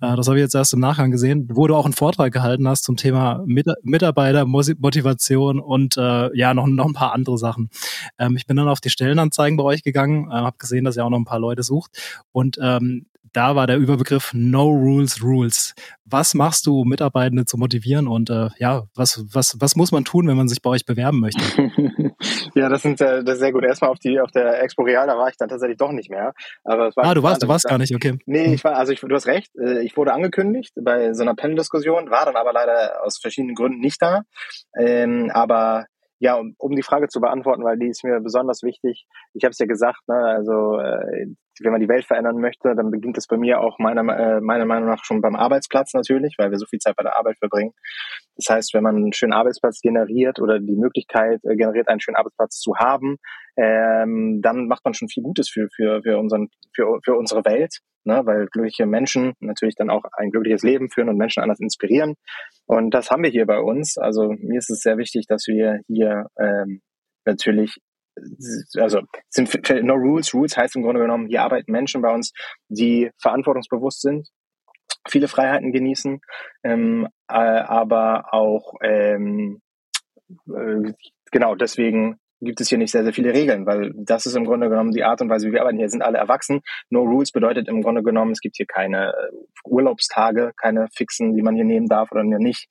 Äh, 0.00 0.16
das 0.16 0.28
habe 0.28 0.38
ich 0.38 0.42
jetzt 0.42 0.54
erst 0.54 0.72
im 0.74 0.80
Nachgang 0.80 1.10
gesehen, 1.10 1.48
wo 1.52 1.66
du 1.66 1.74
auch 1.74 1.84
einen 1.84 1.94
Vortrag 1.94 2.32
gehalten 2.32 2.68
hast 2.68 2.84
zum 2.84 2.96
Thema 2.96 3.42
Mit 3.46 3.66
Mitarbeitermotivation 3.82 5.60
und 5.60 5.96
äh, 5.96 6.36
ja, 6.36 6.54
noch, 6.54 6.66
noch 6.66 6.86
ein 6.86 6.94
paar 6.94 7.12
andere 7.12 7.38
Sachen. 7.38 7.70
Ähm, 8.18 8.36
ich 8.36 8.46
bin 8.46 8.56
dann 8.56 8.68
auf 8.68 8.80
die 8.80 8.90
Stellenanzeigen 8.90 9.56
bei 9.56 9.64
euch 9.64 9.82
gegangen, 9.82 10.30
äh, 10.30 10.34
habe 10.34 10.58
gesehen, 10.58 10.84
dass 10.84 10.96
ihr 10.96 11.04
auch 11.04 11.10
noch 11.10 11.18
ein 11.18 11.24
paar 11.24 11.40
Leute 11.40 11.62
sucht. 11.62 12.22
Und 12.32 12.58
ähm, 12.62 13.06
da 13.32 13.56
war 13.56 13.66
der 13.66 13.76
Überbegriff 13.76 14.32
No 14.34 14.68
Rules 14.68 15.22
Rules. 15.22 15.74
Was 16.04 16.34
machst 16.34 16.66
du, 16.66 16.80
um 16.80 16.88
Mitarbeitende 16.88 17.44
zu 17.44 17.58
motivieren 17.58 18.08
und 18.08 18.30
äh, 18.30 18.48
ja, 18.58 18.84
was, 18.94 19.24
was, 19.32 19.56
was 19.60 19.76
muss 19.76 19.92
man 19.92 20.04
tun, 20.04 20.26
wenn 20.26 20.36
man 20.36 20.48
sich 20.48 20.62
bei 20.62 20.70
euch 20.70 20.86
bewerben 20.86 21.20
möchte? 21.20 21.40
ja, 22.54 22.68
das 22.68 22.82
sind 22.82 23.00
äh, 23.00 23.22
das 23.22 23.34
ist 23.34 23.40
sehr 23.40 23.52
gut. 23.52 23.64
Erstmal 23.64 23.90
auf 23.90 23.98
die 23.98 24.20
auf 24.20 24.30
der 24.30 24.62
Expo 24.62 24.82
Real, 24.82 25.06
da 25.06 25.16
war 25.16 25.28
ich 25.28 25.36
dann 25.36 25.48
tatsächlich 25.48 25.78
doch 25.78 25.92
nicht 25.92 26.10
mehr. 26.10 26.32
Aber 26.64 26.88
es 26.88 26.96
war 26.96 27.04
ah, 27.04 27.14
du 27.14 27.22
warst, 27.22 27.42
du 27.42 27.48
warst 27.48 27.66
gar 27.68 27.78
nicht, 27.78 27.94
okay. 27.94 28.18
Nee, 28.26 28.54
ich 28.54 28.64
war, 28.64 28.76
also 28.76 28.92
ich, 28.92 29.00
du 29.00 29.14
hast 29.14 29.26
recht, 29.26 29.50
äh, 29.56 29.82
ich 29.84 29.96
wurde 29.96 30.12
angekündigt 30.12 30.72
bei 30.80 31.12
so 31.12 31.22
einer 31.22 31.34
Panel-Diskussion, 31.34 32.10
war 32.10 32.24
dann 32.24 32.36
aber 32.36 32.52
leider 32.52 33.04
aus 33.04 33.18
verschiedenen 33.18 33.54
Gründen 33.54 33.80
nicht 33.80 34.00
da. 34.00 34.22
Ähm, 34.78 35.30
aber 35.32 35.86
ja, 36.20 36.34
um, 36.34 36.54
um 36.58 36.74
die 36.74 36.82
Frage 36.82 37.08
zu 37.08 37.20
beantworten, 37.20 37.64
weil 37.64 37.78
die 37.78 37.88
ist 37.88 38.04
mir 38.04 38.20
besonders 38.20 38.62
wichtig. 38.62 39.06
Ich 39.34 39.44
habe 39.44 39.52
es 39.52 39.58
ja 39.58 39.66
gesagt, 39.66 40.00
ne, 40.08 40.16
also 40.16 40.78
äh, 40.78 41.26
wenn 41.62 41.72
man 41.72 41.80
die 41.80 41.88
Welt 41.88 42.04
verändern 42.04 42.40
möchte, 42.40 42.74
dann 42.74 42.90
beginnt 42.90 43.18
es 43.18 43.26
bei 43.26 43.36
mir 43.36 43.60
auch 43.60 43.78
meiner, 43.78 44.02
äh, 44.16 44.40
meiner 44.40 44.64
Meinung 44.64 44.88
nach 44.88 45.04
schon 45.04 45.20
beim 45.20 45.36
Arbeitsplatz 45.36 45.94
natürlich, 45.94 46.34
weil 46.38 46.50
wir 46.50 46.58
so 46.58 46.66
viel 46.66 46.78
Zeit 46.78 46.96
bei 46.96 47.02
der 47.02 47.16
Arbeit 47.16 47.38
verbringen. 47.38 47.72
Das 48.36 48.54
heißt, 48.54 48.74
wenn 48.74 48.82
man 48.82 48.96
einen 48.96 49.12
schönen 49.12 49.32
Arbeitsplatz 49.32 49.80
generiert 49.80 50.40
oder 50.40 50.58
die 50.60 50.76
Möglichkeit 50.76 51.40
äh, 51.44 51.56
generiert, 51.56 51.88
einen 51.88 52.00
schönen 52.00 52.16
Arbeitsplatz 52.16 52.58
zu 52.60 52.76
haben, 52.76 53.16
ähm, 53.56 54.40
dann 54.42 54.68
macht 54.68 54.84
man 54.84 54.94
schon 54.94 55.08
viel 55.08 55.22
Gutes 55.22 55.48
für, 55.50 55.68
für, 55.74 56.02
für, 56.02 56.18
unseren, 56.18 56.48
für, 56.74 57.00
für 57.04 57.16
unsere 57.16 57.44
Welt, 57.44 57.78
ne? 58.04 58.22
weil 58.24 58.46
glückliche 58.46 58.86
Menschen 58.86 59.34
natürlich 59.40 59.74
dann 59.74 59.90
auch 59.90 60.04
ein 60.12 60.30
glückliches 60.30 60.62
Leben 60.62 60.90
führen 60.90 61.08
und 61.08 61.16
Menschen 61.16 61.42
anders 61.42 61.60
inspirieren. 61.60 62.14
Und 62.66 62.94
das 62.94 63.10
haben 63.10 63.24
wir 63.24 63.30
hier 63.30 63.46
bei 63.46 63.58
uns. 63.58 63.98
Also 63.98 64.32
mir 64.38 64.58
ist 64.58 64.70
es 64.70 64.80
sehr 64.80 64.96
wichtig, 64.96 65.26
dass 65.26 65.46
wir 65.48 65.80
hier 65.88 66.26
ähm, 66.38 66.82
natürlich 67.24 67.78
also 68.76 69.00
sind 69.28 69.52
no 69.84 69.94
rules. 69.94 70.34
Rules 70.34 70.56
heißt 70.56 70.76
im 70.76 70.82
Grunde 70.82 71.00
genommen, 71.00 71.26
hier 71.28 71.42
arbeiten 71.42 71.72
Menschen 71.72 72.02
bei 72.02 72.12
uns, 72.12 72.32
die 72.68 73.10
verantwortungsbewusst 73.20 74.00
sind, 74.00 74.28
viele 75.06 75.28
Freiheiten 75.28 75.72
genießen, 75.72 76.20
ähm, 76.64 77.08
äh, 77.28 77.34
aber 77.34 78.32
auch 78.32 78.74
ähm, 78.82 79.60
äh, 80.48 80.92
genau 81.30 81.54
deswegen 81.54 82.18
gibt 82.40 82.60
es 82.60 82.68
hier 82.68 82.78
nicht 82.78 82.92
sehr, 82.92 83.02
sehr 83.02 83.12
viele 83.12 83.34
Regeln, 83.34 83.66
weil 83.66 83.92
das 83.96 84.26
ist 84.26 84.36
im 84.36 84.44
Grunde 84.44 84.68
genommen 84.68 84.92
die 84.92 85.02
Art 85.02 85.20
und 85.20 85.28
Weise, 85.28 85.48
wie 85.48 85.52
wir 85.52 85.60
arbeiten. 85.60 85.78
Hier 85.78 85.88
sind 85.88 86.02
alle 86.02 86.18
erwachsen. 86.18 86.60
No 86.88 87.02
Rules 87.02 87.32
bedeutet 87.32 87.68
im 87.68 87.82
Grunde 87.82 88.02
genommen, 88.02 88.32
es 88.32 88.40
gibt 88.40 88.56
hier 88.56 88.66
keine 88.66 89.08
äh, 89.08 89.32
Urlaubstage, 89.64 90.52
keine 90.56 90.86
fixen, 90.94 91.34
die 91.34 91.42
man 91.42 91.56
hier 91.56 91.64
nehmen 91.64 91.88
darf 91.88 92.12
oder 92.12 92.22
nicht. 92.22 92.68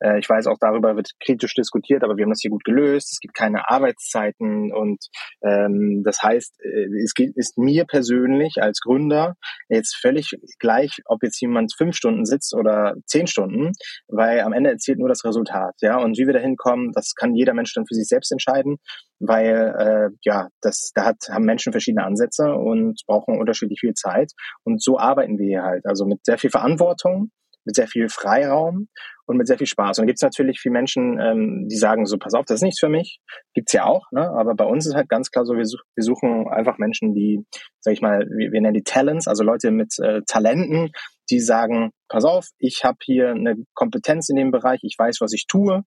Äh, 0.00 0.18
ich 0.18 0.28
weiß, 0.28 0.46
auch 0.46 0.58
darüber 0.60 0.96
wird 0.96 1.10
kritisch 1.20 1.54
diskutiert, 1.54 2.04
aber 2.04 2.16
wir 2.16 2.24
haben 2.24 2.30
das 2.30 2.40
hier 2.40 2.50
gut 2.50 2.64
gelöst. 2.64 3.12
Es 3.12 3.20
gibt 3.20 3.34
keine 3.34 3.68
Arbeitszeiten 3.70 4.72
und 4.72 5.04
ähm, 5.42 6.02
das 6.04 6.22
heißt, 6.22 6.54
äh, 6.62 7.02
es 7.02 7.14
geht, 7.14 7.36
ist 7.36 7.58
mir 7.58 7.84
persönlich 7.84 8.56
als 8.60 8.80
Gründer 8.80 9.34
jetzt 9.68 9.96
völlig 9.96 10.32
gleich, 10.58 10.98
ob 11.06 11.22
jetzt 11.22 11.40
jemand 11.40 11.74
fünf 11.76 11.96
Stunden 11.96 12.24
sitzt 12.24 12.54
oder 12.54 12.94
zehn 13.06 13.26
Stunden, 13.26 13.72
weil 14.08 14.40
am 14.40 14.52
Ende 14.52 14.70
erzählt 14.70 14.98
nur 14.98 15.08
das 15.08 15.24
Resultat. 15.24 15.74
Ja, 15.80 15.98
und 15.98 16.18
wie 16.18 16.26
wir 16.26 16.34
da 16.34 16.40
hinkommen, 16.40 16.92
das 16.92 17.14
kann 17.14 17.34
jeder 17.34 17.54
Mensch 17.54 17.72
dann 17.74 17.86
für 17.86 17.94
sich 17.94 18.06
selbst 18.06 18.32
entscheiden, 18.32 18.76
weil 19.18 19.74
äh, 19.78 20.16
ja, 20.22 20.48
das 20.60 20.92
da 20.94 21.04
hat, 21.04 21.16
haben 21.30 21.44
Menschen 21.44 21.72
verschiedene 21.72 22.04
Ansätze 22.04 22.54
und 22.54 23.02
brauchen 23.06 23.38
unterschiedlich 23.38 23.80
viel 23.80 23.94
Zeit. 23.94 24.32
Und 24.64 24.82
so 24.82 24.98
arbeiten 24.98 25.38
wir 25.38 25.46
hier 25.46 25.62
halt. 25.62 25.86
Also 25.86 26.06
mit 26.06 26.24
sehr 26.24 26.38
viel 26.38 26.50
Verantwortung 26.50 27.30
mit 27.68 27.76
sehr 27.76 27.86
viel 27.86 28.08
Freiraum 28.08 28.88
und 29.28 29.36
mit 29.36 29.46
sehr 29.46 29.58
viel 29.58 29.66
Spaß. 29.66 29.98
Und 29.98 30.06
gibt 30.06 30.18
es 30.18 30.22
natürlich 30.22 30.58
viele 30.58 30.72
Menschen, 30.72 31.20
ähm, 31.20 31.68
die 31.68 31.76
sagen 31.76 32.06
so, 32.06 32.16
pass 32.16 32.34
auf, 32.34 32.46
das 32.46 32.56
ist 32.56 32.62
nichts 32.62 32.80
für 32.80 32.88
mich. 32.88 33.20
Gibt's 33.54 33.74
ja 33.74 33.84
auch, 33.84 34.10
ne? 34.10 34.30
Aber 34.30 34.54
bei 34.54 34.64
uns 34.64 34.86
ist 34.86 34.94
halt 34.94 35.10
ganz 35.10 35.30
klar 35.30 35.44
so, 35.44 35.54
wir, 35.54 35.66
such, 35.66 35.82
wir 35.94 36.02
suchen 36.02 36.48
einfach 36.48 36.78
Menschen, 36.78 37.14
die, 37.14 37.44
sag 37.80 37.92
ich 37.92 38.00
mal, 38.00 38.26
wir, 38.34 38.52
wir 38.52 38.60
nennen 38.60 38.74
die 38.74 38.82
Talents, 38.82 39.28
also 39.28 39.44
Leute 39.44 39.70
mit 39.70 39.98
äh, 39.98 40.22
Talenten, 40.26 40.92
die 41.30 41.40
sagen, 41.40 41.90
pass 42.08 42.24
auf, 42.24 42.46
ich 42.58 42.84
habe 42.84 42.96
hier 43.04 43.30
eine 43.30 43.56
Kompetenz 43.74 44.30
in 44.30 44.36
dem 44.36 44.50
Bereich, 44.50 44.80
ich 44.82 44.96
weiß, 44.98 45.20
was 45.20 45.34
ich 45.34 45.46
tue. 45.46 45.82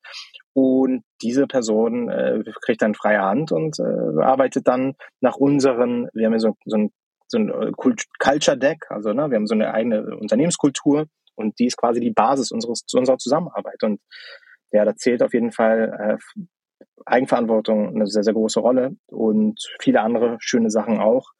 Und 0.54 1.04
diese 1.24 1.48
Person 1.48 2.10
äh, 2.10 2.44
kriegt 2.64 2.84
dann 2.84 2.94
freie 2.94 3.22
Hand 3.22 3.52
und 3.52 3.80
äh, 3.80 4.22
arbeitet 4.22 4.68
dann 4.68 4.94
nach 5.20 5.38
unseren, 5.38 6.10
wir 6.14 6.28
haben 6.28 6.34
ja 6.34 6.40
so, 6.40 6.56
so 6.66 6.78
ein 6.78 6.92
so 7.32 7.38
ein 7.38 7.50
äh, 7.50 7.72
Culture 8.20 8.58
Deck, 8.58 8.86
also 8.90 9.14
ne, 9.14 9.30
wir 9.30 9.38
haben 9.38 9.48
so 9.48 9.56
eine 9.56 9.74
eigene 9.74 10.18
Unternehmenskultur, 10.18 11.08
und 11.42 11.60
die 11.60 11.68
ist 11.68 11.78
quasi 11.78 12.00
die 12.00 12.12
Basis 12.12 12.52
unseres, 12.52 12.84
unserer 12.94 13.18
Zusammenarbeit. 13.18 13.84
Und 13.84 14.00
ja, 14.72 14.86
da 14.86 14.96
zählt 14.96 15.24
auf 15.24 15.34
jeden 15.34 15.52
Fall 15.52 16.20
äh, 16.20 16.86
Eigenverantwortung 17.06 17.96
eine 17.96 18.08
sehr, 18.08 18.24
sehr 18.24 18.34
große 18.34 18.60
Rolle 18.60 18.96
und 19.08 19.60
viele 19.80 20.02
andere 20.02 20.38
schöne 20.40 20.70
Sachen 20.70 21.00
auch. 21.00 21.32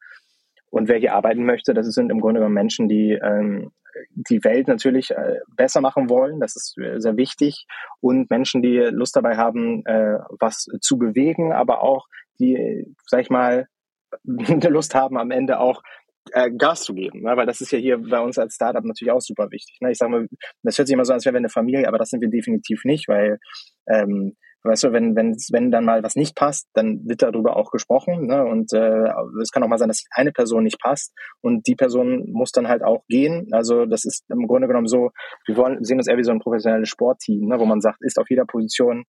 Und 0.70 0.88
wer 0.88 0.98
hier 0.98 1.14
arbeiten 1.14 1.44
möchte, 1.44 1.74
das 1.74 1.86
sind 1.86 2.10
im 2.10 2.20
Grunde 2.20 2.40
genommen 2.40 2.54
Menschen, 2.54 2.88
die 2.88 3.12
ähm, 3.12 3.72
die 4.14 4.42
Welt 4.44 4.68
natürlich 4.68 5.10
äh, 5.10 5.40
besser 5.56 5.80
machen 5.80 6.08
wollen. 6.08 6.40
Das 6.40 6.56
ist 6.56 6.78
äh, 6.78 6.98
sehr 6.98 7.16
wichtig. 7.16 7.66
Und 8.00 8.30
Menschen, 8.30 8.62
die 8.62 8.78
Lust 8.78 9.16
dabei 9.16 9.36
haben, 9.36 9.84
äh, 9.86 10.18
was 10.40 10.66
zu 10.80 10.98
bewegen, 10.98 11.52
aber 11.52 11.82
auch 11.82 12.06
die, 12.38 12.86
sag 13.06 13.20
ich 13.20 13.30
mal, 13.30 13.68
Lust 14.24 14.94
haben, 14.94 15.18
am 15.18 15.30
Ende 15.30 15.58
auch 15.58 15.82
äh, 16.30 16.50
Gas 16.50 16.82
zu 16.82 16.94
geben, 16.94 17.22
ne? 17.22 17.36
weil 17.36 17.46
das 17.46 17.60
ist 17.60 17.72
ja 17.72 17.78
hier 17.78 17.98
bei 17.98 18.20
uns 18.20 18.38
als 18.38 18.54
Startup 18.54 18.84
natürlich 18.84 19.12
auch 19.12 19.20
super 19.20 19.50
wichtig. 19.50 19.78
Ne? 19.80 19.90
Ich 19.90 19.98
sage 19.98 20.12
mal, 20.12 20.26
das 20.62 20.78
hört 20.78 20.88
sich 20.88 20.94
immer 20.94 21.04
so 21.04 21.12
an, 21.12 21.16
als 21.16 21.24
wären 21.24 21.34
wir 21.34 21.38
eine 21.38 21.48
Familie, 21.48 21.88
aber 21.88 21.98
das 21.98 22.10
sind 22.10 22.20
wir 22.20 22.30
definitiv 22.30 22.84
nicht, 22.84 23.08
weil 23.08 23.38
ähm, 23.88 24.36
weißt 24.64 24.84
du, 24.84 24.92
wenn 24.92 25.16
wenn 25.16 25.34
wenn 25.50 25.70
dann 25.70 25.84
mal 25.84 26.02
was 26.02 26.14
nicht 26.14 26.36
passt, 26.36 26.68
dann 26.74 27.00
wird 27.06 27.22
darüber 27.22 27.56
auch 27.56 27.70
gesprochen, 27.70 28.26
ne? 28.26 28.44
Und 28.44 28.72
äh, 28.72 29.08
es 29.40 29.50
kann 29.50 29.62
auch 29.62 29.68
mal 29.68 29.78
sein, 29.78 29.88
dass 29.88 30.04
eine 30.10 30.32
Person 30.32 30.64
nicht 30.64 30.80
passt 30.80 31.12
und 31.40 31.66
die 31.66 31.74
Person 31.74 32.30
muss 32.32 32.52
dann 32.52 32.68
halt 32.68 32.82
auch 32.84 33.04
gehen. 33.08 33.48
Also 33.50 33.86
das 33.86 34.04
ist 34.04 34.24
im 34.30 34.46
Grunde 34.46 34.68
genommen 34.68 34.86
so, 34.86 35.10
wir 35.46 35.56
wollen 35.56 35.82
sehen 35.84 35.98
uns 35.98 36.08
eher 36.08 36.18
wie 36.18 36.24
so 36.24 36.32
ein 36.32 36.40
professionelles 36.40 36.88
Sportteam, 36.88 37.48
ne? 37.48 37.58
wo 37.58 37.64
man 37.64 37.80
sagt, 37.80 37.98
ist 38.02 38.18
auf 38.18 38.30
jeder 38.30 38.44
Position 38.44 39.04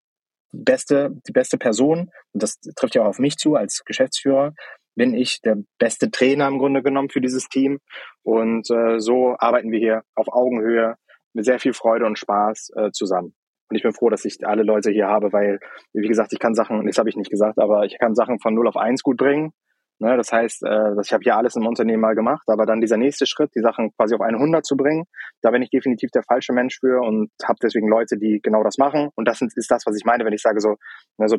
beste 0.53 1.11
die 1.27 1.33
beste 1.33 1.57
Person 1.59 2.11
und 2.33 2.43
das 2.43 2.59
trifft 2.77 2.95
ja 2.95 3.03
auch 3.03 3.09
auf 3.09 3.19
mich 3.19 3.37
zu 3.37 3.55
als 3.55 3.83
Geschäftsführer 3.87 4.53
bin 4.95 5.15
ich 5.15 5.41
der 5.43 5.57
beste 5.79 6.11
Trainer 6.11 6.49
im 6.49 6.59
Grunde 6.59 6.83
genommen 6.83 7.09
für 7.09 7.21
dieses 7.21 7.49
Team. 7.49 7.79
Und 8.23 8.71
äh, 8.71 8.99
so 8.99 9.37
arbeiten 9.39 9.71
wir 9.71 9.79
hier 9.79 10.03
auf 10.15 10.29
Augenhöhe 10.29 10.97
mit 11.33 11.45
sehr 11.45 11.59
viel 11.59 11.73
Freude 11.73 12.07
und 12.07 12.19
Spaß 12.19 12.73
äh, 12.77 12.91
zusammen. 12.93 13.35
Und 13.71 13.77
ich 13.77 13.83
bin 13.83 13.93
froh, 13.95 14.11
dass 14.11 14.25
ich 14.27 14.47
alle 14.47 14.65
Leute 14.65 14.91
hier 14.91 15.07
habe, 15.07 15.33
weil, 15.33 15.59
wie 15.95 16.07
gesagt, 16.07 16.33
ich 16.33 16.39
kann 16.39 16.55
Sachen, 16.55 16.85
das 16.87 16.99
habe 16.99 17.09
ich 17.09 17.17
nicht 17.17 17.31
gesagt, 17.31 17.59
aber 17.59 17.85
ich 17.85 17.99
kann 17.99 18.15
Sachen 18.15 18.39
von 18.39 18.55
0 18.55 18.69
auf 18.69 18.77
1 18.77 19.03
gut 19.03 19.17
bringen. 19.17 19.53
Ne, 19.99 20.17
das 20.17 20.33
heißt, 20.33 20.65
äh, 20.65 21.01
ich 21.01 21.13
habe 21.13 21.23
hier 21.23 21.37
alles 21.37 21.55
im 21.55 21.65
Unternehmen 21.65 22.01
mal 22.01 22.17
gemacht, 22.17 22.43
aber 22.49 22.67
dann 22.67 22.81
dieser 22.81 22.97
nächste 22.97 23.25
Schritt, 23.25 23.55
die 23.55 23.61
Sachen 23.61 23.93
quasi 23.97 24.17
auf 24.17 24.21
100 24.21 24.67
zu 24.67 24.77
bringen, 24.77 25.05
da 25.43 25.53
bin 25.53 25.63
ich 25.63 25.71
definitiv 25.71 26.11
der 26.11 26.25
falsche 26.25 26.53
Mensch 26.53 26.81
für 26.81 27.01
und 27.01 27.31
habe 27.45 27.59
deswegen 27.63 27.89
Leute, 27.89 28.19
die 28.19 28.41
genau 28.43 28.65
das 28.65 28.79
machen. 28.79 29.11
Und 29.15 29.29
das 29.29 29.41
ist 29.41 29.71
das, 29.71 29.87
was 29.87 29.97
ich 29.97 30.05
meine, 30.05 30.25
wenn 30.25 30.33
ich 30.33 30.43
sage 30.43 30.61
so, 30.61 30.77
ne, 31.19 31.29
so 31.29 31.37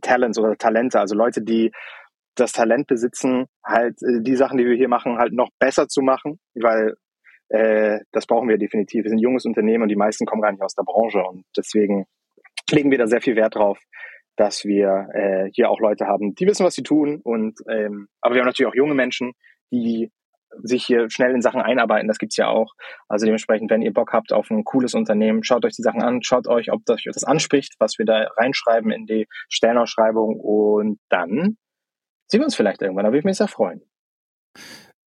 Talents 0.00 0.38
oder 0.38 0.56
Talente, 0.56 1.00
also 1.00 1.16
Leute, 1.16 1.42
die 1.42 1.72
das 2.40 2.52
Talent 2.52 2.86
besitzen, 2.86 3.46
halt 3.64 3.96
äh, 4.02 4.20
die 4.20 4.36
Sachen, 4.36 4.58
die 4.58 4.66
wir 4.66 4.76
hier 4.76 4.88
machen, 4.88 5.18
halt 5.18 5.32
noch 5.32 5.50
besser 5.58 5.88
zu 5.88 6.02
machen, 6.02 6.38
weil 6.54 6.94
äh, 7.48 8.00
das 8.12 8.26
brauchen 8.26 8.48
wir 8.48 8.58
definitiv. 8.58 9.04
Wir 9.04 9.10
sind 9.10 9.18
ein 9.18 9.22
junges 9.22 9.44
Unternehmen 9.44 9.82
und 9.82 9.88
die 9.88 9.96
meisten 9.96 10.26
kommen 10.26 10.42
gar 10.42 10.52
nicht 10.52 10.62
aus 10.62 10.74
der 10.74 10.84
Branche 10.84 11.22
und 11.22 11.44
deswegen 11.56 12.06
legen 12.70 12.90
wir 12.90 12.98
da 12.98 13.06
sehr 13.06 13.20
viel 13.20 13.36
Wert 13.36 13.54
drauf, 13.54 13.78
dass 14.36 14.64
wir 14.64 15.08
äh, 15.14 15.50
hier 15.52 15.70
auch 15.70 15.80
Leute 15.80 16.06
haben, 16.06 16.34
die 16.34 16.46
wissen, 16.46 16.64
was 16.64 16.74
sie 16.74 16.82
tun 16.82 17.20
und 17.22 17.58
ähm, 17.68 18.08
aber 18.20 18.34
wir 18.34 18.42
haben 18.42 18.46
natürlich 18.46 18.70
auch 18.70 18.76
junge 18.76 18.94
Menschen, 18.94 19.32
die 19.72 20.10
sich 20.62 20.84
hier 20.84 21.10
schnell 21.10 21.34
in 21.34 21.42
Sachen 21.42 21.60
einarbeiten, 21.60 22.08
das 22.08 22.18
gibt's 22.18 22.36
ja 22.36 22.48
auch. 22.48 22.72
Also 23.08 23.26
dementsprechend, 23.26 23.70
wenn 23.70 23.82
ihr 23.82 23.92
Bock 23.92 24.12
habt 24.12 24.32
auf 24.32 24.50
ein 24.50 24.64
cooles 24.64 24.94
Unternehmen, 24.94 25.44
schaut 25.44 25.64
euch 25.64 25.74
die 25.74 25.82
Sachen 25.82 26.02
an, 26.02 26.22
schaut 26.22 26.48
euch, 26.48 26.72
ob 26.72 26.84
das, 26.86 27.02
das 27.04 27.24
anspricht, 27.24 27.74
was 27.78 27.98
wir 27.98 28.06
da 28.06 28.28
reinschreiben 28.36 28.90
in 28.90 29.06
die 29.06 29.26
Stellenausschreibung 29.48 30.40
und 30.40 30.98
dann 31.08 31.56
sehen 32.28 32.40
wir 32.40 32.44
uns 32.44 32.54
vielleicht 32.54 32.82
irgendwann, 32.82 33.04
da 33.04 33.10
würde 33.10 33.18
ich 33.18 33.24
mich 33.24 33.36
sehr 33.36 33.48
freuen. 33.48 33.82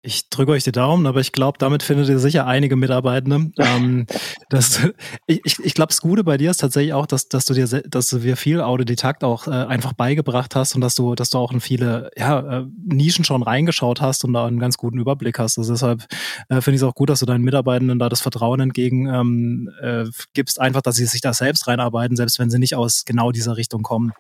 Ich 0.03 0.31
drücke 0.31 0.53
euch 0.53 0.65
die 0.65 0.73
Daumen, 0.73 1.07
aber 1.07 1.21
ich 1.21 1.31
glaube, 1.31 1.59
damit 1.59 1.83
findet 1.83 2.09
ihr 2.09 2.19
sicher 2.19 2.47
einige 2.47 2.75
Mitarbeitende. 2.75 3.53
ähm, 3.59 4.07
das, 4.49 4.81
ich 5.27 5.59
ich 5.63 5.75
glaube, 5.75 5.89
das 5.89 6.01
Gute 6.01 6.25
bei 6.25 6.39
dir 6.39 6.51
ist 6.51 6.57
tatsächlich 6.63 6.95
auch, 6.95 7.05
dass, 7.05 7.29
dass 7.29 7.45
du 7.45 7.53
dir, 7.53 7.67
dass 7.67 8.09
du 8.09 8.19
dir 8.19 8.39
viel 8.39 8.63
Autodidakt 8.63 9.25
auch 9.25 9.47
äh, 9.47 9.51
einfach 9.51 9.93
beigebracht 9.93 10.57
hast 10.57 10.75
und 10.75 10.81
dass 10.81 10.95
du, 10.95 11.15
dass 11.15 11.29
du 11.29 11.37
auch 11.37 11.53
in 11.53 11.61
viele 11.61 12.11
ja, 12.17 12.61
äh, 12.61 12.67
Nischen 12.83 13.27
schon 13.27 13.43
reingeschaut 13.43 14.01
hast 14.01 14.25
und 14.25 14.33
da 14.33 14.47
einen 14.47 14.59
ganz 14.59 14.79
guten 14.79 14.99
Überblick 14.99 15.39
hast. 15.39 15.59
Also 15.59 15.75
deshalb 15.75 16.07
äh, 16.49 16.63
finde 16.63 16.77
ich 16.77 16.83
es 16.83 16.83
auch 16.83 16.95
gut, 16.95 17.11
dass 17.11 17.21
du 17.21 17.27
deinen 17.27 17.45
Mitarbeitenden 17.45 17.99
da 17.99 18.09
das 18.09 18.23
Vertrauen 18.23 18.61
entgegen 18.61 19.07
ähm, 19.07 19.71
äh, 19.83 20.07
gibst, 20.33 20.63
einfach, 20.63 20.81
dass 20.81 20.97
sie 20.97 21.05
sich 21.05 21.21
da 21.21 21.35
selbst 21.35 21.69
reinarbeiten, 21.69 22.17
selbst 22.17 22.39
wenn 22.39 22.49
sie 22.49 22.59
nicht 22.59 22.75
aus 22.75 23.05
genau 23.05 23.33
dieser 23.33 23.59
Richtung 23.59 23.83
kommen. 23.83 24.13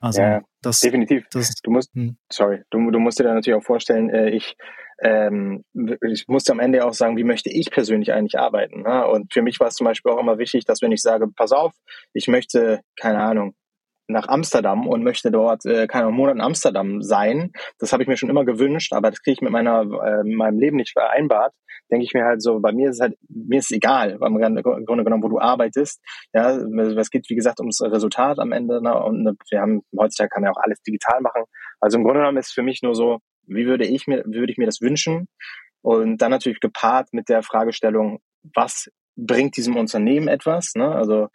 Also 0.00 0.20
ja, 0.20 0.42
das, 0.62 0.80
definitiv. 0.80 1.26
Das, 1.30 1.54
du 1.62 1.70
musst, 1.70 1.94
hm. 1.94 2.16
sorry, 2.30 2.62
du, 2.70 2.90
du 2.90 2.98
musst 2.98 3.18
dir 3.18 3.24
da 3.24 3.34
natürlich 3.34 3.58
auch 3.58 3.64
vorstellen, 3.66 4.10
äh, 4.10 4.30
ich 4.30 4.56
ähm, 5.02 5.62
ich 6.00 6.26
musste 6.26 6.52
am 6.52 6.60
Ende 6.60 6.84
auch 6.84 6.94
sagen, 6.94 7.16
wie 7.16 7.24
möchte 7.24 7.50
ich 7.50 7.70
persönlich 7.70 8.12
eigentlich 8.12 8.38
arbeiten. 8.38 8.82
Ne? 8.82 9.06
Und 9.06 9.32
für 9.32 9.42
mich 9.42 9.60
war 9.60 9.68
es 9.68 9.74
zum 9.74 9.84
Beispiel 9.84 10.12
auch 10.12 10.18
immer 10.18 10.38
wichtig, 10.38 10.64
dass 10.64 10.80
wenn 10.80 10.92
ich 10.92 11.02
sage, 11.02 11.26
pass 11.36 11.52
auf, 11.52 11.74
ich 12.14 12.28
möchte, 12.28 12.80
keine 12.98 13.20
Ahnung, 13.20 13.54
nach 14.08 14.28
Amsterdam 14.28 14.86
und 14.86 15.02
möchte 15.02 15.30
dort 15.30 15.64
äh, 15.64 15.86
keine 15.86 16.10
Monat 16.10 16.36
in 16.36 16.40
Amsterdam 16.40 17.02
sein. 17.02 17.52
Das 17.78 17.92
habe 17.92 18.02
ich 18.02 18.08
mir 18.08 18.16
schon 18.16 18.30
immer 18.30 18.44
gewünscht, 18.44 18.92
aber 18.92 19.10
das 19.10 19.22
kriege 19.22 19.34
ich 19.34 19.40
mit 19.40 19.52
meiner 19.52 19.82
äh, 19.82 20.22
meinem 20.24 20.58
Leben 20.58 20.76
nicht 20.76 20.92
vereinbart. 20.92 21.52
Denke 21.90 22.04
ich 22.04 22.14
mir 22.14 22.24
halt 22.24 22.42
so, 22.42 22.60
bei 22.60 22.72
mir 22.72 22.90
ist 22.90 23.00
halt 23.00 23.16
mir 23.28 23.58
ist 23.58 23.72
egal, 23.72 24.18
im 24.20 24.38
Grunde 24.38 25.04
genommen, 25.04 25.22
wo 25.22 25.28
du 25.28 25.38
arbeitest. 25.38 26.00
Ja, 26.32 26.56
es 26.56 27.10
geht 27.10 27.28
wie 27.28 27.36
gesagt 27.36 27.60
ums 27.60 27.80
Resultat 27.82 28.38
am 28.38 28.52
Ende. 28.52 28.82
Ne? 28.82 28.94
Und 29.02 29.22
ne, 29.22 29.34
wir 29.50 29.60
haben 29.60 29.82
heutzutage 29.96 30.30
kann 30.30 30.42
man 30.42 30.52
ja 30.52 30.52
auch 30.52 30.62
alles 30.62 30.80
digital 30.82 31.20
machen. 31.20 31.44
Also 31.80 31.98
im 31.98 32.04
Grunde 32.04 32.20
genommen 32.20 32.38
ist 32.38 32.52
für 32.52 32.62
mich 32.62 32.82
nur 32.82 32.94
so, 32.94 33.18
wie 33.46 33.66
würde 33.66 33.86
ich 33.86 34.06
mir, 34.06 34.24
würde 34.26 34.50
ich 34.50 34.58
mir 34.58 34.66
das 34.66 34.80
wünschen? 34.80 35.28
Und 35.82 36.18
dann 36.18 36.32
natürlich 36.32 36.60
gepaart 36.60 37.12
mit 37.12 37.28
der 37.28 37.42
Fragestellung, 37.42 38.18
was 38.54 38.88
bringt 39.16 39.56
diesem 39.56 39.76
Unternehmen 39.76 40.28
etwas? 40.28 40.72
Ne? 40.74 40.88
Also 40.88 41.28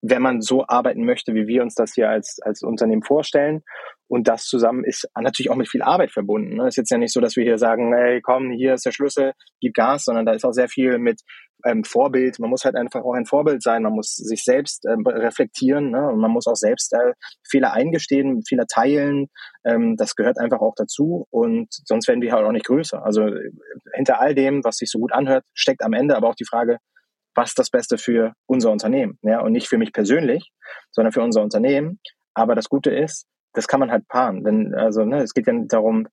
wenn 0.00 0.22
man 0.22 0.40
so 0.40 0.64
arbeiten 0.66 1.04
möchte, 1.04 1.34
wie 1.34 1.46
wir 1.46 1.62
uns 1.62 1.74
das 1.74 1.92
hier 1.94 2.08
als, 2.08 2.38
als 2.42 2.62
Unternehmen 2.62 3.02
vorstellen. 3.02 3.62
Und 4.06 4.28
das 4.28 4.44
zusammen 4.44 4.84
ist 4.84 5.08
natürlich 5.18 5.50
auch 5.50 5.56
mit 5.56 5.68
viel 5.68 5.82
Arbeit 5.82 6.12
verbunden. 6.12 6.56
Ne? 6.56 6.62
Es 6.62 6.68
ist 6.68 6.76
jetzt 6.76 6.90
ja 6.90 6.98
nicht 6.98 7.12
so, 7.12 7.20
dass 7.20 7.36
wir 7.36 7.44
hier 7.44 7.58
sagen, 7.58 7.92
hey, 7.92 8.20
komm, 8.22 8.50
hier 8.50 8.74
ist 8.74 8.86
der 8.86 8.92
Schlüssel, 8.92 9.32
gib 9.60 9.74
Gas, 9.74 10.04
sondern 10.04 10.24
da 10.24 10.32
ist 10.32 10.44
auch 10.44 10.52
sehr 10.52 10.68
viel 10.68 10.98
mit 10.98 11.20
ähm, 11.66 11.84
Vorbild. 11.84 12.38
Man 12.38 12.50
muss 12.50 12.64
halt 12.64 12.76
einfach 12.76 13.02
auch 13.02 13.14
ein 13.14 13.26
Vorbild 13.26 13.62
sein. 13.62 13.82
Man 13.82 13.92
muss 13.92 14.14
sich 14.14 14.44
selbst 14.44 14.86
ähm, 14.86 15.04
reflektieren 15.06 15.90
ne? 15.90 16.08
und 16.08 16.20
man 16.20 16.30
muss 16.30 16.46
auch 16.46 16.56
selbst 16.56 16.92
äh, 16.94 17.12
Fehler 17.48 17.72
eingestehen, 17.72 18.42
Fehler 18.46 18.66
teilen. 18.66 19.26
Ähm, 19.64 19.96
das 19.96 20.14
gehört 20.14 20.38
einfach 20.38 20.60
auch 20.60 20.74
dazu 20.76 21.26
und 21.30 21.68
sonst 21.84 22.08
werden 22.08 22.22
wir 22.22 22.32
halt 22.32 22.46
auch 22.46 22.52
nicht 22.52 22.66
größer. 22.66 23.04
Also 23.04 23.22
äh, 23.26 23.50
hinter 23.94 24.20
all 24.20 24.34
dem, 24.34 24.64
was 24.64 24.76
sich 24.76 24.90
so 24.90 24.98
gut 24.98 25.12
anhört, 25.12 25.44
steckt 25.54 25.82
am 25.82 25.92
Ende 25.92 26.16
aber 26.16 26.28
auch 26.28 26.36
die 26.36 26.46
Frage, 26.46 26.78
was 27.38 27.50
ist 27.50 27.58
das 27.58 27.70
Beste 27.70 27.98
für 27.98 28.32
unser 28.46 28.72
Unternehmen. 28.72 29.16
Ja, 29.22 29.40
und 29.40 29.52
nicht 29.52 29.68
für 29.68 29.78
mich 29.78 29.92
persönlich, 29.92 30.50
sondern 30.90 31.12
für 31.12 31.22
unser 31.22 31.40
Unternehmen. 31.40 32.00
Aber 32.34 32.56
das 32.56 32.68
Gute 32.68 32.90
ist, 32.90 33.26
das 33.54 33.68
kann 33.68 33.78
man 33.78 33.92
halt 33.92 34.08
paaren. 34.08 34.42
Denn, 34.42 34.74
also, 34.74 35.04
ne, 35.04 35.22
es 35.22 35.34
geht 35.34 35.46
ja 35.46 35.54
darum, 35.68 36.08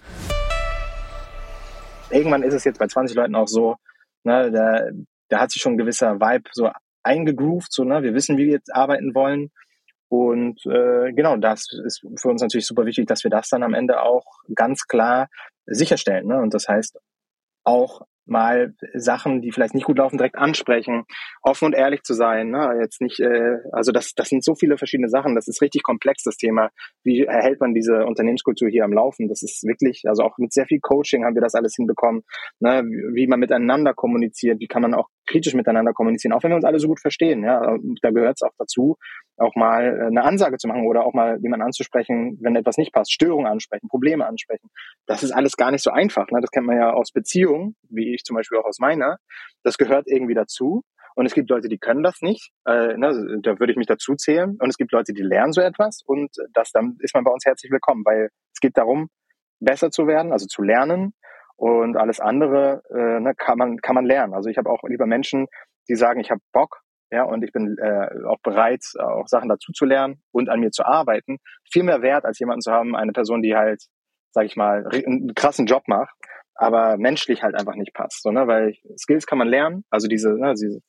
Irgendwann 2.10 2.42
ist 2.42 2.54
es 2.54 2.64
jetzt 2.64 2.78
bei 2.78 2.86
20 2.86 3.16
Leuten 3.16 3.34
auch 3.34 3.48
so, 3.48 3.76
ne, 4.24 4.50
da, 4.50 4.82
da 5.28 5.40
hat 5.40 5.50
sich 5.50 5.62
schon 5.62 5.72
ein 5.72 5.78
gewisser 5.78 6.20
Vibe 6.20 6.50
so 6.52 6.70
eingegroovt, 7.06 7.72
so, 7.72 7.84
ne? 7.84 8.02
wir 8.02 8.14
wissen, 8.14 8.36
wie 8.36 8.46
wir 8.46 8.52
jetzt 8.52 8.74
arbeiten 8.74 9.14
wollen. 9.14 9.50
Und 10.08 10.64
äh, 10.66 11.12
genau, 11.12 11.36
das 11.36 11.66
ist 11.84 12.06
für 12.16 12.28
uns 12.28 12.42
natürlich 12.42 12.66
super 12.66 12.86
wichtig, 12.86 13.06
dass 13.06 13.24
wir 13.24 13.30
das 13.30 13.48
dann 13.48 13.62
am 13.62 13.74
Ende 13.74 14.02
auch 14.02 14.24
ganz 14.54 14.86
klar 14.86 15.28
sicherstellen. 15.66 16.26
Ne? 16.26 16.40
Und 16.40 16.54
das 16.54 16.68
heißt 16.68 16.98
auch 17.64 18.02
mal 18.26 18.74
Sachen, 18.94 19.40
die 19.40 19.52
vielleicht 19.52 19.74
nicht 19.74 19.86
gut 19.86 19.98
laufen, 19.98 20.18
direkt 20.18 20.36
ansprechen, 20.36 21.04
offen 21.42 21.66
und 21.66 21.72
ehrlich 21.74 22.02
zu 22.02 22.14
sein. 22.14 22.50
Ne? 22.50 22.78
Jetzt 22.80 23.00
nicht, 23.00 23.20
äh, 23.20 23.58
also 23.72 23.92
das, 23.92 24.14
das 24.14 24.28
sind 24.28 24.44
so 24.44 24.54
viele 24.54 24.78
verschiedene 24.78 25.08
Sachen. 25.08 25.34
Das 25.34 25.48
ist 25.48 25.62
richtig 25.62 25.82
komplex 25.82 26.22
das 26.24 26.36
Thema. 26.36 26.70
Wie 27.04 27.24
erhält 27.24 27.60
man 27.60 27.74
diese 27.74 28.04
Unternehmenskultur 28.04 28.68
hier 28.68 28.84
am 28.84 28.92
Laufen? 28.92 29.28
Das 29.28 29.42
ist 29.42 29.62
wirklich, 29.64 30.02
also 30.06 30.24
auch 30.24 30.38
mit 30.38 30.52
sehr 30.52 30.66
viel 30.66 30.80
Coaching 30.80 31.24
haben 31.24 31.34
wir 31.34 31.42
das 31.42 31.54
alles 31.54 31.74
hinbekommen. 31.76 32.22
Ne? 32.60 32.82
Wie 33.14 33.26
man 33.26 33.40
miteinander 33.40 33.94
kommuniziert, 33.94 34.60
wie 34.60 34.68
kann 34.68 34.82
man 34.82 34.94
auch 34.94 35.08
kritisch 35.26 35.54
miteinander 35.54 35.92
kommunizieren, 35.92 36.32
auch 36.32 36.42
wenn 36.42 36.50
wir 36.50 36.56
uns 36.56 36.64
alle 36.64 36.78
so 36.78 36.88
gut 36.88 37.00
verstehen. 37.00 37.44
Ja, 37.44 37.76
da 38.02 38.10
gehört 38.10 38.36
es 38.36 38.42
auch 38.42 38.54
dazu, 38.58 38.96
auch 39.36 39.54
mal 39.54 39.84
äh, 39.84 40.06
eine 40.06 40.24
Ansage 40.24 40.56
zu 40.58 40.68
machen 40.68 40.86
oder 40.86 41.04
auch 41.04 41.14
mal 41.14 41.38
jemanden 41.42 41.66
anzusprechen, 41.66 42.38
wenn 42.40 42.56
etwas 42.56 42.76
nicht 42.76 42.92
passt, 42.92 43.12
Störungen 43.12 43.46
ansprechen, 43.46 43.88
Probleme 43.88 44.26
ansprechen. 44.26 44.70
Das 45.06 45.22
ist 45.22 45.32
alles 45.32 45.56
gar 45.56 45.70
nicht 45.70 45.82
so 45.82 45.90
einfach. 45.90 46.30
Ne? 46.30 46.40
Das 46.40 46.50
kennt 46.50 46.66
man 46.66 46.76
ja 46.76 46.92
aus 46.92 47.12
Beziehungen, 47.12 47.76
wie 47.88 48.14
ich 48.14 48.24
zum 48.24 48.36
Beispiel 48.36 48.58
auch 48.58 48.64
aus 48.64 48.78
meiner. 48.78 49.18
Das 49.62 49.76
gehört 49.78 50.06
irgendwie 50.06 50.34
dazu. 50.34 50.82
Und 51.16 51.24
es 51.24 51.32
gibt 51.32 51.48
Leute, 51.48 51.68
die 51.68 51.78
können 51.78 52.02
das 52.02 52.20
nicht. 52.20 52.50
Äh, 52.66 52.98
ne, 52.98 53.38
da 53.42 53.58
würde 53.58 53.72
ich 53.72 53.78
mich 53.78 53.86
dazu 53.86 54.14
zählen. 54.16 54.56
Und 54.60 54.68
es 54.68 54.76
gibt 54.76 54.92
Leute, 54.92 55.14
die 55.14 55.22
lernen 55.22 55.52
so 55.52 55.62
etwas. 55.62 56.02
Und 56.04 56.30
das 56.52 56.72
dann 56.72 56.96
ist 57.00 57.14
man 57.14 57.24
bei 57.24 57.32
uns 57.32 57.46
herzlich 57.46 57.72
willkommen, 57.72 58.02
weil 58.04 58.28
es 58.52 58.60
geht 58.60 58.76
darum, 58.76 59.08
besser 59.58 59.90
zu 59.90 60.06
werden, 60.06 60.32
also 60.32 60.46
zu 60.46 60.62
lernen. 60.62 61.14
Und 61.56 61.96
alles 61.96 62.20
andere 62.20 62.82
äh, 62.90 63.20
ne, 63.20 63.34
kann 63.34 63.56
man 63.58 63.78
kann 63.78 63.94
man 63.94 64.04
lernen. 64.04 64.34
Also 64.34 64.50
ich 64.50 64.58
habe 64.58 64.70
auch 64.70 64.82
lieber 64.84 65.06
Menschen, 65.06 65.46
die 65.88 65.94
sagen, 65.94 66.20
ich 66.20 66.30
habe 66.30 66.40
Bock, 66.52 66.82
ja, 67.10 67.22
und 67.22 67.42
ich 67.42 67.52
bin 67.52 67.76
äh, 67.78 68.08
auch 68.26 68.40
bereit, 68.42 68.82
auch 68.98 69.26
Sachen 69.26 69.48
dazu 69.48 69.72
zu 69.72 69.84
lernen 69.84 70.22
und 70.32 70.48
an 70.48 70.60
mir 70.60 70.70
zu 70.70 70.84
arbeiten. 70.84 71.38
Viel 71.70 71.84
mehr 71.84 72.02
wert, 72.02 72.24
als 72.24 72.38
jemanden 72.38 72.62
zu 72.62 72.72
haben, 72.72 72.96
eine 72.96 73.12
Person, 73.12 73.42
die 73.42 73.54
halt, 73.54 73.82
sag 74.32 74.44
ich 74.44 74.56
mal, 74.56 74.86
einen 74.92 75.34
krassen 75.34 75.66
Job 75.66 75.84
macht, 75.86 76.14
aber 76.54 76.96
menschlich 76.98 77.42
halt 77.42 77.54
einfach 77.54 77.74
nicht 77.74 77.94
passt. 77.94 78.22
So, 78.22 78.32
ne? 78.32 78.46
Weil 78.46 78.74
Skills 78.98 79.26
kann 79.26 79.38
man 79.38 79.48
lernen, 79.48 79.84
also 79.90 80.08
diese, 80.08 80.34
ne, 80.38 80.54
diese 80.54 80.80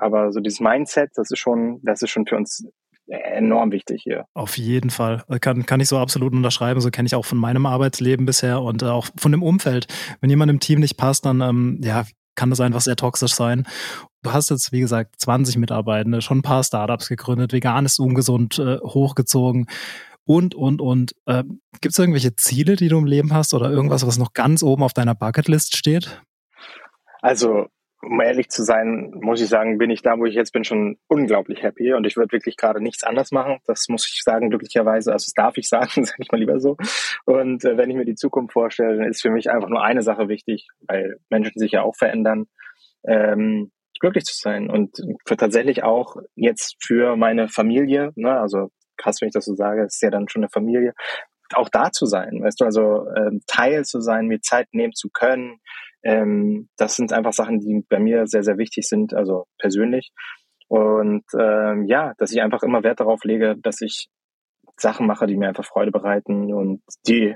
aber 0.00 0.30
so 0.30 0.40
dieses 0.40 0.60
Mindset, 0.60 1.10
das 1.16 1.30
ist 1.30 1.40
schon, 1.40 1.80
das 1.82 2.02
ist 2.02 2.10
schon 2.10 2.26
für 2.26 2.36
uns 2.36 2.64
enorm 3.08 3.72
wichtig 3.72 4.02
hier. 4.02 4.26
Auf 4.34 4.58
jeden 4.58 4.90
Fall. 4.90 5.24
Kann, 5.40 5.66
kann 5.66 5.80
ich 5.80 5.88
so 5.88 5.98
absolut 5.98 6.32
unterschreiben. 6.32 6.80
So 6.80 6.90
kenne 6.90 7.06
ich 7.06 7.14
auch 7.14 7.24
von 7.24 7.38
meinem 7.38 7.66
Arbeitsleben 7.66 8.26
bisher 8.26 8.60
und 8.60 8.82
äh, 8.82 8.86
auch 8.86 9.08
von 9.16 9.32
dem 9.32 9.42
Umfeld. 9.42 9.86
Wenn 10.20 10.30
jemand 10.30 10.50
im 10.50 10.60
Team 10.60 10.80
nicht 10.80 10.96
passt, 10.96 11.24
dann 11.24 11.40
ähm, 11.40 11.80
ja, 11.82 12.04
kann 12.34 12.50
das 12.50 12.60
einfach 12.60 12.80
sehr 12.80 12.96
toxisch 12.96 13.34
sein. 13.34 13.66
Du 14.22 14.32
hast 14.32 14.50
jetzt, 14.50 14.72
wie 14.72 14.80
gesagt, 14.80 15.20
20 15.20 15.56
Mitarbeitende, 15.56 16.22
schon 16.22 16.38
ein 16.38 16.42
paar 16.42 16.64
Startups 16.64 17.08
gegründet, 17.08 17.52
vegan 17.52 17.84
ist 17.84 17.98
ungesund 17.98 18.58
äh, 18.58 18.78
hochgezogen 18.78 19.66
und, 20.24 20.54
und, 20.54 20.80
und. 20.80 21.14
Äh, 21.26 21.44
Gibt 21.80 21.92
es 21.92 21.98
irgendwelche 21.98 22.36
Ziele, 22.36 22.76
die 22.76 22.88
du 22.88 22.98
im 22.98 23.06
Leben 23.06 23.32
hast 23.32 23.54
oder 23.54 23.70
irgendwas, 23.70 24.06
was 24.06 24.18
noch 24.18 24.34
ganz 24.34 24.62
oben 24.62 24.82
auf 24.82 24.92
deiner 24.92 25.14
Bucketlist 25.14 25.76
steht? 25.76 26.22
Also, 27.20 27.66
um 28.02 28.20
ehrlich 28.20 28.48
zu 28.48 28.62
sein, 28.62 29.10
muss 29.20 29.40
ich 29.40 29.48
sagen, 29.48 29.78
bin 29.78 29.90
ich 29.90 30.02
da, 30.02 30.18
wo 30.18 30.24
ich 30.24 30.34
jetzt 30.34 30.52
bin, 30.52 30.64
schon 30.64 30.98
unglaublich 31.08 31.62
happy 31.62 31.92
und 31.94 32.06
ich 32.06 32.16
würde 32.16 32.32
wirklich 32.32 32.56
gerade 32.56 32.80
nichts 32.80 33.02
anders 33.02 33.32
machen. 33.32 33.58
Das 33.66 33.88
muss 33.88 34.06
ich 34.06 34.22
sagen, 34.22 34.50
glücklicherweise. 34.50 35.12
Also 35.12 35.26
das 35.26 35.34
darf 35.34 35.56
ich 35.56 35.68
sagen, 35.68 35.88
sage 36.04 36.22
ich 36.22 36.30
mal 36.30 36.38
lieber 36.38 36.60
so. 36.60 36.76
Und 37.24 37.64
äh, 37.64 37.76
wenn 37.76 37.90
ich 37.90 37.96
mir 37.96 38.04
die 38.04 38.14
Zukunft 38.14 38.52
vorstelle, 38.52 38.96
dann 38.96 39.08
ist 39.08 39.22
für 39.22 39.30
mich 39.30 39.50
einfach 39.50 39.68
nur 39.68 39.82
eine 39.82 40.02
Sache 40.02 40.28
wichtig, 40.28 40.68
weil 40.86 41.18
Menschen 41.28 41.58
sich 41.58 41.72
ja 41.72 41.82
auch 41.82 41.96
verändern. 41.96 42.46
Ähm, 43.04 43.72
glücklich 44.00 44.24
zu 44.24 44.36
sein 44.36 44.70
und 44.70 45.02
für 45.26 45.36
tatsächlich 45.36 45.82
auch 45.82 46.16
jetzt 46.36 46.76
für 46.80 47.16
meine 47.16 47.48
Familie, 47.48 48.12
ne, 48.14 48.38
also 48.38 48.70
krass, 48.96 49.20
wenn 49.20 49.28
ich 49.28 49.34
das 49.34 49.44
so 49.44 49.54
sage, 49.54 49.84
ist 49.84 50.02
ja 50.02 50.10
dann 50.10 50.28
schon 50.28 50.42
eine 50.42 50.50
Familie, 50.50 50.94
auch 51.54 51.68
da 51.68 51.90
zu 51.90 52.06
sein, 52.06 52.42
weißt 52.42 52.60
du, 52.60 52.64
also 52.64 53.06
ähm, 53.16 53.40
Teil 53.46 53.84
zu 53.84 54.00
sein, 54.00 54.26
mir 54.26 54.40
Zeit 54.40 54.68
nehmen 54.72 54.92
zu 54.92 55.08
können. 55.10 55.60
Ähm, 56.02 56.68
das 56.76 56.96
sind 56.96 57.12
einfach 57.12 57.32
Sachen, 57.32 57.60
die 57.60 57.84
bei 57.88 57.98
mir 57.98 58.26
sehr, 58.26 58.42
sehr 58.42 58.58
wichtig 58.58 58.88
sind, 58.88 59.14
also 59.14 59.46
persönlich. 59.58 60.12
Und 60.68 61.24
ähm, 61.38 61.84
ja, 61.86 62.12
dass 62.18 62.32
ich 62.32 62.42
einfach 62.42 62.62
immer 62.62 62.82
Wert 62.82 63.00
darauf 63.00 63.24
lege, 63.24 63.56
dass 63.58 63.80
ich 63.80 64.08
Sachen 64.76 65.06
mache, 65.06 65.26
die 65.26 65.36
mir 65.36 65.48
einfach 65.48 65.64
Freude 65.64 65.90
bereiten 65.90 66.52
und 66.52 66.82
die 67.06 67.34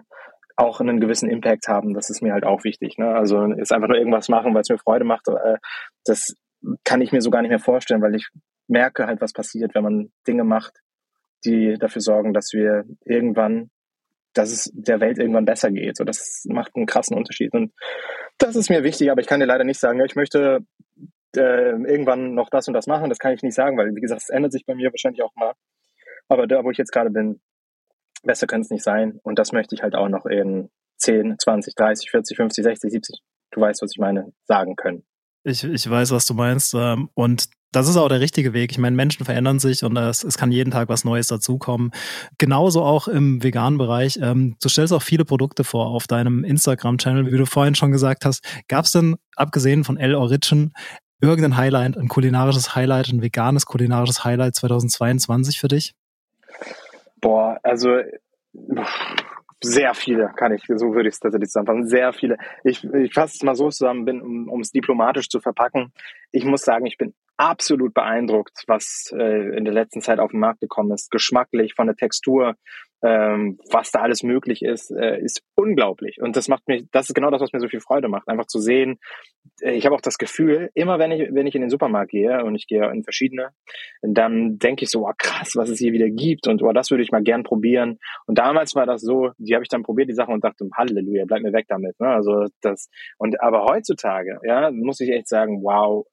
auch 0.57 0.81
einen 0.81 1.01
gewissen 1.01 1.29
Impact 1.29 1.67
haben. 1.69 1.95
Das 1.95 2.11
ist 2.11 2.23
mir 2.23 2.33
halt 2.33 2.45
auch 2.45 2.63
wichtig. 2.65 2.99
Ne? 2.99 3.09
Also 3.09 3.45
ist 3.53 3.73
einfach 3.73 3.89
nur 3.89 3.97
irgendwas 3.97 4.29
machen, 4.29 4.55
weil 4.55 4.61
es 4.61 4.69
mir 4.69 4.79
Freude 4.79 5.05
macht. 5.05 5.29
Äh, 5.29 5.57
das 6.05 6.37
kann 6.85 7.01
ich 7.01 7.13
mir 7.13 7.21
so 7.21 7.31
gar 7.31 7.43
nicht 7.43 7.51
mehr 7.51 7.59
vorstellen, 7.59 8.03
weil 8.03 8.15
ich 8.15 8.29
merke 8.69 9.07
halt, 9.07 9.21
was 9.21 9.33
passiert, 9.33 9.75
wenn 9.75 9.83
man 9.83 10.13
Dinge 10.27 10.45
macht, 10.45 10.81
die 11.45 11.77
dafür 11.79 12.03
sorgen, 12.03 12.33
dass 12.33 12.53
wir 12.53 12.85
irgendwann, 13.05 13.71
dass 14.35 14.53
es 14.53 14.71
der 14.75 15.01
Welt 15.01 15.19
irgendwann 15.19 15.45
besser 15.45 15.71
geht. 15.71 15.97
So, 15.97 16.05
das 16.05 16.45
macht 16.49 16.77
einen 16.77 16.87
krassen 16.87 17.17
Unterschied. 17.17 17.53
Und 17.53 17.73
das 18.43 18.57
ist 18.57 18.71
mir 18.71 18.83
wichtig, 18.83 19.11
aber 19.11 19.21
ich 19.21 19.27
kann 19.27 19.41
dir 19.41 19.47
leider 19.47 19.65
nicht 19.65 19.81
sagen, 19.81 20.01
ich 20.05 20.17
möchte 20.17 20.61
äh, 21.37 21.71
irgendwann 21.71 22.35
noch 22.35 22.51
das 22.51 22.69
und 22.69 22.75
das 22.75 22.87
machen. 22.87 23.09
Das 23.09 23.19
kann 23.19 23.33
ich 23.33 23.43
nicht 23.43 23.55
sagen, 23.55 23.77
weil, 23.79 23.95
wie 23.95 24.01
gesagt, 24.01 24.23
es 24.23 24.29
ändert 24.29 24.53
sich 24.53 24.67
bei 24.67 24.75
mir 24.75 24.93
wahrscheinlich 24.93 25.23
auch 25.23 25.35
mal. 25.35 25.55
Aber 26.29 26.47
da, 26.47 26.65
wo 26.65 26.71
ich 26.71 26.79
jetzt 26.79 26.93
gerade 26.93 27.11
bin, 27.11 27.41
besser 28.23 28.47
kann 28.47 28.61
es 28.61 28.71
nicht 28.71 28.85
sein. 28.85 29.19
Und 29.23 29.39
das 29.39 29.53
möchte 29.53 29.75
ich 29.75 29.83
halt 29.83 29.95
auch 29.95 30.09
noch 30.09 30.27
in 30.27 30.71
10, 30.99 31.37
20, 31.39 31.75
30, 31.75 32.11
40, 32.11 32.37
50, 32.37 32.65
60, 32.65 32.91
70, 32.91 33.21
du 33.51 33.61
weißt, 33.61 33.83
was 33.83 33.93
ich 33.93 33.99
meine, 33.99 34.33
sagen 34.45 34.77
können. 34.77 35.05
Ich, 35.45 35.65
ich 35.65 35.89
weiß, 35.89 36.11
was 36.11 36.27
du 36.27 36.35
meinst. 36.35 36.75
Ähm, 36.75 37.09
und 37.15 37.49
das 37.73 37.89
ist 37.89 37.97
auch 37.97 38.09
der 38.09 38.21
richtige 38.21 38.53
Weg. 38.53 38.71
Ich 38.71 38.79
meine, 38.79 38.95
Menschen 38.95 39.25
verändern 39.25 39.59
sich 39.59 39.83
und 39.83 39.97
es, 39.97 40.23
es 40.25 40.37
kann 40.37 40.53
jeden 40.53 40.71
Tag 40.71 40.89
was 40.89 41.05
Neues 41.05 41.29
dazukommen. 41.29 41.91
Genauso 42.39 42.83
auch 42.83 43.09
im 43.09 43.43
veganen 43.43 43.79
Bereich. 43.79 44.19
Ähm, 44.23 44.57
du 44.63 44.69
stellst 44.69 44.93
auch 44.93 45.03
viele 45.03 45.25
Produkte 45.25 45.65
vor 45.65 45.87
auf 45.87 46.07
deinem 46.07 46.45
Instagram-Channel, 46.45 47.33
wie 47.33 47.39
du 47.39 47.47
vorhin 47.47 47.75
schon 47.75 47.91
gesagt 47.91 48.25
hast. 48.25 48.45
Gab 48.69 48.85
es 48.85 48.93
denn, 48.93 49.17
abgesehen 49.37 49.85
von 49.85 49.97
El 49.97 50.15
Origin, 50.15 50.73
irgendein 51.21 51.57
Highlight, 51.57 51.97
ein 51.97 52.09
kulinarisches 52.09 52.75
Highlight, 52.75 53.09
ein 53.09 53.23
veganes 53.23 53.65
kulinarisches 53.65 54.23
Highlight 54.25 54.55
2022 54.55 55.59
für 55.59 55.69
dich? 55.69 55.95
Boah, 57.21 57.59
also 57.63 58.01
sehr 59.63 59.95
viele 59.95 60.33
kann 60.37 60.53
ich, 60.53 60.63
so 60.67 60.95
würde 60.95 61.09
ich 61.09 61.15
es 61.15 61.21
tatsächlich 61.21 61.51
zusammenfassen, 61.51 61.89
sehr 61.89 62.13
viele. 62.13 62.37
Ich, 62.65 62.85
ich 62.85 63.15
fasse 63.15 63.37
es 63.37 63.43
mal 63.43 63.55
so 63.55 63.71
zusammen, 63.71 64.05
bin, 64.05 64.21
um 64.21 64.61
es 64.61 64.71
diplomatisch 64.71 65.29
zu 65.29 65.41
verpacken. 65.41 65.93
Ich 66.31 66.45
muss 66.45 66.63
sagen, 66.63 66.87
ich 66.87 66.99
bin 66.99 67.15
absolut 67.37 67.95
beeindruckt, 67.95 68.65
was 68.67 69.13
äh, 69.17 69.57
in 69.57 69.65
der 69.65 69.75
letzten 69.75 70.01
Zeit 70.01 70.21
auf 70.21 70.31
den 70.31 70.41
Markt 70.41 70.61
gekommen 70.61 70.93
ist. 70.93 71.11
Geschmacklich, 71.11 71.75
von 71.75 71.87
der 71.87 71.97
Textur, 71.97 72.55
ähm, 73.03 73.59
was 73.71 73.91
da 73.91 74.01
alles 74.01 74.23
möglich 74.23 74.63
ist, 74.63 74.91
äh, 74.91 75.21
ist 75.21 75.43
unglaublich. 75.55 76.21
Und 76.21 76.37
das 76.37 76.49
macht 76.49 76.69
mich, 76.69 76.85
das 76.93 77.09
ist 77.09 77.15
genau 77.15 77.31
das, 77.31 77.41
was 77.41 77.53
mir 77.53 77.61
so 77.61 77.69
viel 77.69 77.81
Freude 77.81 78.09
macht, 78.09 78.29
einfach 78.29 78.47
zu 78.47 78.61
sehen. 78.61 78.99
Äh, 79.61 79.73
ich 79.73 79.87
habe 79.87 79.95
auch 79.97 80.01
das 80.01 80.19
Gefühl, 80.19 80.71
immer 80.75 80.99
wenn 80.99 81.11
ich, 81.11 81.29
wenn 81.33 81.47
ich 81.47 81.55
in 81.55 81.63
den 81.63 81.71
Supermarkt 81.71 82.13
gehe 82.13 82.45
und 82.45 82.55
ich 82.55 82.67
gehe 82.67 82.89
in 82.91 83.03
verschiedene, 83.03 83.51
dann 84.03 84.59
denke 84.59 84.85
ich 84.85 84.91
so, 84.91 85.07
oh, 85.07 85.13
krass, 85.19 85.53
was 85.57 85.69
es 85.69 85.79
hier 85.79 85.93
wieder 85.93 86.09
gibt 86.11 86.47
und 86.47 86.63
oh, 86.63 86.73
das 86.73 86.91
würde 86.91 87.03
ich 87.03 87.11
mal 87.11 87.23
gern 87.23 87.43
probieren. 87.43 87.99
Und 88.27 88.39
damals 88.39 88.75
war 88.75 88.87
das 88.87 89.03
so, 89.03 89.31
die 89.39 89.55
habe 89.55 89.65
ich 89.65 89.69
dann 89.69 89.83
probiert, 89.83 90.09
die 90.09 90.15
Sachen 90.15 90.35
und 90.35 90.45
dachte, 90.45 90.69
Halleluja, 90.77 91.25
bleib 91.27 91.43
mir 91.43 91.53
weg 91.53 91.67
damit. 91.69 91.99
Ne? 91.99 92.09
Also 92.09 92.47
das, 92.61 92.89
und 93.19 93.41
aber 93.43 93.65
heutzutage, 93.65 94.39
ja, 94.45 94.71
muss 94.71 95.01
ich 95.01 95.11
echt 95.11 95.29
sagen, 95.29 95.63
wow, 95.63 96.07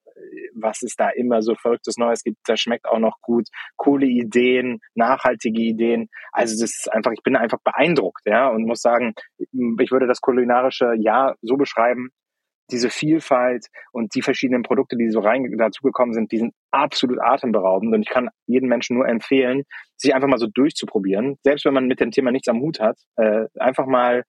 was 0.54 0.82
es 0.84 0.96
da 0.96 1.10
immer 1.10 1.42
so 1.42 1.56
verrücktes 1.56 1.98
Neues 1.98 2.24
gibt. 2.24 2.38
Das 2.46 2.60
schmeckt 2.60 2.86
auch 2.86 3.00
noch 3.00 3.18
gut. 3.22 3.48
Coole 3.78 4.06
Ideen, 4.06 4.80
nachhaltige 4.96 5.62
Ideen. 5.62 6.10
Also 6.32 6.56
das 6.62 6.72
ist 6.72 6.92
einfach, 6.92 7.12
ich 7.12 7.24
bin 7.24 7.36
einfach 7.36 7.60
beeindruckt, 7.64 8.22
ja, 8.26 8.48
und 8.50 8.66
muss 8.66 8.82
sagen, 8.82 9.14
ich 9.38 9.92
würde 9.92 10.08
das 10.08 10.22
kulinarische 10.22 10.94
Jahr 10.98 11.36
so 11.42 11.56
beschreiben, 11.56 12.10
diese 12.72 12.90
Vielfalt 12.90 13.66
und 13.92 14.14
die 14.16 14.22
verschiedenen 14.22 14.64
Produkte, 14.64 14.96
die 14.96 15.10
so 15.10 15.20
rein 15.20 15.44
dazugekommen 15.58 16.14
sind, 16.14 16.32
die 16.32 16.38
sind 16.38 16.54
absolut 16.72 17.20
atemberaubend. 17.20 17.94
Und 17.94 18.02
ich 18.02 18.10
kann 18.10 18.30
jedem 18.46 18.70
Menschen 18.70 18.96
nur 18.96 19.08
empfehlen, 19.08 19.64
sich 19.98 20.14
einfach 20.14 20.28
mal 20.28 20.38
so 20.38 20.48
durchzuprobieren. 20.48 21.38
Selbst 21.44 21.66
wenn 21.66 21.74
man 21.74 21.88
mit 21.88 22.00
dem 22.00 22.12
Thema 22.12 22.32
nichts 22.32 22.48
am 22.48 22.62
Hut 22.62 22.80
hat, 22.80 22.98
äh, 23.18 23.46
einfach 23.58 23.86
mal 23.86 24.24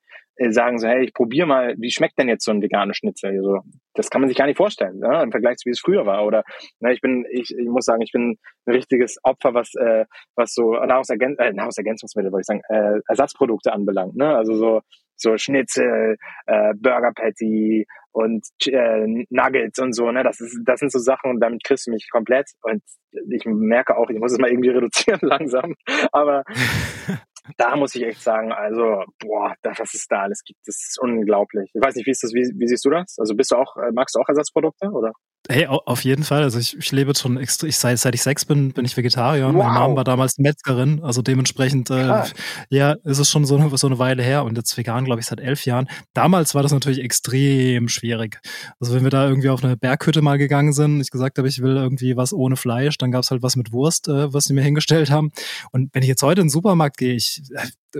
sagen 0.49 0.79
so, 0.79 0.89
hey, 0.89 1.05
ich 1.05 1.13
probiere 1.13 1.47
mal, 1.47 1.75
wie 1.79 1.91
schmeckt 1.91 2.19
denn 2.19 2.29
jetzt 2.29 2.45
so 2.45 2.51
ein 2.51 2.63
veganes 2.63 2.97
Schnitzel? 2.97 3.31
Also, 3.37 3.61
das 3.95 4.09
kann 4.09 4.21
man 4.21 4.29
sich 4.29 4.39
gar 4.39 4.47
nicht 4.47 4.57
vorstellen, 4.57 4.99
ne? 4.99 5.23
im 5.23 5.31
Vergleich 5.31 5.59
zu 5.59 5.67
wie 5.67 5.73
es 5.73 5.81
früher 5.81 6.07
war. 6.07 6.25
Oder 6.25 6.45
ne, 6.81 6.93
ich 6.93 7.01
bin, 7.01 7.27
ich, 7.31 7.55
ich 7.57 7.69
muss 7.69 7.85
sagen, 7.85 8.03
ich 8.03 8.13
bin 8.13 8.39
ein 8.67 8.73
richtiges 8.73 9.19
Opfer, 9.23 9.53
was 9.55 9.75
äh, 9.75 10.07
was 10.37 10.55
so 10.55 10.73
Nahrungsergän 10.73 11.37
äh, 11.39 11.53
Nahrungsergänzungsmittel, 11.53 12.33
wollte 12.33 12.43
ich 12.43 12.47
sagen, 12.47 12.63
äh, 12.69 13.01
Ersatzprodukte 13.09 13.73
anbelangt. 13.73 14.17
Ne? 14.17 14.35
Also 14.35 14.55
so 14.55 14.81
so 15.21 15.37
Schnitzel, 15.37 16.17
äh, 16.47 16.73
Burger 16.75 17.13
Patty 17.15 17.87
und 18.13 18.45
äh, 18.67 19.25
Nuggets 19.29 19.79
und 19.79 19.95
so, 19.95 20.11
ne? 20.11 20.25
Das 20.25 20.41
ist, 20.41 20.59
das 20.65 20.81
sind 20.81 20.91
so 20.91 20.99
Sachen 20.99 21.31
und 21.31 21.41
damit 21.41 21.63
kriegst 21.63 21.87
du 21.87 21.91
mich 21.91 22.09
komplett. 22.11 22.51
Und 22.63 22.83
ich 23.31 23.45
merke 23.45 23.97
auch, 23.97 24.09
ich 24.11 24.19
muss 24.19 24.33
es 24.33 24.39
mal 24.39 24.51
irgendwie 24.51 24.71
reduzieren 24.71 25.21
langsam. 25.23 25.75
Aber 26.13 26.45
da 27.57 27.77
muss 27.77 27.95
ich 27.95 28.03
echt 28.03 28.23
sagen, 28.23 28.53
also, 28.53 29.05
boah, 29.19 29.55
das, 29.63 29.79
was 29.79 29.95
es 29.95 30.07
da 30.09 30.23
alles 30.23 30.43
gibt, 30.45 30.61
das 30.67 30.77
ist 30.77 30.99
unglaublich. 31.01 31.71
Ich 31.75 31.83
weiß 31.83 31.95
nicht, 31.95 32.07
wie 32.07 32.11
ist 32.11 32.23
das, 32.23 32.33
wie, 32.33 32.51
wie 32.59 32.69
siehst 32.69 32.85
du 32.85 32.91
das? 32.91 33.17
Also 33.19 33.35
bist 33.35 33.51
du 33.51 33.57
auch, 33.57 33.77
äh, 33.77 33.91
magst 33.93 34.15
du 34.15 34.21
auch 34.21 34.29
Ersatzprodukte, 34.29 34.89
oder? 34.91 35.13
Hey, 35.49 35.67
auf 35.67 36.05
jeden 36.05 36.23
Fall. 36.23 36.43
Also 36.43 36.59
ich, 36.59 36.77
ich 36.77 36.93
lebe 36.93 37.15
schon 37.17 37.37
extra, 37.37 37.67
ich, 37.67 37.77
seit, 37.77 37.99
seit 37.99 38.15
ich 38.15 38.23
sechs 38.23 38.45
bin, 38.45 38.73
bin 38.73 38.85
ich 38.85 38.97
Vegetarier. 38.97 39.47
Wow. 39.47 39.55
Meine 39.55 39.79
Mom 39.81 39.97
war 39.97 40.05
damals 40.05 40.39
Metzgerin, 40.39 41.03
also 41.03 41.23
dementsprechend, 41.23 41.91
äh, 41.91 42.25
ja, 42.69 42.93
ist 43.05 43.19
es 43.19 43.31
schon 43.31 43.47
so 43.47 43.57
eine, 43.57 43.77
so 43.77 43.87
eine 43.87 43.99
Weile 43.99 44.23
her 44.23 44.45
und 44.45 44.57
jetzt 44.57 44.77
vegan, 44.77 45.05
glaube 45.05 45.21
ich, 45.21 45.27
seit 45.27 45.41
elf 45.41 45.65
Jahren. 45.65 45.89
Damals 46.15 46.55
war 46.55 46.63
das 46.63 46.73
natürlich 46.73 47.01
extrem 47.01 47.89
schwierig. 47.89 48.41
Also 48.79 48.95
wenn 48.95 49.03
wir 49.03 49.11
da 49.11 49.27
irgendwie 49.29 49.49
auf 49.49 49.65
eine 49.65 49.77
Berghütte 49.77 50.23
mal 50.23 50.37
gegangen 50.39 50.73
sind, 50.73 51.01
ich 51.01 51.11
gesagt 51.11 51.39
habe, 51.39 51.49
ich 51.49 51.63
will 51.63 51.77
irgendwie 51.77 52.17
was 52.17 52.33
ohne 52.33 52.57
Fleisch, 52.57 52.99
dann 52.99 53.11
gab's 53.11 53.31
halt 53.31 53.43
was 53.43 53.57
mit 53.57 53.73
Wurst, 53.73 54.09
äh, 54.09 54.33
was 54.33 54.45
sie 54.45 54.53
mir 54.53 54.63
hingestellt 54.63 55.11
haben. 55.11 55.31
Und 55.73 55.89
wenn 55.95 56.03
ich 56.03 56.09
jetzt 56.09 56.23
heute 56.23 56.43
in 56.43 56.47
den 56.47 56.51
Supermarkt 56.51 56.99
gehe, 56.99 57.15
ich, 57.15 57.43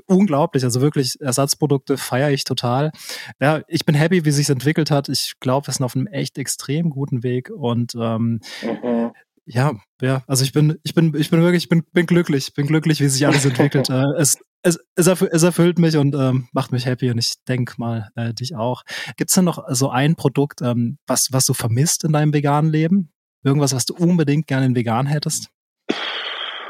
unglaublich. 0.07 0.65
Also 0.65 0.81
wirklich 0.81 1.21
Ersatzprodukte 1.21 1.97
feiere 1.97 2.31
ich 2.31 2.45
total. 2.45 2.93
Ja, 3.41 3.63
ich 3.69 3.85
bin 3.85 3.95
happy, 3.95 4.25
wie 4.25 4.31
sich 4.31 4.49
entwickelt 4.49 4.91
hat. 4.91 5.09
Ich 5.09 5.35
glaube, 5.41 5.67
wir 5.67 5.75
sind 5.75 5.85
auf 5.85 5.97
einem 5.97 6.07
echt 6.07 6.39
extrem 6.39 6.91
guten 6.91 7.23
Weg 7.23 7.51
und 7.51 7.95
ähm, 7.95 8.41
mhm. 8.63 9.13
ja, 9.47 9.73
ja, 10.01 10.23
also 10.27 10.45
ich 10.45 10.53
bin, 10.53 10.79
ich 10.83 10.95
bin, 10.95 11.15
ich 11.17 11.31
bin 11.31 11.43
wirklich, 11.43 11.65
ich 11.65 11.69
bin, 11.69 11.83
bin 11.93 12.07
glücklich, 12.07 12.55
bin 12.55 12.67
glücklich, 12.67 13.01
wie 13.01 13.09
sich 13.09 13.27
alles 13.27 13.45
entwickelt. 13.45 13.89
äh, 13.91 14.05
es, 14.17 14.39
es, 14.63 14.79
es, 14.95 15.43
erfüllt, 15.43 15.79
mich 15.79 15.97
und 15.97 16.15
ähm, 16.15 16.49
macht 16.53 16.73
mich 16.73 16.87
happy 16.87 17.11
und 17.11 17.19
ich 17.19 17.35
denke 17.49 17.75
mal 17.79 18.11
äh, 18.15 18.35
dich 18.35 18.55
auch. 18.57 18.83
Gibt 19.17 19.31
es 19.31 19.35
denn 19.35 19.45
noch 19.45 19.65
so 19.69 19.91
ein 19.91 20.17
Produkt, 20.17 20.61
ähm, 20.63 20.99
was, 21.07 21.29
was 21.33 21.47
du 21.47 21.55
vermisst 21.55 22.05
in 22.05 22.13
deinem 22.13 22.33
veganen 22.33 22.71
Leben? 22.71 23.13
Irgendwas, 23.43 23.75
was 23.75 23.87
du 23.87 23.95
unbedingt 23.95 24.47
gerne 24.47 24.67
in 24.67 24.75
vegan 24.77 25.07
hättest? 25.07 25.49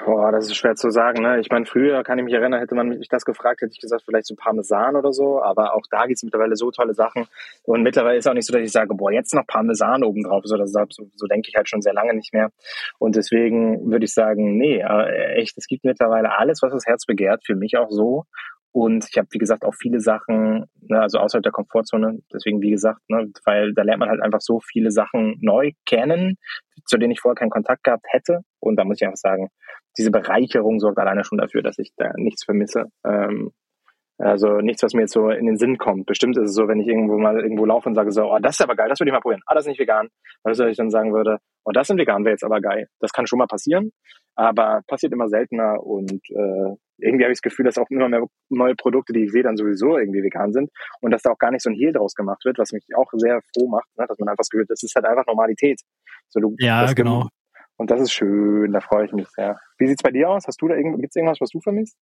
Boah, 0.04 0.32
das 0.32 0.46
ist 0.46 0.56
schwer 0.56 0.76
zu 0.76 0.90
sagen. 0.90 1.22
Ne? 1.22 1.40
Ich 1.40 1.50
meine, 1.50 1.66
früher 1.66 2.02
kann 2.04 2.18
ich 2.18 2.24
mich 2.24 2.32
erinnern, 2.32 2.60
hätte 2.60 2.74
man 2.74 2.88
mich 2.88 3.08
das 3.08 3.24
gefragt, 3.24 3.60
hätte 3.60 3.72
ich 3.72 3.80
gesagt, 3.80 4.04
vielleicht 4.04 4.26
so 4.26 4.34
Parmesan 4.34 4.96
oder 4.96 5.12
so. 5.12 5.42
Aber 5.42 5.74
auch 5.74 5.82
da 5.90 6.06
gibt's 6.06 6.22
mittlerweile 6.22 6.56
so 6.56 6.70
tolle 6.70 6.94
Sachen. 6.94 7.26
Und 7.64 7.82
mittlerweile 7.82 8.16
ist 8.16 8.26
auch 8.26 8.32
nicht 8.32 8.46
so, 8.46 8.52
dass 8.52 8.62
ich 8.62 8.72
sage, 8.72 8.94
boah, 8.94 9.12
jetzt 9.12 9.34
noch 9.34 9.46
Parmesan 9.46 10.02
obendrauf. 10.02 10.42
So, 10.44 10.56
das, 10.56 10.72
so, 10.72 10.86
so 11.14 11.26
denke 11.26 11.48
ich 11.48 11.54
halt 11.54 11.68
schon 11.68 11.82
sehr 11.82 11.92
lange 11.92 12.14
nicht 12.14 12.32
mehr. 12.32 12.50
Und 12.98 13.16
deswegen 13.16 13.90
würde 13.90 14.06
ich 14.06 14.14
sagen, 14.14 14.56
nee, 14.56 14.78
äh, 14.78 15.34
echt, 15.34 15.58
es 15.58 15.66
gibt 15.66 15.84
mittlerweile 15.84 16.36
alles, 16.38 16.62
was 16.62 16.72
das 16.72 16.86
Herz 16.86 17.04
begehrt, 17.04 17.44
für 17.44 17.54
mich 17.54 17.76
auch 17.76 17.90
so. 17.90 18.24
Und 18.72 19.06
ich 19.10 19.18
habe, 19.18 19.26
wie 19.32 19.38
gesagt, 19.38 19.64
auch 19.64 19.74
viele 19.74 20.00
Sachen, 20.00 20.66
ne, 20.80 21.00
also 21.00 21.18
außerhalb 21.18 21.42
der 21.42 21.52
Komfortzone, 21.52 22.20
deswegen, 22.32 22.62
wie 22.62 22.70
gesagt, 22.70 23.00
ne, 23.08 23.30
weil 23.44 23.74
da 23.74 23.82
lernt 23.82 24.00
man 24.00 24.08
halt 24.08 24.22
einfach 24.22 24.40
so 24.40 24.60
viele 24.60 24.92
Sachen 24.92 25.38
neu 25.40 25.72
kennen, 25.86 26.38
zu 26.86 26.96
denen 26.96 27.10
ich 27.10 27.20
vorher 27.20 27.34
keinen 27.34 27.50
Kontakt 27.50 27.82
gehabt 27.82 28.06
hätte. 28.08 28.42
Und 28.60 28.76
da 28.76 28.84
muss 28.84 29.00
ich 29.00 29.06
einfach 29.06 29.16
sagen, 29.16 29.50
diese 30.00 30.10
Bereicherung 30.10 30.80
sorgt 30.80 30.98
alleine 30.98 31.24
schon 31.24 31.38
dafür, 31.38 31.62
dass 31.62 31.78
ich 31.78 31.92
da 31.96 32.12
nichts 32.16 32.44
vermisse. 32.44 32.86
Ähm, 33.04 33.52
also 34.18 34.58
nichts, 34.60 34.82
was 34.82 34.92
mir 34.92 35.02
jetzt 35.02 35.14
so 35.14 35.30
in 35.30 35.46
den 35.46 35.56
Sinn 35.56 35.78
kommt. 35.78 36.04
Bestimmt 36.04 36.36
ist 36.36 36.50
es 36.50 36.54
so, 36.54 36.68
wenn 36.68 36.78
ich 36.78 36.86
irgendwo 36.86 37.18
mal 37.18 37.40
irgendwo 37.40 37.64
laufe 37.64 37.88
und 37.88 37.94
sage 37.94 38.12
so, 38.12 38.24
oh, 38.24 38.38
das 38.38 38.56
ist 38.56 38.62
aber 38.62 38.76
geil, 38.76 38.88
das 38.88 39.00
würde 39.00 39.10
ich 39.10 39.14
mal 39.14 39.20
probieren. 39.20 39.40
Ah, 39.46 39.54
das 39.54 39.64
ist 39.64 39.68
nicht 39.68 39.80
vegan. 39.80 40.08
Was 40.42 40.58
soll 40.58 40.68
ich 40.68 40.76
dann 40.76 40.90
sagen 40.90 41.14
würde, 41.14 41.38
oh, 41.64 41.70
das 41.72 41.88
ist 41.88 41.96
vegan, 41.96 42.24
wäre 42.24 42.34
jetzt 42.34 42.44
aber 42.44 42.60
geil. 42.60 42.88
Das 43.00 43.12
kann 43.12 43.26
schon 43.26 43.38
mal 43.38 43.46
passieren, 43.46 43.92
aber 44.34 44.82
passiert 44.86 45.12
immer 45.12 45.28
seltener 45.28 45.82
und 45.82 46.20
äh, 46.30 46.74
irgendwie 46.98 47.24
habe 47.24 47.32
ich 47.32 47.38
das 47.38 47.42
Gefühl, 47.42 47.64
dass 47.64 47.78
auch 47.78 47.88
immer 47.88 48.10
mehr 48.10 48.22
neue 48.50 48.74
Produkte, 48.74 49.14
die 49.14 49.24
ich 49.24 49.32
sehe, 49.32 49.42
dann 49.42 49.56
sowieso 49.56 49.96
irgendwie 49.96 50.22
vegan 50.22 50.52
sind 50.52 50.70
und 51.00 51.12
dass 51.12 51.22
da 51.22 51.30
auch 51.30 51.38
gar 51.38 51.50
nicht 51.50 51.62
so 51.62 51.70
ein 51.70 51.76
Hehl 51.76 51.92
draus 51.92 52.14
gemacht 52.14 52.44
wird, 52.44 52.58
was 52.58 52.72
mich 52.72 52.84
auch 52.94 53.10
sehr 53.12 53.40
froh 53.54 53.68
macht, 53.68 53.88
ne? 53.96 54.04
dass 54.06 54.18
man 54.18 54.28
einfach 54.28 54.42
das 54.42 54.50
Gefühl, 54.50 54.66
das 54.68 54.82
ist 54.82 54.94
halt 54.94 55.06
einfach 55.06 55.26
Normalität. 55.26 55.80
So, 56.28 56.40
du, 56.40 56.54
ja, 56.58 56.92
genau. 56.92 57.28
Und 57.80 57.90
das 57.90 58.02
ist 58.02 58.12
schön, 58.12 58.72
da 58.72 58.80
freue 58.80 59.06
ich 59.06 59.12
mich 59.12 59.26
sehr. 59.30 59.58
Wie 59.78 59.86
sieht's 59.86 60.02
bei 60.02 60.10
dir 60.10 60.28
aus? 60.28 60.46
Hast 60.46 60.60
du 60.60 60.68
da 60.68 60.74
irgend, 60.74 61.00
gibt's 61.00 61.16
irgendwas, 61.16 61.40
was 61.40 61.48
du 61.48 61.60
vermisst? 61.60 61.96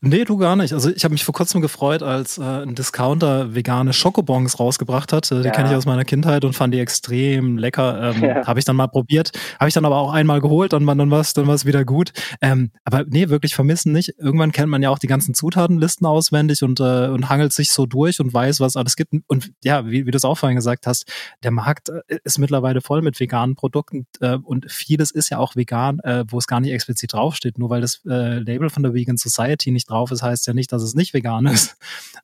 Nee, 0.00 0.24
du 0.24 0.36
gar 0.36 0.56
nicht. 0.56 0.72
Also 0.72 0.90
ich 0.90 1.04
habe 1.04 1.12
mich 1.12 1.24
vor 1.24 1.34
kurzem 1.34 1.60
gefreut, 1.60 2.02
als 2.02 2.38
äh, 2.38 2.42
ein 2.42 2.74
Discounter 2.74 3.54
vegane 3.54 3.92
Schokobons 3.92 4.58
rausgebracht 4.60 5.12
hat. 5.12 5.30
Äh, 5.30 5.40
die 5.40 5.46
ja. 5.46 5.50
kenne 5.50 5.70
ich 5.70 5.74
aus 5.74 5.86
meiner 5.86 6.04
Kindheit 6.04 6.44
und 6.44 6.54
fand 6.54 6.72
die 6.72 6.80
extrem 6.80 7.58
lecker. 7.58 8.14
Ähm, 8.14 8.22
ja. 8.22 8.46
Habe 8.46 8.58
ich 8.58 8.64
dann 8.64 8.76
mal 8.76 8.86
probiert. 8.86 9.32
Habe 9.58 9.68
ich 9.68 9.74
dann 9.74 9.84
aber 9.84 9.96
auch 9.96 10.12
einmal 10.12 10.40
geholt 10.40 10.74
und 10.74 10.86
dann 10.86 11.10
war 11.10 11.20
es 11.20 11.34
dann 11.34 11.46
war's 11.46 11.66
wieder 11.66 11.84
gut. 11.84 12.12
Ähm, 12.40 12.70
aber 12.84 13.04
nee, 13.08 13.28
wirklich 13.28 13.54
vermissen 13.54 13.92
nicht. 13.92 14.14
Irgendwann 14.18 14.52
kennt 14.52 14.68
man 14.68 14.82
ja 14.82 14.90
auch 14.90 14.98
die 14.98 15.06
ganzen 15.06 15.34
Zutatenlisten 15.34 16.06
auswendig 16.06 16.62
und, 16.62 16.80
äh, 16.80 17.08
und 17.08 17.28
hangelt 17.28 17.52
sich 17.52 17.72
so 17.72 17.86
durch 17.86 18.20
und 18.20 18.32
weiß, 18.32 18.60
was 18.60 18.76
alles 18.76 18.96
gibt. 18.96 19.12
Und 19.26 19.50
ja, 19.62 19.86
wie, 19.86 20.06
wie 20.06 20.10
du 20.10 20.16
es 20.16 20.24
auch 20.24 20.38
vorhin 20.38 20.56
gesagt 20.56 20.86
hast, 20.86 21.04
der 21.42 21.50
Markt 21.50 21.88
äh, 21.88 22.18
ist 22.24 22.38
mittlerweile 22.38 22.80
voll 22.80 23.02
mit 23.02 23.18
veganen 23.18 23.56
Produkten 23.56 24.06
äh, 24.20 24.36
und 24.36 24.70
vieles 24.70 25.10
ist 25.10 25.30
ja 25.30 25.38
auch 25.38 25.56
vegan, 25.56 25.98
äh, 26.00 26.24
wo 26.28 26.38
es 26.38 26.46
gar 26.46 26.60
nicht 26.60 26.72
explizit 26.72 27.12
draufsteht. 27.12 27.58
Nur 27.58 27.70
weil 27.70 27.80
das 27.80 28.00
äh, 28.08 28.38
Label 28.38 28.70
von 28.70 28.82
der 28.82 28.94
Vegan 28.94 29.16
Society 29.16 29.47
nicht 29.70 29.90
drauf 29.90 30.10
ist, 30.10 30.22
heißt 30.22 30.46
ja 30.46 30.54
nicht, 30.54 30.72
dass 30.72 30.82
es 30.82 30.94
nicht 30.94 31.14
vegan 31.14 31.46
ist. 31.46 31.76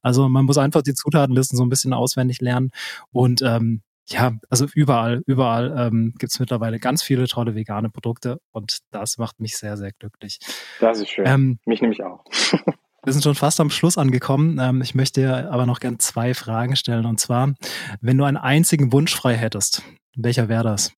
Also 0.03 0.29
man 0.29 0.45
muss 0.45 0.59
einfach 0.59 0.83
die 0.83 0.95
Zutatenlisten 0.95 1.57
so 1.57 1.65
ein 1.65 1.71
bisschen 1.71 1.93
auswendig 1.93 2.41
lernen 2.41 2.71
und 3.13 3.43
ähm, 3.43 3.83
ja, 4.07 4.33
also 4.51 4.67
überall, 4.75 5.23
überall 5.27 5.75
ähm, 5.79 6.15
gibt 6.19 6.39
mittlerweile 6.39 6.79
ganz 6.79 7.03
viele 7.03 7.27
tolle 7.27 7.55
vegane 7.55 7.89
Produkte 7.89 8.41
und 8.53 8.81
das 8.91 9.17
macht 9.17 9.41
mich 9.41 9.57
sehr, 9.57 9.77
sehr 9.77 9.93
glücklich. 9.93 10.39
Das 10.81 10.99
ist 10.99 11.09
schön. 11.09 11.25
Ähm, 11.27 11.59
mich 11.65 11.81
nämlich 11.81 12.03
auch. 12.03 12.23
Wir 13.05 13.13
sind 13.13 13.23
schon 13.23 13.35
fast 13.35 13.61
am 13.61 13.69
Schluss 13.69 13.99
angekommen. 13.99 14.59
Ähm, 14.59 14.81
ich 14.81 14.95
möchte 14.95 15.21
dir 15.21 15.51
aber 15.53 15.67
noch 15.67 15.81
gern 15.81 15.99
zwei 15.99 16.33
Fragen 16.33 16.75
stellen. 16.75 17.05
Und 17.05 17.21
zwar, 17.21 17.55
wenn 18.01 18.17
du 18.17 18.25
einen 18.25 18.39
einzigen 18.39 18.93
Wunsch 18.93 19.15
frei 19.15 19.35
hättest, 19.35 19.83
welcher 20.17 20.49
wäre 20.49 20.65
das? 20.65 20.93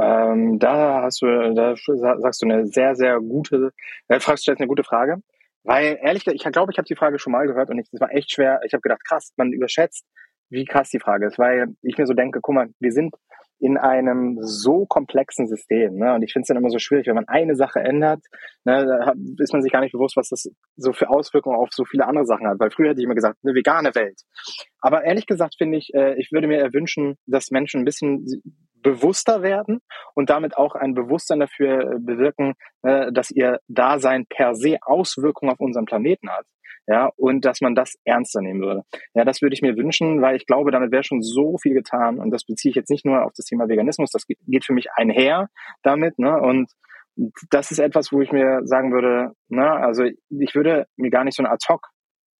Ähm, 0.00 0.58
da 0.58 1.02
hast 1.02 1.22
du, 1.22 1.54
da 1.54 1.74
sagst 1.76 2.42
du 2.42 2.46
eine 2.46 2.66
sehr, 2.66 2.94
sehr 2.94 3.18
gute, 3.20 3.72
äh, 4.08 4.20
fragst 4.20 4.46
du 4.46 4.50
jetzt 4.50 4.60
eine 4.60 4.68
gute 4.68 4.84
Frage. 4.84 5.18
Weil 5.64 5.98
ehrlich 6.02 6.24
gesagt, 6.24 6.44
ich 6.44 6.52
glaube, 6.52 6.72
ich 6.72 6.78
habe 6.78 6.86
die 6.86 6.96
Frage 6.96 7.18
schon 7.18 7.32
mal 7.32 7.46
gehört 7.46 7.70
und 7.70 7.78
es 7.78 8.00
war 8.00 8.12
echt 8.12 8.30
schwer. 8.30 8.60
Ich 8.66 8.74
habe 8.74 8.82
gedacht, 8.82 9.02
krass, 9.04 9.32
man 9.36 9.52
überschätzt, 9.52 10.04
wie 10.50 10.66
krass 10.66 10.90
die 10.90 11.00
Frage 11.00 11.26
ist, 11.26 11.38
weil 11.38 11.74
ich 11.82 11.96
mir 11.96 12.06
so 12.06 12.12
denke, 12.12 12.40
guck 12.42 12.54
mal, 12.54 12.68
wir 12.78 12.92
sind 12.92 13.14
in 13.60 13.78
einem 13.78 14.36
so 14.42 14.84
komplexen 14.84 15.46
System. 15.46 15.96
Ne? 15.96 16.14
Und 16.14 16.22
ich 16.22 16.32
finde 16.32 16.42
es 16.42 16.48
dann 16.48 16.58
immer 16.58 16.68
so 16.68 16.78
schwierig, 16.78 17.06
wenn 17.06 17.14
man 17.14 17.28
eine 17.28 17.54
Sache 17.54 17.80
ändert, 17.80 18.20
ne, 18.64 18.84
da 18.84 19.14
ist 19.42 19.54
man 19.54 19.62
sich 19.62 19.72
gar 19.72 19.80
nicht 19.80 19.92
bewusst, 19.92 20.16
was 20.16 20.28
das 20.28 20.50
so 20.76 20.92
für 20.92 21.08
Auswirkungen 21.08 21.56
auf 21.56 21.70
so 21.72 21.84
viele 21.84 22.06
andere 22.06 22.26
Sachen 22.26 22.46
hat. 22.46 22.58
Weil 22.58 22.70
früher 22.70 22.90
hätte 22.90 23.00
ich 23.00 23.04
immer 23.04 23.14
gesagt, 23.14 23.38
eine 23.42 23.54
vegane 23.54 23.94
Welt. 23.94 24.20
Aber 24.80 25.04
ehrlich 25.04 25.26
gesagt 25.26 25.54
finde 25.56 25.78
ich, 25.78 25.94
äh, 25.94 26.14
ich 26.18 26.30
würde 26.30 26.46
mir 26.46 26.58
erwünschen, 26.58 27.16
dass 27.26 27.50
Menschen 27.50 27.80
ein 27.80 27.84
bisschen 27.84 28.42
bewusster 28.84 29.42
werden 29.42 29.80
und 30.14 30.30
damit 30.30 30.56
auch 30.56 30.76
ein 30.76 30.94
Bewusstsein 30.94 31.40
dafür 31.40 31.94
äh, 31.94 31.98
bewirken, 31.98 32.54
äh, 32.82 33.10
dass 33.10 33.32
ihr 33.32 33.58
Dasein 33.66 34.26
per 34.26 34.54
se 34.54 34.76
Auswirkungen 34.82 35.50
auf 35.50 35.58
unseren 35.58 35.86
Planeten 35.86 36.30
hat. 36.30 36.46
Ja, 36.86 37.10
und 37.16 37.46
dass 37.46 37.62
man 37.62 37.74
das 37.74 37.94
ernster 38.04 38.42
nehmen 38.42 38.60
würde. 38.60 38.82
Ja, 39.14 39.24
das 39.24 39.40
würde 39.40 39.54
ich 39.54 39.62
mir 39.62 39.74
wünschen, 39.74 40.20
weil 40.20 40.36
ich 40.36 40.44
glaube, 40.44 40.70
damit 40.70 40.92
wäre 40.92 41.02
schon 41.02 41.22
so 41.22 41.56
viel 41.56 41.72
getan. 41.72 42.18
Und 42.18 42.30
das 42.30 42.44
beziehe 42.44 42.68
ich 42.68 42.76
jetzt 42.76 42.90
nicht 42.90 43.06
nur 43.06 43.24
auf 43.24 43.32
das 43.34 43.46
Thema 43.46 43.70
Veganismus, 43.70 44.10
das 44.10 44.26
geht 44.26 44.66
für 44.66 44.74
mich 44.74 44.92
einher 44.94 45.48
damit. 45.82 46.18
Ne? 46.18 46.38
Und 46.38 46.70
das 47.50 47.70
ist 47.70 47.78
etwas, 47.78 48.12
wo 48.12 48.20
ich 48.20 48.32
mir 48.32 48.60
sagen 48.64 48.92
würde, 48.92 49.32
ne, 49.48 49.70
also 49.70 50.04
ich 50.04 50.54
würde 50.54 50.86
mir 50.96 51.10
gar 51.10 51.24
nicht 51.24 51.36
so 51.36 51.42
eine 51.42 51.52
Ad-Hoc 51.52 51.88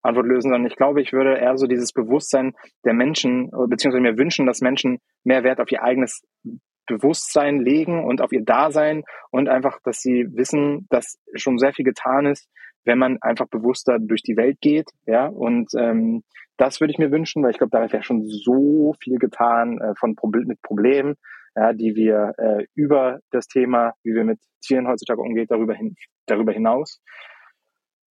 Antwort 0.05 0.27
lösen, 0.27 0.51
sondern 0.51 0.67
ich 0.67 0.77
glaube, 0.77 1.01
ich 1.01 1.13
würde 1.13 1.37
eher 1.39 1.57
so 1.57 1.67
dieses 1.67 1.93
Bewusstsein 1.93 2.53
der 2.85 2.95
Menschen, 2.95 3.51
beziehungsweise 3.69 4.03
mir 4.03 4.19
wünschen, 4.19 4.47
dass 4.47 4.61
Menschen 4.61 4.99
mehr 5.25 5.45
Wert 5.45 5.61
auf 5.61 5.71
ihr 5.73 5.83
eigenes 5.83 6.23
Bewusstsein 6.87 7.61
legen 7.61 8.05
und 8.05 8.21
auf 8.21 8.33
ihr 8.33 8.45
Dasein 8.45 9.05
und 9.31 9.49
einfach, 9.49 9.79
dass 9.85 10.01
sie 10.01 10.27
wissen, 10.33 10.87
dass 10.91 11.19
schon 11.35 11.59
sehr 11.59 11.73
viel 11.73 11.85
getan 11.85 12.27
ist, 12.27 12.49
wenn 12.85 12.99
man 12.99 13.19
einfach 13.23 13.49
bewusster 13.49 13.99
durch 13.99 14.23
die 14.23 14.37
Welt 14.37 14.59
geht, 14.61 14.91
ja, 15.07 15.27
und 15.27 15.71
ähm, 15.79 16.23
das 16.57 16.81
würde 16.81 16.93
ich 16.93 16.99
mir 16.99 17.11
wünschen, 17.11 17.43
weil 17.43 17.51
ich 17.51 17.59
glaube, 17.59 17.71
da 17.71 17.91
wäre 17.91 18.03
schon 18.03 18.23
so 18.29 18.95
viel 19.03 19.19
getan 19.19 19.81
äh, 19.81 19.95
von 19.99 20.15
Proble 20.15 20.45
mit 20.45 20.61
Problemen, 20.63 21.15
ja, 21.57 21.73
die 21.73 21.95
wir 21.95 22.35
äh, 22.37 22.67
über 22.75 23.21
das 23.31 23.47
Thema, 23.47 23.95
wie 24.03 24.15
wir 24.15 24.25
mit 24.25 24.39
Tieren 24.61 24.87
heutzutage 24.87 25.21
umgehen, 25.21 25.47
darüber, 25.49 25.75
hin, 25.75 25.95
darüber 26.27 26.53
hinaus. 26.53 27.01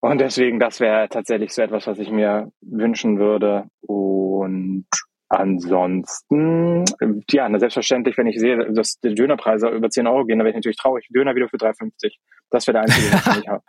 Und 0.00 0.18
deswegen, 0.18 0.58
das 0.58 0.80
wäre 0.80 1.08
tatsächlich 1.08 1.52
so 1.52 1.62
etwas, 1.62 1.86
was 1.86 1.98
ich 1.98 2.10
mir 2.10 2.50
wünschen 2.62 3.18
würde. 3.18 3.68
Und 3.82 4.86
Ansonsten, 5.32 6.84
ja, 7.30 7.48
na, 7.48 7.60
selbstverständlich, 7.60 8.18
wenn 8.18 8.26
ich 8.26 8.40
sehe, 8.40 8.72
dass 8.72 8.98
die 8.98 9.14
Dönerpreise 9.14 9.68
über 9.68 9.88
10 9.88 10.08
Euro 10.08 10.24
gehen, 10.24 10.38
dann 10.38 10.44
wäre 10.44 10.50
ich 10.50 10.56
natürlich 10.56 10.76
traurig. 10.76 11.06
Döner 11.14 11.36
wieder 11.36 11.48
für 11.48 11.56
3,50. 11.56 12.16
Das 12.50 12.66
wäre 12.66 12.78
der 12.78 12.82
einzige, 12.82 13.12
was 13.12 13.38
ich 13.38 13.48
habe. 13.48 13.62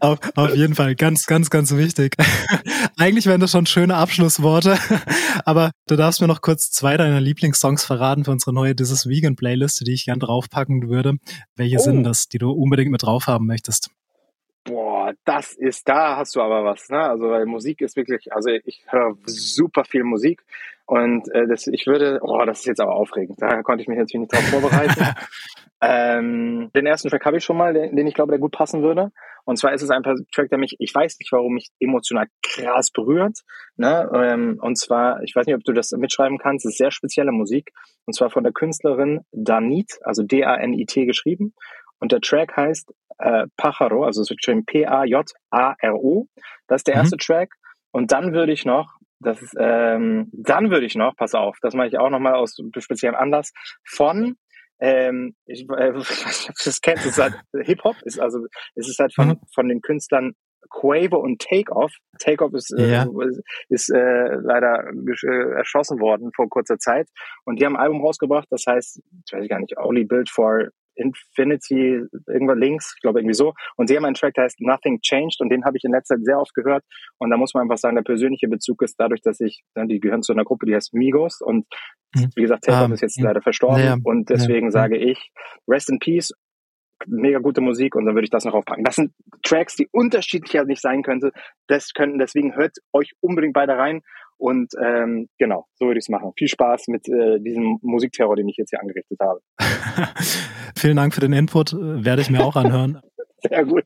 auf, 0.00 0.18
auf 0.36 0.54
jeden 0.54 0.74
Fall, 0.74 0.94
ganz, 0.94 1.26
ganz, 1.26 1.50
ganz 1.50 1.76
wichtig. 1.76 2.16
Eigentlich 2.98 3.26
wären 3.26 3.42
das 3.42 3.50
schon 3.50 3.66
schöne 3.66 3.96
Abschlussworte, 3.96 4.78
aber 5.44 5.70
du 5.86 5.96
darfst 5.96 6.22
mir 6.22 6.26
noch 6.26 6.40
kurz 6.40 6.70
zwei 6.70 6.96
deiner 6.96 7.20
Lieblingssongs 7.20 7.84
verraten 7.84 8.24
für 8.24 8.30
unsere 8.30 8.54
neue 8.54 8.74
This 8.74 8.90
is 8.90 9.06
Vegan 9.06 9.36
Playlist, 9.36 9.86
die 9.86 9.92
ich 9.92 10.06
gern 10.06 10.18
draufpacken 10.18 10.88
würde. 10.88 11.18
Welche 11.56 11.76
oh. 11.76 11.82
sind 11.82 12.04
das, 12.04 12.28
die 12.28 12.38
du 12.38 12.50
unbedingt 12.52 12.90
mit 12.90 13.02
drauf 13.02 13.26
haben 13.26 13.46
möchtest? 13.46 13.90
Das 15.24 15.52
ist, 15.52 15.88
da 15.88 16.16
hast 16.16 16.34
du 16.34 16.40
aber 16.40 16.64
was, 16.64 16.88
ne? 16.88 16.98
Also 16.98 17.28
weil 17.28 17.46
Musik 17.46 17.82
ist 17.82 17.96
wirklich, 17.96 18.32
also 18.32 18.50
ich 18.50 18.84
höre 18.88 19.16
super 19.26 19.84
viel 19.84 20.02
Musik 20.02 20.42
und 20.90 21.32
äh, 21.32 21.46
das, 21.46 21.68
ich 21.68 21.86
würde, 21.86 22.18
oh, 22.20 22.44
das 22.44 22.58
ist 22.60 22.66
jetzt 22.66 22.80
aber 22.80 22.96
aufregend. 22.96 23.40
Da 23.40 23.62
konnte 23.62 23.80
ich 23.80 23.86
mich 23.86 23.96
natürlich 23.96 24.22
nicht 24.22 24.32
drauf 24.32 24.48
vorbereiten. 24.48 25.14
ähm, 25.80 26.70
den 26.74 26.84
ersten 26.84 27.08
Track 27.10 27.24
habe 27.24 27.36
ich 27.36 27.44
schon 27.44 27.56
mal, 27.56 27.72
den, 27.72 27.94
den 27.94 28.08
ich 28.08 28.14
glaube, 28.14 28.32
der 28.32 28.40
gut 28.40 28.50
passen 28.50 28.82
würde. 28.82 29.12
Und 29.44 29.56
zwar 29.56 29.72
ist 29.72 29.82
es 29.82 29.90
ein 29.90 30.02
Track, 30.02 30.48
der 30.50 30.58
mich, 30.58 30.74
ich 30.80 30.92
weiß 30.92 31.16
nicht, 31.20 31.30
warum 31.30 31.54
mich 31.54 31.68
emotional 31.78 32.26
krass 32.42 32.90
berührt. 32.90 33.38
Ne? 33.76 34.10
Ähm, 34.12 34.58
und 34.60 34.80
zwar, 34.80 35.22
ich 35.22 35.36
weiß 35.36 35.46
nicht, 35.46 35.54
ob 35.54 35.62
du 35.62 35.72
das 35.72 35.92
mitschreiben 35.92 36.38
kannst, 36.38 36.66
es 36.66 36.72
ist 36.72 36.78
sehr 36.78 36.90
spezielle 36.90 37.30
Musik. 37.30 37.70
Und 38.06 38.14
zwar 38.14 38.30
von 38.30 38.42
der 38.42 38.52
Künstlerin 38.52 39.20
Danit, 39.30 40.00
also 40.02 40.24
D-A-N-I-T 40.24 41.06
geschrieben. 41.06 41.54
Und 42.00 42.10
der 42.10 42.20
Track 42.20 42.56
heißt 42.56 42.92
äh, 43.20 43.46
Pajaro, 43.56 44.04
also 44.04 44.22
es 44.22 44.30
wird 44.30 44.40
geschrieben 44.40 44.64
P-A-J-A-R-O. 44.64 46.26
Das 46.66 46.80
ist 46.80 46.86
der 46.86 46.96
mhm. 46.96 47.00
erste 47.00 47.16
Track. 47.16 47.54
Und 47.92 48.12
dann 48.12 48.32
würde 48.32 48.52
ich 48.52 48.64
noch, 48.64 48.92
das 49.20 49.42
ist, 49.42 49.54
ähm, 49.58 50.30
dann 50.32 50.70
würde 50.70 50.86
ich 50.86 50.94
noch, 50.94 51.14
pass 51.16 51.34
auf, 51.34 51.58
das 51.60 51.74
mache 51.74 51.88
ich 51.88 51.98
auch 51.98 52.10
nochmal 52.10 52.34
aus 52.34 52.56
speziellem 52.78 53.16
Anlass, 53.16 53.52
von 53.84 54.36
ähm, 54.80 55.34
ich, 55.46 55.68
äh, 55.68 55.90
ich 55.98 56.26
weiß 56.26 56.26
nicht, 56.26 56.50
ob 56.50 56.56
du 56.56 56.64
das 56.64 56.80
kennst, 56.80 57.04
es 57.04 57.12
ist 57.12 57.22
halt 57.22 57.34
Hip-Hop, 57.66 57.96
ist 58.02 58.18
also, 58.18 58.46
es 58.74 58.88
ist 58.88 58.98
halt 58.98 59.14
von, 59.14 59.28
mhm. 59.28 59.40
von 59.54 59.68
den 59.68 59.80
Künstlern 59.80 60.32
Quavo 60.70 61.18
und 61.18 61.40
Takeoff. 61.40 61.92
Takeoff 62.18 62.54
ist, 62.54 62.72
äh, 62.78 62.92
ja. 62.92 63.04
äh, 63.04 63.40
ist 63.68 63.90
äh, 63.90 64.34
leider 64.42 64.84
äh, 64.88 65.56
erschossen 65.56 66.00
worden 66.00 66.30
vor 66.34 66.48
kurzer 66.48 66.78
Zeit. 66.78 67.08
Und 67.44 67.60
die 67.60 67.66
haben 67.66 67.76
ein 67.76 67.82
Album 67.82 68.02
rausgebracht, 68.02 68.46
das 68.50 68.64
heißt, 68.68 69.00
ich 69.26 69.32
weiß 69.32 69.48
gar 69.48 69.58
nicht, 69.58 69.76
Only 69.78 70.04
Built 70.04 70.30
for 70.30 70.68
Infinity, 70.94 72.02
irgendwo 72.26 72.52
links, 72.52 72.94
ich 72.96 73.00
glaube 73.00 73.20
irgendwie 73.20 73.34
so. 73.34 73.54
Und 73.76 73.88
sie 73.88 73.96
haben 73.96 74.04
einen 74.04 74.14
Track, 74.14 74.34
der 74.34 74.44
heißt 74.44 74.60
Nothing 74.60 75.00
Changed 75.00 75.40
und 75.40 75.50
den 75.50 75.64
habe 75.64 75.76
ich 75.76 75.84
in 75.84 75.92
letzter 75.92 76.16
Zeit 76.16 76.24
sehr 76.24 76.38
oft 76.38 76.54
gehört. 76.54 76.84
Und 77.18 77.30
da 77.30 77.36
muss 77.36 77.54
man 77.54 77.62
einfach 77.62 77.78
sagen, 77.78 77.96
der 77.96 78.02
persönliche 78.02 78.48
Bezug 78.48 78.82
ist 78.82 78.96
dadurch, 78.98 79.22
dass 79.22 79.40
ich, 79.40 79.62
ne, 79.74 79.86
die 79.86 80.00
gehören 80.00 80.22
zu 80.22 80.32
einer 80.32 80.44
Gruppe, 80.44 80.66
die 80.66 80.74
heißt 80.74 80.94
Migos 80.94 81.40
und 81.40 81.66
hm. 82.16 82.30
wie 82.34 82.42
gesagt, 82.42 82.64
Taylor 82.64 82.86
um, 82.86 82.92
ist 82.92 83.02
jetzt 83.02 83.20
leider 83.20 83.40
verstorben 83.40 83.84
ja, 83.84 83.96
und 84.02 84.28
deswegen 84.30 84.66
ja, 84.66 84.72
sage 84.72 84.96
ich, 84.96 85.30
Rest 85.68 85.90
in 85.90 85.98
Peace, 85.98 86.32
mega 87.06 87.38
gute 87.38 87.60
Musik 87.60 87.94
und 87.94 88.04
dann 88.04 88.14
würde 88.14 88.24
ich 88.24 88.30
das 88.30 88.44
noch 88.44 88.54
aufpacken. 88.54 88.84
Das 88.84 88.96
sind 88.96 89.12
Tracks, 89.42 89.76
die 89.76 89.88
unterschiedlicher 89.90 90.64
nicht 90.64 90.82
sein 90.82 91.02
könnte. 91.02 91.32
Das 91.66 91.92
könnten, 91.94 92.18
deswegen 92.18 92.54
hört 92.56 92.76
euch 92.92 93.12
unbedingt 93.20 93.54
beide 93.54 93.76
rein 93.76 94.02
und 94.40 94.72
ähm, 94.82 95.28
genau, 95.38 95.66
so 95.74 95.86
würde 95.86 95.98
ich 95.98 96.04
es 96.04 96.08
machen. 96.08 96.32
Viel 96.36 96.48
Spaß 96.48 96.88
mit 96.88 97.06
äh, 97.08 97.38
diesem 97.40 97.78
Musikterror, 97.82 98.36
den 98.36 98.48
ich 98.48 98.56
jetzt 98.56 98.70
hier 98.70 98.80
angerichtet 98.80 99.18
habe. 99.20 99.40
Vielen 100.76 100.96
Dank 100.96 101.14
für 101.14 101.20
den 101.20 101.34
Input, 101.34 101.74
werde 101.74 102.22
ich 102.22 102.30
mir 102.30 102.42
auch 102.42 102.56
anhören. 102.56 103.00
Sehr 103.48 103.64
gut. 103.64 103.84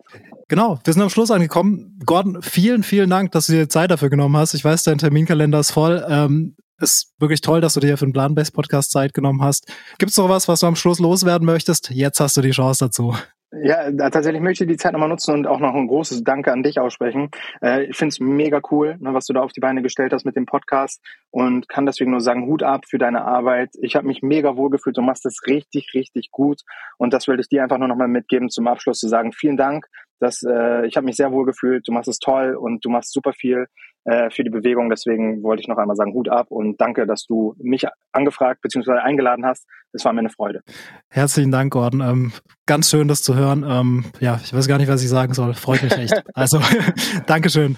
Genau, 0.49 0.79
wir 0.85 0.93
sind 0.93 1.03
am 1.03 1.11
Schluss 1.11 1.31
angekommen. 1.31 1.99
Gordon, 2.07 2.43
vielen, 2.43 2.83
vielen 2.83 3.11
Dank, 3.11 3.33
dass 3.33 3.47
du 3.47 3.53
dir 3.53 3.69
Zeit 3.69 3.91
dafür 3.91 4.11
genommen 4.11 4.37
hast. 4.37 4.55
Ich 4.55 4.65
weiß, 4.65 4.83
dein 4.85 4.99
Terminkalender 4.99 5.61
ist 5.61 5.71
voll. 5.71 6.05
Ähm, 6.09 6.57
ist 6.81 7.13
wirklich 7.19 7.41
toll, 7.41 7.61
dass 7.61 7.75
du 7.75 7.81
dir 7.81 7.97
für 7.97 8.07
den 8.07 8.13
Plan-Based 8.13 8.53
Podcast 8.53 8.91
Zeit 8.91 9.15
genommen 9.15 9.43
hast. 9.43 9.73
Gibt 9.99 10.11
es 10.11 10.19
noch 10.19 10.29
was, 10.29 10.49
was 10.49 10.61
du 10.61 10.67
am 10.67 10.77
Schluss 10.77 10.99
loswerden 10.99 11.47
möchtest? 11.47 11.91
Jetzt 11.91 12.19
hast 12.21 12.37
du 12.37 12.43
die 12.43 12.51
Chance 12.51 12.87
dazu. 12.87 13.15
Ja, 13.63 13.91
tatsächlich 14.11 14.43
möchte 14.43 14.65
ich 14.65 14.71
die 14.71 14.77
Zeit 14.77 14.93
nochmal 14.93 15.09
nutzen 15.09 15.35
und 15.35 15.47
auch 15.47 15.61
noch 15.61 15.75
ein 15.75 15.87
großes 15.87 16.25
Danke 16.25 16.51
an 16.53 16.63
dich 16.63 16.81
aussprechen. 16.81 17.31
Äh, 17.63 17.85
ich 17.85 17.97
finde 17.97 18.09
es 18.09 18.21
mega 18.21 18.61
cool, 18.71 18.97
ne, 18.99 19.15
was 19.15 19.27
du 19.27 19.33
da 19.33 19.43
auf 19.43 19.53
die 19.53 19.61
Beine 19.61 19.83
gestellt 19.83 20.13
hast 20.13 20.25
mit 20.25 20.35
dem 20.35 20.47
Podcast 20.47 21.01
und 21.31 21.69
kann 21.69 21.87
deswegen 21.87 22.11
nur 22.11 22.21
sagen, 22.21 22.47
Hut 22.47 22.63
ab 22.63 22.87
für 22.89 22.99
deine 22.99 23.25
Arbeit. 23.25 23.71
Ich 23.81 23.97
habe 23.97 24.07
mich 24.07 24.23
mega 24.23 24.57
wohl 24.57 24.71
gefühlt, 24.71 24.97
du 24.97 25.03
machst 25.03 25.27
es 25.27 25.47
richtig, 25.47 25.93
richtig 25.95 26.31
gut 26.31 26.63
und 26.97 27.13
das 27.13 27.29
will 27.29 27.39
ich 27.39 27.49
dir 27.49 27.63
einfach 27.63 27.79
nur 27.79 27.89
nochmal 27.89 28.09
mitgeben 28.09 28.49
zum 28.49 28.67
Abschluss 28.67 28.99
zu 28.99 29.09
sagen, 29.09 29.33
vielen 29.33 29.57
Dank. 29.57 29.87
dass, 30.21 30.43
äh, 30.43 30.87
ich 30.87 30.97
habe 30.97 31.05
mich 31.05 31.17
sehr 31.17 31.33
wohl 31.33 31.45
gefühlt, 31.45 31.87
du 31.87 31.93
machst 31.93 32.09
es 32.09 32.19
toll 32.19 32.55
und 32.55 32.85
du 32.85 32.89
machst 32.89 33.13
super 33.13 33.33
viel 33.33 33.67
äh, 34.05 34.31
für 34.31 34.45
die 34.45 34.51
Bewegung. 34.51 34.91
Deswegen 34.91 35.43
wollte 35.43 35.63
ich 35.63 35.69
noch 35.69 35.79
einmal 35.79 35.97
sagen, 35.97 36.15
Hut 36.15 36.29
ab 36.29 36.47
und 36.51 36.81
danke, 36.81 37.07
dass 37.07 37.25
du 37.25 37.55
mich 37.59 37.85
angefragt 38.13 38.61
bzw. 38.63 38.99
eingeladen 38.99 39.45
hast. 39.45 39.67
Es 39.93 40.05
war 40.05 40.13
mir 40.13 40.21
eine 40.21 40.31
Freude. 40.31 40.61
Herzlichen 41.09 41.51
Dank, 41.51 41.73
Gordon. 41.73 42.01
Ähm, 42.01 42.33
ganz 42.67 42.91
schön, 42.91 43.09
das 43.09 43.23
zu 43.23 43.35
hören. 43.35 43.65
Ähm, 43.69 44.05
ja, 44.21 44.41
ich 44.43 44.53
weiß 44.53 44.69
gar 44.69 44.79
nicht, 44.79 44.89
was 44.89 45.03
ich 45.03 45.09
sagen 45.09 45.35
soll. 45.35 45.55
Freut 45.55 45.83
mich 45.83 45.97
echt. 45.97 46.23
Also, 46.35 46.61
Dankeschön. 47.27 47.77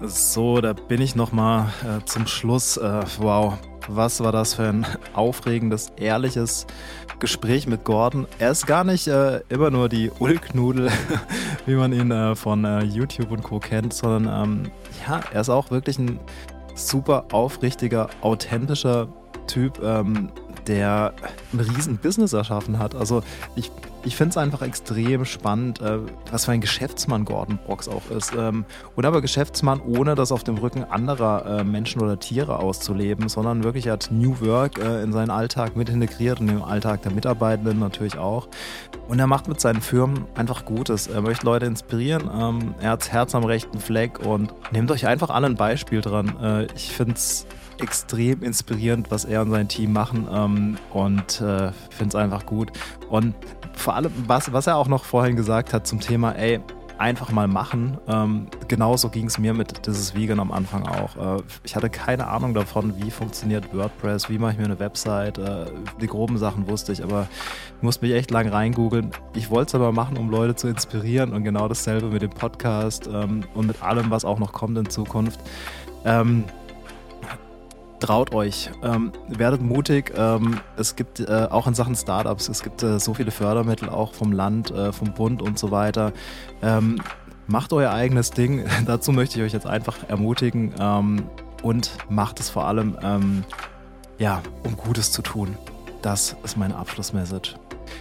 So, 0.00 0.60
da 0.60 0.74
bin 0.74 1.02
ich 1.02 1.16
nochmal 1.16 1.72
äh, 1.82 2.04
zum 2.04 2.28
Schluss. 2.28 2.76
Äh, 2.76 3.02
wow, 3.18 3.58
was 3.88 4.22
war 4.22 4.30
das 4.30 4.54
für 4.54 4.68
ein 4.68 4.86
aufregendes, 5.12 5.92
ehrliches 5.96 6.66
Gespräch 7.18 7.66
mit 7.66 7.84
Gordon. 7.84 8.28
Er 8.38 8.52
ist 8.52 8.66
gar 8.66 8.84
nicht 8.84 9.08
äh, 9.08 9.40
immer 9.48 9.70
nur 9.70 9.88
die 9.88 10.12
Ulknudel, 10.20 10.90
wie 11.66 11.74
man 11.74 11.92
ihn 11.92 12.12
äh, 12.12 12.36
von 12.36 12.64
äh, 12.64 12.84
YouTube 12.84 13.32
und 13.32 13.42
Co. 13.42 13.58
kennt, 13.58 13.92
sondern 13.92 14.50
ähm, 14.50 14.70
ja, 15.06 15.20
er 15.32 15.40
ist 15.40 15.48
auch 15.48 15.72
wirklich 15.72 15.98
ein 15.98 16.20
super 16.76 17.26
aufrichtiger, 17.32 18.08
authentischer 18.20 19.08
Typ, 19.48 19.82
ähm, 19.82 20.30
der 20.68 21.14
ein 21.52 21.60
riesen 21.60 21.96
Business 21.96 22.32
erschaffen 22.32 22.78
hat. 22.78 22.94
Also 22.94 23.22
ich 23.56 23.70
ich 24.04 24.16
finde 24.16 24.30
es 24.30 24.36
einfach 24.36 24.62
extrem 24.62 25.24
spannend, 25.24 25.80
äh, 25.80 25.98
was 26.30 26.44
für 26.44 26.52
ein 26.52 26.60
Geschäftsmann 26.60 27.24
Gordon 27.24 27.58
Brox 27.58 27.88
auch 27.88 28.10
ist. 28.10 28.32
Ähm, 28.36 28.64
und 28.96 29.04
aber 29.04 29.20
Geschäftsmann, 29.20 29.80
ohne 29.80 30.14
das 30.14 30.32
auf 30.32 30.44
dem 30.44 30.56
Rücken 30.56 30.84
anderer 30.84 31.60
äh, 31.60 31.64
Menschen 31.64 32.00
oder 32.00 32.18
Tiere 32.18 32.58
auszuleben, 32.58 33.28
sondern 33.28 33.64
wirklich 33.64 33.88
hat 33.88 34.08
New 34.10 34.40
Work 34.40 34.78
äh, 34.78 35.02
in 35.02 35.12
seinen 35.12 35.30
Alltag 35.30 35.76
mit 35.76 35.88
integriert 35.88 36.40
und 36.40 36.48
im 36.48 36.62
Alltag 36.62 37.02
der 37.02 37.12
Mitarbeitenden 37.12 37.78
natürlich 37.80 38.16
auch. 38.16 38.48
Und 39.08 39.18
er 39.18 39.26
macht 39.26 39.48
mit 39.48 39.60
seinen 39.60 39.80
Firmen 39.80 40.24
einfach 40.36 40.64
Gutes. 40.64 41.08
Er 41.08 41.20
möchte 41.20 41.44
Leute 41.44 41.66
inspirieren. 41.66 42.30
Ähm, 42.32 42.74
er 42.80 42.92
hat 42.92 43.00
das 43.00 43.12
Herz 43.12 43.34
am 43.34 43.44
rechten 43.44 43.78
Fleck 43.78 44.20
und 44.20 44.54
nehmt 44.70 44.90
euch 44.90 45.06
einfach 45.06 45.30
alle 45.30 45.46
ein 45.46 45.56
Beispiel 45.56 46.00
dran. 46.00 46.36
Äh, 46.40 46.64
ich 46.76 46.92
finde 46.92 47.14
es 47.14 47.46
extrem 47.80 48.42
inspirierend, 48.42 49.10
was 49.10 49.24
er 49.24 49.42
und 49.42 49.50
sein 49.50 49.68
Team 49.68 49.92
machen 49.92 50.28
ähm, 50.32 50.78
und 50.92 51.40
äh, 51.40 51.72
finde 51.90 52.08
es 52.08 52.14
einfach 52.14 52.46
gut. 52.46 52.72
Und 53.08 53.34
vor 53.74 53.94
allem, 53.94 54.12
was, 54.26 54.52
was 54.52 54.66
er 54.66 54.76
auch 54.76 54.88
noch 54.88 55.04
vorhin 55.04 55.36
gesagt 55.36 55.72
hat 55.72 55.86
zum 55.86 56.00
Thema, 56.00 56.32
ey, 56.32 56.60
einfach 56.98 57.30
mal 57.30 57.46
machen. 57.48 57.96
Ähm, 58.08 58.48
genauso 58.66 59.08
ging 59.08 59.26
es 59.26 59.38
mir 59.38 59.54
mit 59.54 59.86
dieses 59.86 60.14
Vegan 60.14 60.40
am 60.40 60.50
Anfang 60.50 60.86
auch. 60.86 61.38
Äh, 61.38 61.42
ich 61.62 61.76
hatte 61.76 61.88
keine 61.88 62.26
Ahnung 62.26 62.54
davon, 62.54 62.94
wie 63.02 63.10
funktioniert 63.10 63.72
WordPress, 63.72 64.28
wie 64.28 64.38
mache 64.38 64.52
ich 64.52 64.58
mir 64.58 64.64
eine 64.64 64.78
Website. 64.78 65.38
Äh, 65.38 65.66
die 66.00 66.06
groben 66.06 66.38
Sachen 66.38 66.68
wusste 66.68 66.92
ich, 66.92 67.02
aber 67.02 67.28
ich 67.76 67.82
musste 67.82 68.04
mich 68.04 68.14
echt 68.14 68.30
lang 68.30 68.48
reingoogeln. 68.48 69.12
Ich 69.34 69.50
wollte 69.50 69.68
es 69.68 69.74
aber 69.74 69.92
machen, 69.92 70.18
um 70.18 70.28
Leute 70.30 70.56
zu 70.56 70.68
inspirieren 70.68 71.32
und 71.32 71.44
genau 71.44 71.68
dasselbe 71.68 72.08
mit 72.08 72.22
dem 72.22 72.30
Podcast 72.30 73.08
ähm, 73.12 73.44
und 73.54 73.66
mit 73.66 73.82
allem, 73.82 74.10
was 74.10 74.24
auch 74.24 74.38
noch 74.38 74.52
kommt 74.52 74.76
in 74.76 74.90
Zukunft. 74.90 75.40
Ähm, 76.04 76.44
traut 78.00 78.34
euch, 78.34 78.70
ähm, 78.82 79.12
werdet 79.28 79.60
mutig. 79.60 80.12
Ähm, 80.16 80.60
es 80.76 80.96
gibt 80.96 81.20
äh, 81.20 81.48
auch 81.50 81.66
in 81.66 81.74
Sachen 81.74 81.96
Startups, 81.96 82.48
es 82.48 82.62
gibt 82.62 82.82
äh, 82.82 82.98
so 82.98 83.14
viele 83.14 83.30
Fördermittel 83.30 83.88
auch 83.88 84.14
vom 84.14 84.32
Land, 84.32 84.70
äh, 84.70 84.92
vom 84.92 85.12
Bund 85.12 85.42
und 85.42 85.58
so 85.58 85.70
weiter. 85.70 86.12
Ähm, 86.62 87.00
macht 87.46 87.72
euer 87.72 87.90
eigenes 87.90 88.30
Ding. 88.30 88.64
Dazu 88.86 89.12
möchte 89.12 89.38
ich 89.38 89.44
euch 89.44 89.52
jetzt 89.52 89.66
einfach 89.66 89.96
ermutigen 90.08 90.72
ähm, 90.78 91.24
und 91.62 91.92
macht 92.08 92.40
es 92.40 92.50
vor 92.50 92.66
allem, 92.66 92.96
ähm, 93.02 93.44
ja, 94.18 94.42
um 94.64 94.76
Gutes 94.76 95.12
zu 95.12 95.22
tun. 95.22 95.56
Das 96.02 96.36
ist 96.44 96.56
meine 96.56 96.76
Abschlussmessage. 96.76 97.54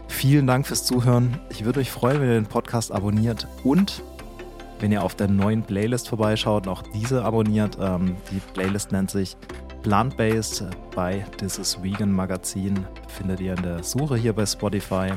Vielen 0.08 0.48
Dank 0.48 0.68
fürs 0.68 0.86
Zuhören. 0.86 1.40
Ich 1.50 1.66
würde 1.66 1.80
mich 1.80 1.92
freuen, 1.92 2.22
wenn 2.22 2.30
ihr 2.30 2.36
den 2.36 2.46
Podcast 2.46 2.92
abonniert 2.92 3.48
und 3.64 4.04
wenn 4.80 4.92
ihr 4.92 5.04
auf 5.04 5.16
der 5.16 5.28
neuen 5.28 5.64
Playlist 5.64 6.08
vorbeischaut 6.08 6.68
und 6.68 6.74
auch 6.74 6.84
diese 6.94 7.24
abonniert. 7.24 7.78
Ähm, 7.80 8.16
die 8.32 8.40
Playlist 8.54 8.92
nennt 8.92 9.10
sich 9.10 9.38
Plant-Based 9.88 10.66
bei 10.94 11.26
This 11.38 11.82
Vegan 11.82 12.12
Magazin. 12.12 12.86
Findet 13.08 13.40
ihr 13.40 13.54
in 13.54 13.64
der 13.64 13.84
Suche 13.84 14.18
hier 14.18 14.34
bei 14.34 14.46
Spotify. 14.46 15.14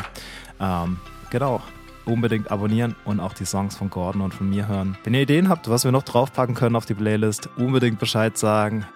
Ähm, 0.60 1.00
genau, 1.28 1.60
unbedingt 2.04 2.52
abonnieren 2.52 2.94
und 3.04 3.18
auch 3.18 3.32
die 3.32 3.46
Songs 3.46 3.74
von 3.74 3.90
Gordon 3.90 4.22
und 4.22 4.32
von 4.32 4.48
mir 4.48 4.68
hören. 4.68 4.96
Wenn 5.02 5.14
ihr 5.14 5.22
Ideen 5.22 5.48
habt, 5.48 5.68
was 5.68 5.82
wir 5.82 5.90
noch 5.90 6.04
draufpacken 6.04 6.54
können 6.54 6.76
auf 6.76 6.86
die 6.86 6.94
Playlist, 6.94 7.48
unbedingt 7.56 7.98
Bescheid 7.98 8.38
sagen. 8.38 8.86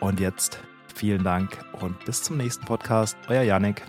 Und 0.00 0.20
jetzt 0.20 0.58
vielen 0.94 1.24
Dank 1.24 1.56
und 1.80 2.04
bis 2.04 2.22
zum 2.22 2.36
nächsten 2.36 2.66
Podcast. 2.66 3.16
Euer 3.26 3.44
Yannick. 3.44 3.82